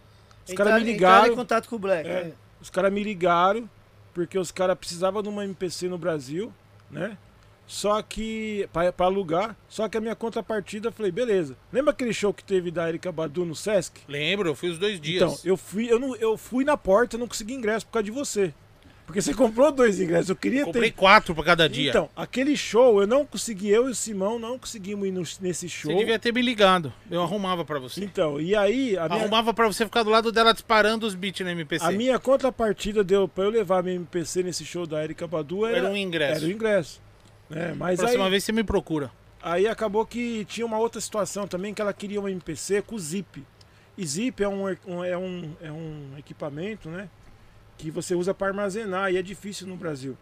[0.47, 2.07] Os caras me entrar em ligaram, contato com o Black.
[2.07, 2.23] É.
[2.25, 2.31] né?
[2.61, 3.69] os caras me ligaram
[4.13, 6.53] porque os caras precisavam de uma MPC no Brasil,
[6.89, 7.17] né?
[7.67, 11.57] Só que pra, pra alugar, só que a minha contrapartida eu falei, beleza.
[11.73, 14.01] Lembra aquele show que teve da Erika Badu no Sesc?
[14.07, 15.21] Lembro, eu fui os dois dias.
[15.23, 18.11] Então, eu fui, eu, não, eu fui na porta, não consegui ingresso por causa de
[18.11, 18.53] você.
[19.07, 20.95] Porque você comprou dois ingressos, eu queria Comprei ter.
[20.97, 21.89] quatro pra cada dia.
[21.89, 25.67] Então, aquele show, eu não consegui, eu e o Simão não conseguimos ir no- nesse
[25.69, 25.91] show.
[25.91, 26.91] você devia ter me ligado.
[27.09, 28.03] Eu arrumava pra você.
[28.03, 31.43] Então, e aí, a minha, Arrumava pra você ficar do lado dela disparando os beats
[31.45, 31.83] na MPC.
[31.85, 35.77] a minha contrapartida deu pra eu levar minha MPC nesse show da Erika Badu era,
[35.79, 36.37] Era um ingresso.
[36.43, 37.04] Era o ingresso.
[37.49, 37.73] Né?
[37.77, 39.11] Mas aí, Próxima vez você me procura.
[39.41, 43.43] aí acabou que tinha uma outra situação também que ela queria uma MPC com zip.
[43.97, 47.09] E zip é um, um- é um, é um equipamento, né?
[47.77, 50.17] Que você usa para armazenar e é difícil no Brasil.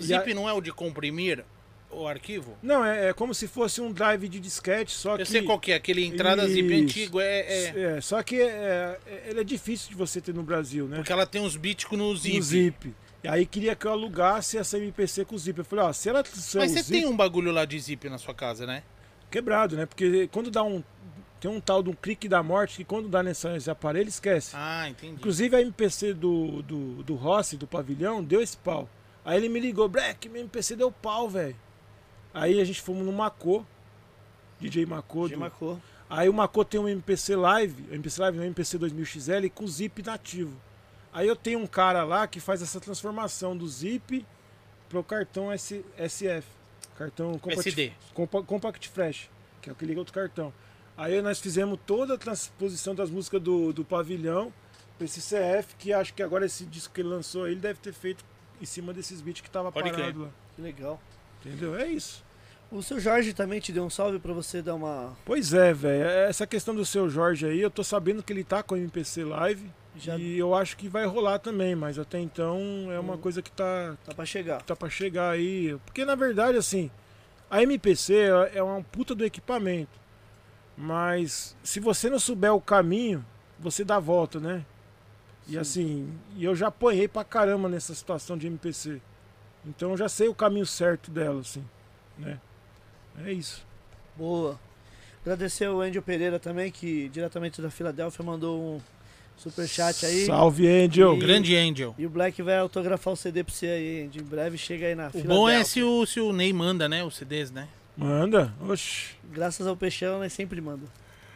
[0.00, 1.44] E a- Zip não é o de comprimir
[1.90, 2.56] o arquivo?
[2.62, 5.22] Não, é, é como se fosse um drive de disquete, só que.
[5.22, 6.84] Eu sei qual que é, aquele entrada zip Isso.
[6.84, 10.42] antigo, é, é- É, só que é, é, ele é difícil de você ter no
[10.44, 10.96] Brasil, né?
[10.96, 12.36] Porque ela tem uns bits no zip.
[12.36, 12.94] No zip.
[13.22, 15.58] E aí queria que eu alugasse essa MPC com zip.
[15.58, 18.08] Eu falei, ó, se ela se Mas você zip, tem um bagulho lá de zip
[18.08, 18.82] na sua casa, né?
[19.30, 19.84] quebrado, né?
[19.86, 20.82] Porque quando dá um.
[21.40, 24.52] Tem um tal de um clique da morte que quando dá nessa- nesse aparelho esquece.
[24.56, 25.14] Ah, entendi.
[25.14, 28.88] Inclusive a MPC do, do, do Rossi, do pavilhão, deu esse pau.
[29.24, 31.54] Aí ele me ligou, Black, minha MPC deu pau, velho.
[32.34, 33.64] Aí a gente fomos no Macô,
[34.58, 35.28] DJ Macô.
[35.28, 35.78] De do- Macô.
[36.10, 40.56] Aí o Macô tem um MPC Live, MPC Live não, MPC 2000XL com zip nativo.
[41.12, 44.24] Aí eu tenho um cara lá que faz essa transformação do zip
[44.88, 46.46] pro cartão S, SF.
[46.96, 47.92] Cartão Compact, SD.
[48.14, 49.30] Compa- Compact Flash,
[49.62, 50.52] que é o que liga outro cartão.
[50.96, 54.52] Aí nós fizemos toda a transposição das músicas do, do Pavilhão
[54.96, 57.78] pra esse CF, que acho que agora esse disco que ele lançou aí, ele deve
[57.78, 58.24] ter feito
[58.60, 60.28] em cima desses beats que tava Pode parado lá.
[60.56, 61.00] Que legal.
[61.44, 61.76] Entendeu?
[61.78, 62.24] É isso.
[62.70, 65.16] O seu Jorge também te deu um salve pra você dar uma.
[65.24, 66.04] Pois é, velho.
[66.04, 69.22] Essa questão do seu Jorge aí, eu tô sabendo que ele tá com o MPC
[69.24, 69.70] Live.
[69.98, 72.58] Já E eu acho que vai rolar também, mas até então
[72.92, 73.18] é uma Hum.
[73.18, 74.62] coisa que tá, tá pra chegar.
[74.62, 75.76] tá para chegar aí.
[75.84, 76.90] Porque na verdade, assim,
[77.50, 78.14] a MPC
[78.54, 79.98] é uma puta do equipamento.
[80.76, 83.24] Mas se você não souber o caminho,
[83.58, 84.64] você dá a volta, né?
[85.48, 85.58] E Sim.
[85.58, 89.00] assim, e eu já apanhei pra caramba nessa situação de MPC.
[89.66, 91.64] Então eu já sei o caminho certo dela, assim,
[92.16, 92.38] né?
[93.24, 93.66] É isso.
[94.16, 94.58] Boa.
[95.22, 98.80] Agradecer o Angel Pereira também, que diretamente da Filadélfia mandou um
[99.38, 100.26] superchat aí.
[100.26, 101.14] Salve, Angel!
[101.14, 101.94] E- Grande Angel.
[101.98, 104.22] E o Black vai autografar o CD pra você aí, Angel.
[104.22, 105.36] Em breve chega aí na O Filadélfia.
[105.36, 107.02] bom é se o, se o Ney manda, né?
[107.04, 107.68] Os CDs, né?
[107.96, 108.52] Manda.
[108.68, 109.16] Oxi.
[109.32, 110.86] Graças ao Peixão, nós sempre manda.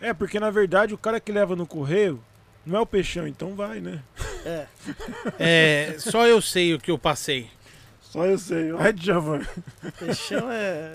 [0.00, 2.22] É, porque na verdade o cara que leva no correio
[2.66, 4.00] não é o peixão, então vai, né?
[4.44, 4.66] É.
[5.38, 7.48] É, só eu sei o que eu passei.
[8.00, 8.72] Só eu sei.
[8.72, 9.40] Vai, Djavan.
[9.98, 10.92] Peixão é.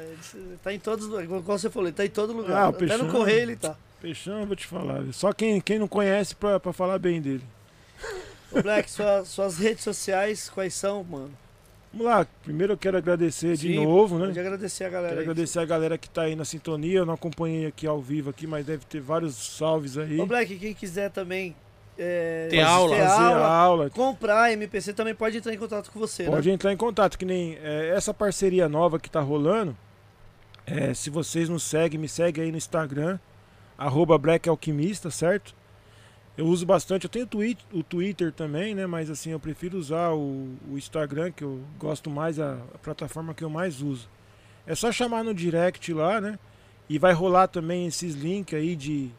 [0.63, 1.05] Tá em todos.
[1.21, 2.55] Igual você falou, ele tá em todo lugar.
[2.63, 3.75] Ah, o Até Peixão- no correio ele tá.
[4.01, 5.03] Peixão, eu vou te falar.
[5.11, 7.43] Só quem, quem não conhece pra, pra falar bem dele.
[8.51, 11.31] Ô Black, sua- suas redes sociais, quais são, mano?
[11.91, 12.27] Vamos lá.
[12.43, 14.27] Primeiro eu quero agradecer de Sim, novo, né?
[14.27, 15.25] Pode agradecer a galera Quero aí.
[15.25, 16.99] agradecer a galera que tá aí na sintonia.
[16.99, 20.19] Eu não acompanhei aqui ao vivo aqui, mas deve ter vários salves aí.
[20.19, 21.55] Ô Black, quem quiser também.
[21.97, 22.95] é, Ter aula.
[22.95, 23.89] ter Fazer aula, aula.
[23.89, 26.53] comprar MPC também pode entrar em contato com você, Pode né?
[26.53, 29.75] entrar em contato, que nem é, essa parceria nova que tá rolando.
[30.67, 33.17] é, se vocês nos seguem, me segue aí no Instagram,
[33.77, 35.55] arroba Black Alquimista, certo?
[36.37, 38.85] Eu uso bastante, eu tenho o Twi- o Twitter também, né?
[38.85, 43.33] Mas assim, eu prefiro usar o, o Instagram, que eu gosto mais, a, a plataforma
[43.33, 44.07] que eu mais uso.
[44.65, 46.37] É só chamar no direct lá, né?
[46.89, 49.09] E vai rolar também esses links aí de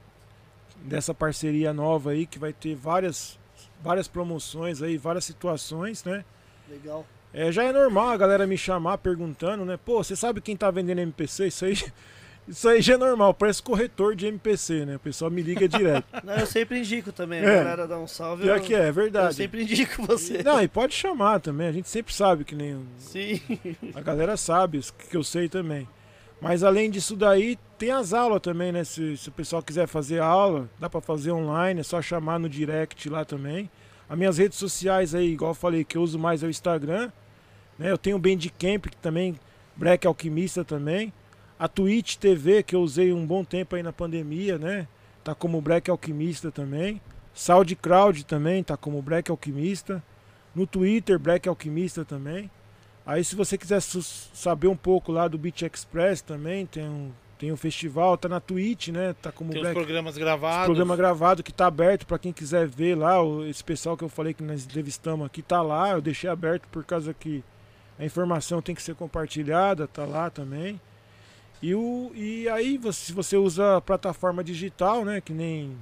[0.83, 3.39] dessa parceria nova aí, que vai ter várias,
[3.83, 6.25] várias promoções aí, várias situações, né?
[6.69, 7.05] Legal.
[7.33, 9.77] É, já é normal a galera me chamar perguntando, né?
[9.77, 11.49] Pô, você sabe quem tá vendendo MPC?
[11.49, 11.75] Isso aí,
[12.49, 14.97] isso aí já é normal, parece corretor de MPC, né?
[14.97, 16.05] O pessoal me liga direto.
[16.25, 17.41] Não, eu sempre indico também.
[17.41, 17.57] A É.
[17.59, 18.43] galera dá um salve.
[18.45, 19.35] Pior eu, que é, é eu verdade.
[19.35, 20.43] sempre indico você.
[20.43, 22.85] Não, e pode chamar também, a gente sempre sabe que nem.
[22.99, 23.41] Sim.
[23.95, 24.81] A galera sabe,
[25.11, 25.87] que eu sei também.
[26.41, 28.85] Mas além disso daí, tem as aulas também, né?
[28.85, 32.49] Se, se o pessoal quiser fazer aula, dá pra fazer online, é só chamar no
[32.49, 33.69] direct lá também.
[34.09, 37.11] As minhas redes sociais aí, igual eu falei, que eu uso mais é o Instagram.
[37.79, 37.91] Né?
[37.91, 39.39] Eu tenho o Bandcamp, que também,
[39.77, 41.13] Black Alquimista também.
[41.59, 44.87] A Twitch TV, que eu usei um bom tempo aí na pandemia, né?
[45.25, 47.01] Tá como Black Alquimista também.
[47.35, 50.03] SoundCloud também, tá como Black Alquimista.
[50.55, 52.51] No Twitter, Black Alquimista também.
[53.05, 57.51] Aí se você quiser saber um pouco lá do Beat Express também, tem um, tem
[57.51, 59.15] um festival, tá na Twitch, né?
[59.21, 60.67] Tá como Tem os Black programas esse gravados.
[60.67, 63.17] programa gravado que tá aberto pra quem quiser ver lá,
[63.49, 66.85] esse pessoal que eu falei que nós entrevistamos aqui tá lá, eu deixei aberto por
[66.85, 67.43] causa que
[67.99, 70.81] a informação tem que ser compartilhada, tá lá também.
[71.63, 75.77] E, o, e aí, você- se você usa a plataforma digital, né, que nem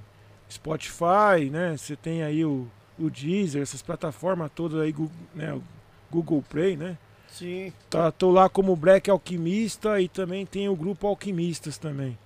[0.51, 2.67] Spotify, né, você tem aí o,
[2.99, 5.59] o Deezer, essas plataformas todas aí, Google, né,
[6.11, 6.97] Google Play, né,
[7.29, 7.71] Sim.
[7.91, 12.17] Tá, tô lá como Black Alquimista e também tem o grupo Alquimistas também.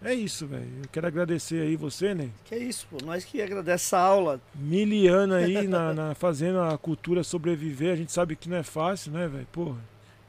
[0.00, 0.68] É isso, velho.
[0.84, 2.28] Eu quero agradecer aí você, né?
[2.44, 2.98] Que é isso, pô.
[3.04, 4.40] Nós que agradece essa aula.
[4.54, 7.92] Miliano aí na, na- fazendo a cultura sobreviver.
[7.92, 9.46] A gente sabe que não é fácil, né, velho?
[9.50, 9.78] Porra.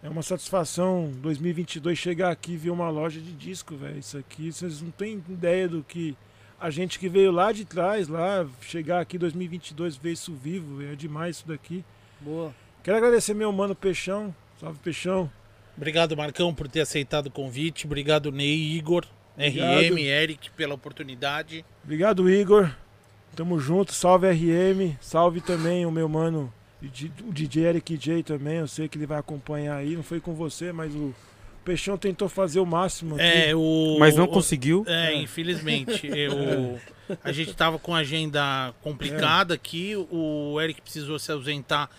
[0.03, 3.99] É uma satisfação 2022 chegar aqui e ver uma loja de disco, velho.
[3.99, 6.17] Isso aqui, vocês não têm ideia do que
[6.59, 10.93] a gente que veio lá de trás, lá, chegar aqui 2022 ver isso vivo, véio.
[10.93, 11.83] é demais isso daqui.
[12.19, 12.53] Boa.
[12.83, 14.33] Quero agradecer meu mano Peixão.
[14.59, 15.29] Salve, Peixão.
[15.77, 17.85] Obrigado, Marcão, por ter aceitado o convite.
[17.85, 19.05] Obrigado, Ney, Igor,
[19.35, 19.95] Obrigado.
[19.95, 21.65] RM, Eric, pela oportunidade.
[21.83, 22.71] Obrigado, Igor.
[23.35, 23.93] Tamo junto.
[23.93, 24.95] Salve RM.
[24.99, 26.53] Salve também o meu mano,
[27.27, 28.57] o DJ Eric J também.
[28.57, 29.95] Eu sei que ele vai acompanhar aí.
[29.95, 31.13] Não foi com você, mas o
[31.63, 33.23] Peixão tentou fazer o máximo aqui.
[33.23, 33.97] É, o.
[33.99, 34.83] Mas não o- conseguiu.
[34.87, 36.07] É, infelizmente.
[36.11, 36.79] Eu,
[37.23, 39.95] a gente tava com a agenda complicada aqui.
[40.09, 41.89] O Eric precisou se ausentar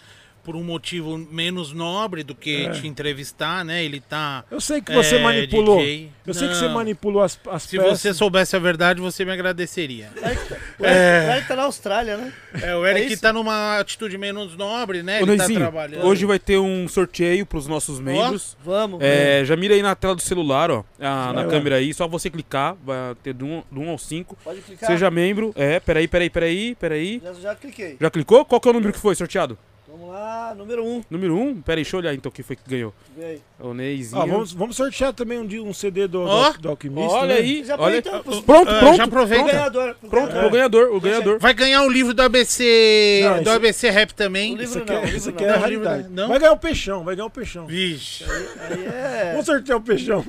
[0.45, 2.71] por um motivo menos nobre do que É.
[2.71, 3.85] te entrevistar, né?
[3.85, 4.45] Ele tá.
[4.51, 5.79] Eu sei que você é, manipulou.
[5.79, 6.11] DJ.
[6.27, 6.75] Eu sei que você Não.
[6.75, 8.01] manipulou as, as Se peças.
[8.01, 10.11] você soubesse a verdade, você me agradeceria.
[10.21, 11.33] O Eric, o É.
[11.37, 12.33] Eric tá na Austrália, né?
[12.63, 13.23] É, o Eric isso?
[13.23, 15.21] tá numa atitude menos nobre, né?
[15.21, 16.05] Ô, Ele tá Noizinho, trabalhando.
[16.07, 18.57] hoje vai ter um sorteio pros nossos membros.
[18.65, 19.01] Vamos.
[19.03, 20.85] É, já mira aí na tela do celular, ó.
[21.01, 21.49] a- Vai na lá.
[21.49, 24.37] câmera aí, só você clicar, vai ter do 1 do um ao 5.
[24.43, 24.89] Pode clicar.
[24.91, 25.53] Seja membro.
[25.57, 27.21] É, peraí, peraí, peraí, peraí.
[27.23, 27.97] Já, já cliquei.
[28.01, 28.45] Já clicou?
[28.45, 29.57] Qual que é o número que foi sorteado?
[29.93, 30.89] Vamos lá, número 1.
[30.89, 31.05] Um.
[31.11, 31.41] Número 1?
[31.49, 32.95] Um, pera aí, deixa eu olhar então quem foi que ganhou.
[33.15, 33.41] Vê aí.
[33.61, 34.23] O Neizinho.
[34.23, 36.51] Ah, vamos, vamos sortear também um, um CD do, Ó.
[36.53, 37.13] do, do Alquimista.
[37.13, 37.41] Olha né?
[37.41, 37.99] aí, Já olha.
[37.99, 38.97] então, Pronto, Ah, pronto.
[38.97, 39.45] já aproveita.
[39.45, 39.97] Pronto, Ganhador.
[40.09, 40.45] pronto, ganhador.
[40.47, 41.39] o ganhador, o ganhador.
[41.39, 43.21] Vai ganhar o livro do ABC.
[43.23, 44.55] Não, do isso- ABC Rap também.
[44.55, 45.51] O livro Isso aqui, não, é, livro isso aqui não.
[45.51, 46.15] é a Não, livro realidade.
[46.15, 46.29] não.
[46.29, 47.67] Vai ganhar o peixão, vai ganhar o peixão.
[47.67, 48.25] Vixe.
[48.25, 49.29] Aí é.
[49.33, 50.25] Vamos sortear o peixão.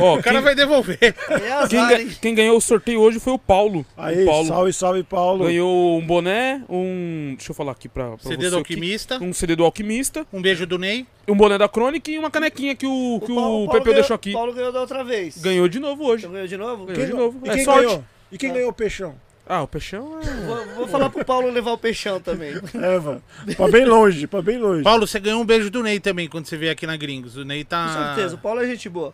[0.00, 0.98] Ó, O cara quem, vai devolver.
[1.02, 3.84] É quem, ga- quem ganhou o sorteio hoje foi o Paulo.
[3.96, 5.44] Aí, o Paulo salve, salve, Paulo.
[5.44, 7.34] ganhou um boné, um.
[7.36, 8.74] Deixa eu falar aqui pra, pra CD você do aqui.
[9.02, 9.18] Alquimista.
[9.24, 11.06] Um CD do Alquimista, Um beijo do Ney.
[11.28, 14.32] um boné da Crônica e uma canequinha que o, que o, Pepeu ganhou, deixou aqui.
[14.32, 15.38] Paulo ganhou da outra vez.
[15.38, 16.22] Ganhou de novo hoje.
[16.24, 16.86] Então ganhou de novo?
[16.86, 17.40] Ganhou de novo.
[17.44, 17.84] E É quem sorte.
[17.86, 18.04] ganhou?
[18.30, 18.54] E quem Ah.
[18.54, 19.14] ganhou o peixão?
[19.44, 20.24] Ah, o peixão é.
[20.46, 22.52] Vou, vou falar pro Paulo levar o peixão também.
[22.74, 23.20] Eva.
[23.56, 24.82] pra bem longe, pra bem longe.
[24.84, 27.36] Paulo, você ganhou um beijo do Ney também quando você veio aqui na Gringos.
[27.36, 27.86] O Ney tá.
[27.86, 29.12] Com certeza, o Paulo é gente boa.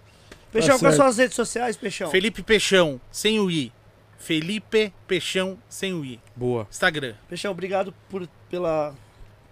[0.53, 0.97] Peixão, quais certo.
[0.97, 2.11] são as redes sociais, Peixão?
[2.11, 3.73] Felipe Peixão, sem o I.
[4.19, 6.21] Felipe Peixão, sem o I.
[6.37, 6.67] Boa.
[6.71, 7.15] Instagram.
[7.29, 8.95] Peixão, obrigado por, pela.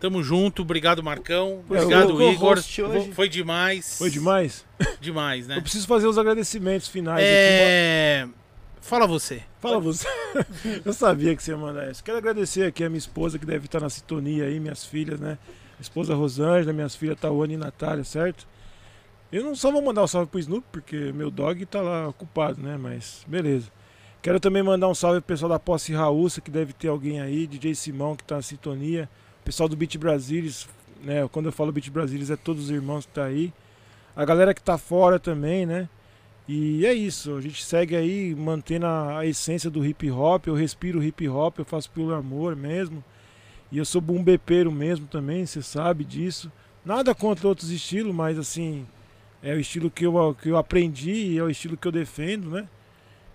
[0.07, 2.63] Tamo junto, obrigado Marcão, obrigado o Igor.
[3.13, 3.99] Foi demais.
[3.99, 4.65] Foi demais?
[5.01, 5.57] Demais, né?
[5.57, 7.27] Eu preciso fazer os agradecimentos finais aqui.
[7.29, 8.29] É.
[8.81, 9.43] Fala você.
[9.61, 10.07] Fala você.
[10.85, 12.05] Eu sabia que você ia mandar essa.
[12.05, 15.39] Quero agradecer aqui a minha esposa que deve estar na sintonia aí, minhas filhas, né?
[15.73, 18.47] Minha esposa Rosângela, minhas filhas Tawane e Natália, certo?
[19.33, 22.63] Eu não só vou mandar um salve pro Snoop, porque meu dog tá lá ocupado,
[22.63, 22.77] né?
[22.77, 23.73] Mas beleza.
[24.23, 27.45] Quero também mandar um salve pro pessoal da Posse Raúça, que deve ter alguém aí,
[27.45, 29.09] DJ Simão, que tá na sintonia.
[29.47, 30.67] Pessoal do Beat Brasilis,
[31.05, 31.29] né?
[31.31, 33.53] Quando eu falo Beat Brasilis, é todos os irmãos que tá aí.
[34.17, 35.89] A galera que tá fora também, né?
[36.49, 40.49] E é isso, a gente segue aí mantendo a, a essência do hip hop.
[40.49, 43.05] Eu respiro hip hop, eu faço pelo amor mesmo.
[43.71, 46.51] E eu sou bumbepeiro mesmo também, você sabe disso.
[46.85, 48.85] Nada contra outros estilos, mas assim,
[49.41, 52.51] é o estilo que eu, que eu aprendi e é o estilo que eu defendo,
[52.51, 52.69] né?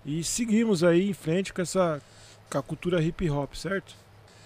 [0.04, 2.02] E seguimos aí em frente com essa
[2.50, 3.96] com a cultura hip hop, certo?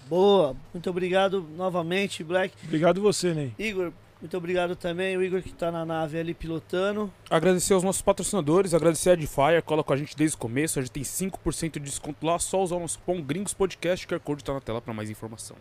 [0.07, 2.53] Boa, muito obrigado novamente, Black.
[2.63, 3.53] Obrigado você, Ney.
[3.59, 5.15] Igor, muito obrigado também.
[5.15, 7.11] O Igor que tá na nave ali pilotando.
[7.29, 10.79] Agradecer aos nossos patrocinadores, agradecer a Edifier, cola com a gente desde o começo.
[10.79, 14.09] A gente tem 5% de desconto lá, só usar o nosso cupom Gringos Podcast, o
[14.09, 15.55] QR Code tá na tela pra mais informação.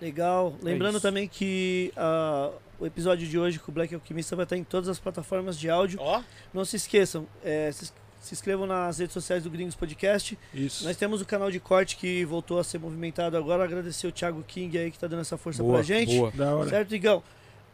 [0.00, 0.54] Legal.
[0.60, 1.02] Lembrando isso.
[1.02, 4.88] também que ah, o episódio de hoje com o Black Alquimista vai estar em todas
[4.88, 6.00] as plataformas de áudio.
[6.02, 6.20] Ó,
[6.52, 7.92] Não se esqueçam, é, se,
[8.22, 10.38] se inscrevam nas redes sociais do Gringos Podcast.
[10.54, 10.84] Isso.
[10.84, 13.64] Nós temos o canal de corte que voltou a ser movimentado agora.
[13.64, 16.16] Agradecer o Thiago King aí que tá dando essa força Boa, pra gente.
[16.16, 16.30] boa.
[16.34, 16.70] Da hora.
[16.70, 17.22] Certo, Igão?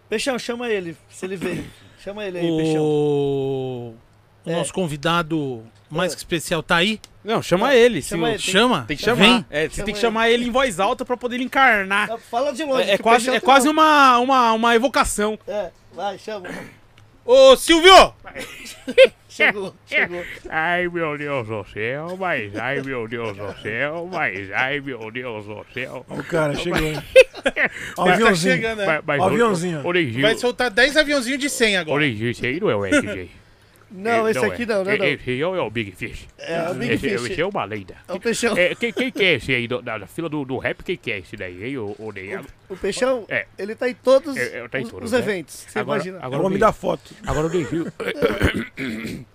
[0.09, 1.67] Peixão, chama ele, se ele veio.
[2.03, 2.83] Chama ele aí, Peixão.
[2.83, 3.95] o,
[4.47, 4.57] o É.
[4.57, 6.15] nosso convidado mais É.
[6.15, 6.99] que especial tá aí?
[7.23, 8.01] Não, chama ele.
[8.01, 8.39] Chama o- ele.
[8.39, 8.85] Tem- Chama?
[8.89, 9.17] Tem que chamar.
[9.23, 9.47] Vem.
[9.51, 10.01] É, você Chama tem que ele.
[10.01, 12.17] chamar ele em voz alta pra poder ele encarnar.
[12.31, 12.89] Fala de longe.
[12.89, 15.39] É, é o quase, é quase uma, uma, uma evocação.
[15.47, 16.49] É, vai, chama.
[17.31, 18.15] Ô, Silvio!
[19.29, 20.25] Chegou, chegou.
[20.49, 25.45] Ai meu Deus do céu, mas ai meu Deus do céu, mas ai meu Deus
[25.47, 26.05] do céu.
[26.09, 26.81] O cara chegou.
[26.81, 27.01] hein?
[27.97, 28.55] Ó, o Tá aviãozinho.
[28.57, 28.87] chegando, né?
[28.87, 29.87] Mas, mas Ó, o aviãozinho.
[29.87, 31.97] O Neginho, Vai soltar 10 aviãozinhos de 100 agora.
[31.97, 33.31] o Neginho, esse aí não é o SJ.
[33.91, 35.05] Não, esse aqui não, não, não.
[35.05, 36.27] Esse aí é o Big Fish.
[36.39, 37.31] É o Big esse, Fish.
[37.31, 37.97] esse é uma lenda.
[38.07, 38.57] É o Peixão.
[38.57, 40.83] É, quem, quem que é esse aí do- na, na fila do, do rap?
[40.85, 42.39] Quem que é esse daí, hein, o, o Ney?
[42.69, 43.47] O Peixão, É.
[43.59, 45.19] ele tá em todos É, é, tá em os, todos, os né?
[45.19, 45.55] eventos.
[45.69, 46.19] Você Agora- imagina.
[46.19, 47.15] É agora o homem da foto.
[47.27, 47.87] Agora o Neginho.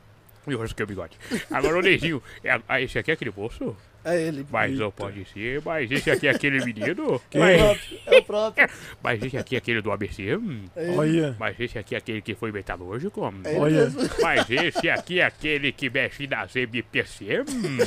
[0.46, 1.18] Eu acho que é o bigode.
[1.50, 2.22] Agora o Neginho.
[2.44, 3.76] É, ah, esse aqui é aquele moço?
[4.06, 4.46] É ele.
[4.52, 7.22] Mas não pode ser, mas esse aqui é aquele menino.
[7.34, 8.00] É o Mas, próprio.
[8.06, 8.70] É o próprio.
[9.04, 10.36] mas esse aqui é aquele do ABC.
[10.36, 10.66] hum.
[10.76, 10.90] É.
[10.92, 11.36] Olha.
[11.40, 13.26] Mas esse aqui é aquele que foi metalúrgico.
[13.28, 13.42] hum.
[13.44, 13.92] É Olha.
[14.22, 17.42] Mas esse aqui é aquele que mexe nas MPC.
[17.50, 17.78] hum.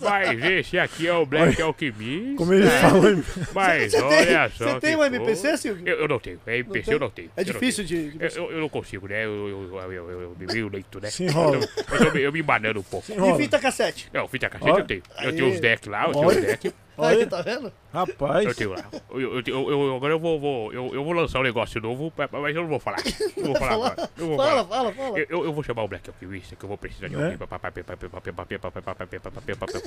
[0.00, 2.34] Mas esse aqui é o Black Alchemist.
[2.36, 3.10] Como ele falou.
[3.10, 3.24] hein?
[3.54, 4.64] Mas Você olha tem, só.
[4.74, 5.56] você tem que um MPC.
[5.58, 5.88] Silvio?
[5.88, 6.40] Eu, eu não tenho.
[6.46, 6.94] É MPC tem?
[6.94, 7.30] eu não tenho.
[7.36, 8.10] É eu não difícil tenho.
[8.12, 8.24] de.
[8.24, 9.24] Eu, eu, eu não consigo, né?
[9.24, 11.10] Eu, eu, eu, eu, eu, eu meio leito, né?
[11.10, 11.56] Se enrola.
[11.90, 13.10] Eu, eu, eu me embanando um pouco.
[13.10, 13.36] E Enrola.
[13.36, 14.08] fita cassete.
[14.12, 14.80] Não, fita cassete Olha.
[14.82, 15.02] eu tenho.
[15.22, 16.60] Yo te usdek lá, hogy usdek.
[16.98, 17.72] Olha aí, tá vendo?
[17.92, 18.44] Rapaz.
[18.44, 18.74] Eu tenho,
[19.10, 22.54] eu, eu, eu, agora eu vou, vou eu, eu vou lançar um negócio novo, mas
[22.54, 22.98] eu não vou falar.
[23.36, 24.10] Vou falar agora.
[24.18, 24.64] Eu vou fala, falar.
[24.64, 25.18] fala, fala.
[25.18, 27.32] Eu, eu vou chamar o Black Alquimista, que eu vou precisar de alguém.
[27.32, 27.36] É?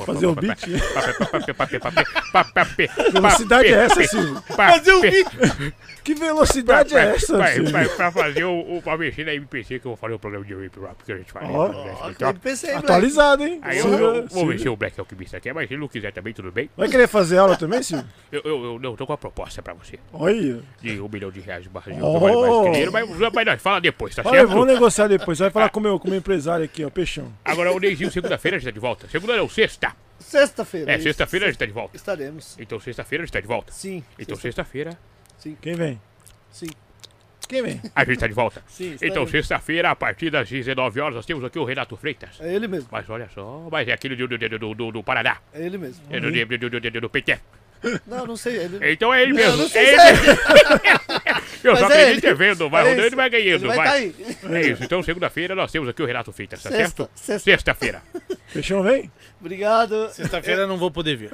[0.06, 0.60] Fazer um beat?
[3.06, 4.42] que velocidade é essa, Silvio?
[4.42, 5.74] Fazer um beat?
[6.04, 7.72] Que velocidade é essa, Silvio?
[7.72, 10.46] Pra, pra, fazer o, o, pra mexer na MPC, que eu vou fazer o programa
[10.46, 11.48] de rap Rap que a gente fala.
[11.48, 13.60] Oh, MPC, Atualizado, hein?
[13.62, 16.52] Aí eu, vou mexer o Black Alquimista aqui, mas se ele não quiser também, tudo
[16.52, 16.70] bem.
[16.76, 18.08] Vai querer fazer aula também, Silvio?
[18.32, 20.00] Eu, eu, eu não tô com uma proposta pra você.
[20.14, 20.62] Olha.
[20.82, 22.18] De um milhão de reais de barra de Oh.
[22.18, 24.50] vale mais dinheiro, mas, mas nós fala depois, tá Olha, certo?
[24.52, 25.38] vamos negociar depois.
[25.38, 27.30] Você vai falar com o meu, com o meu empresário aqui, ó, Peixão.
[27.44, 29.10] Agora o Neizinho, segunda-feira a gente tá de volta.
[29.10, 29.94] Segunda não, sexta.
[30.18, 30.94] Sexta-feira.
[30.94, 31.98] É, sexta-feira a gente tá de volta.
[31.98, 32.56] Estaremos.
[32.58, 33.74] Então sexta-feira a gente tá de volta.
[33.74, 34.02] Sim.
[34.18, 34.98] Então sexta- sexta-feira
[35.62, 36.00] Quem vem?
[36.52, 36.68] Sim.
[37.96, 38.64] A gente tá de volta.
[38.68, 42.40] Sim, Então sexta-feira, a partir das 19 horas, nós temos aqui o Renato Freitas.
[42.40, 42.88] É ele mesmo.
[42.92, 45.38] Mas olha só, mas é aquele do, do, do, do, do, do Paraná.
[45.54, 46.04] É ele mesmo.
[46.10, 47.40] É do, do, do, do, do, do PT.
[48.06, 48.58] Não, não sei.
[48.58, 48.92] Ele...
[48.92, 49.58] Então é ele Não, mesmo.
[49.58, 51.42] não sei é se ele é.
[51.64, 53.14] Eu só é acredito é vendo, vai É rodando isso.
[53.14, 53.62] e vai ganhando.
[53.66, 53.88] Ele vai vai.
[53.88, 54.16] cair.
[54.52, 54.84] É isso.
[54.84, 57.12] Então, segunda-feira, nós temos aqui o Renato Feitas, tá Sexta, certo?
[57.16, 57.52] sexta.
[57.52, 58.02] Sexta-feira.
[58.52, 59.12] Peixão vem?
[59.40, 60.10] Obrigado.
[60.12, 61.30] Sexta-feira eu não vou poder vir.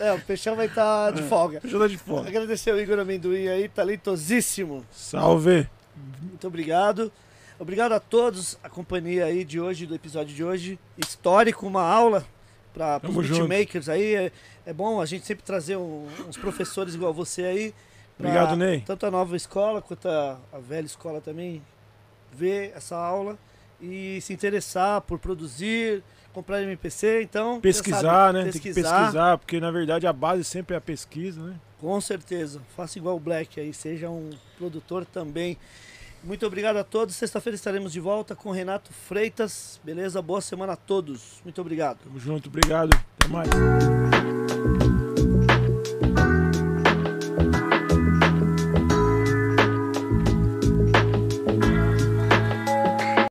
[0.00, 1.60] É, o Peixão vai estar de folga.
[1.60, 2.28] Peixão tá de fora.
[2.28, 4.84] Agradecer o Igor Amendoim aí, talentosíssimo.
[4.90, 5.68] Salve.
[6.20, 7.12] Muito obrigado.
[7.60, 10.78] Obrigado a todos, a companhia aí de hoje, do episódio de hoje.
[10.98, 12.26] Histórico, uma aula
[12.72, 14.14] para os beatmakers aí.
[14.14, 14.32] É,
[14.66, 17.74] é bom a gente sempre trazer um- uns professores igual você aí.
[18.18, 18.82] Obrigado, Ney.
[18.86, 21.62] Tanto a nova escola quanto a, a velha escola também
[22.32, 23.36] ver essa aula
[23.80, 27.60] e se interessar por produzir, comprar MPC, então...
[27.60, 28.42] Pesquisar, sabe, né?
[28.44, 31.56] Tem que pesquisar, porque na verdade a base sempre é a pesquisa, né?
[31.80, 32.60] Com certeza.
[32.76, 35.58] Faça igual o Black aí, seja um produtor também.
[36.24, 37.16] Muito obrigado a todos.
[37.16, 39.80] Sexta-feira estaremos de volta com Renato Freitas.
[39.82, 40.22] Beleza?
[40.22, 41.40] Boa semana a todos.
[41.42, 41.98] Muito obrigado.
[42.04, 42.90] Tamo junto, obrigado.
[43.18, 44.91] Até mais.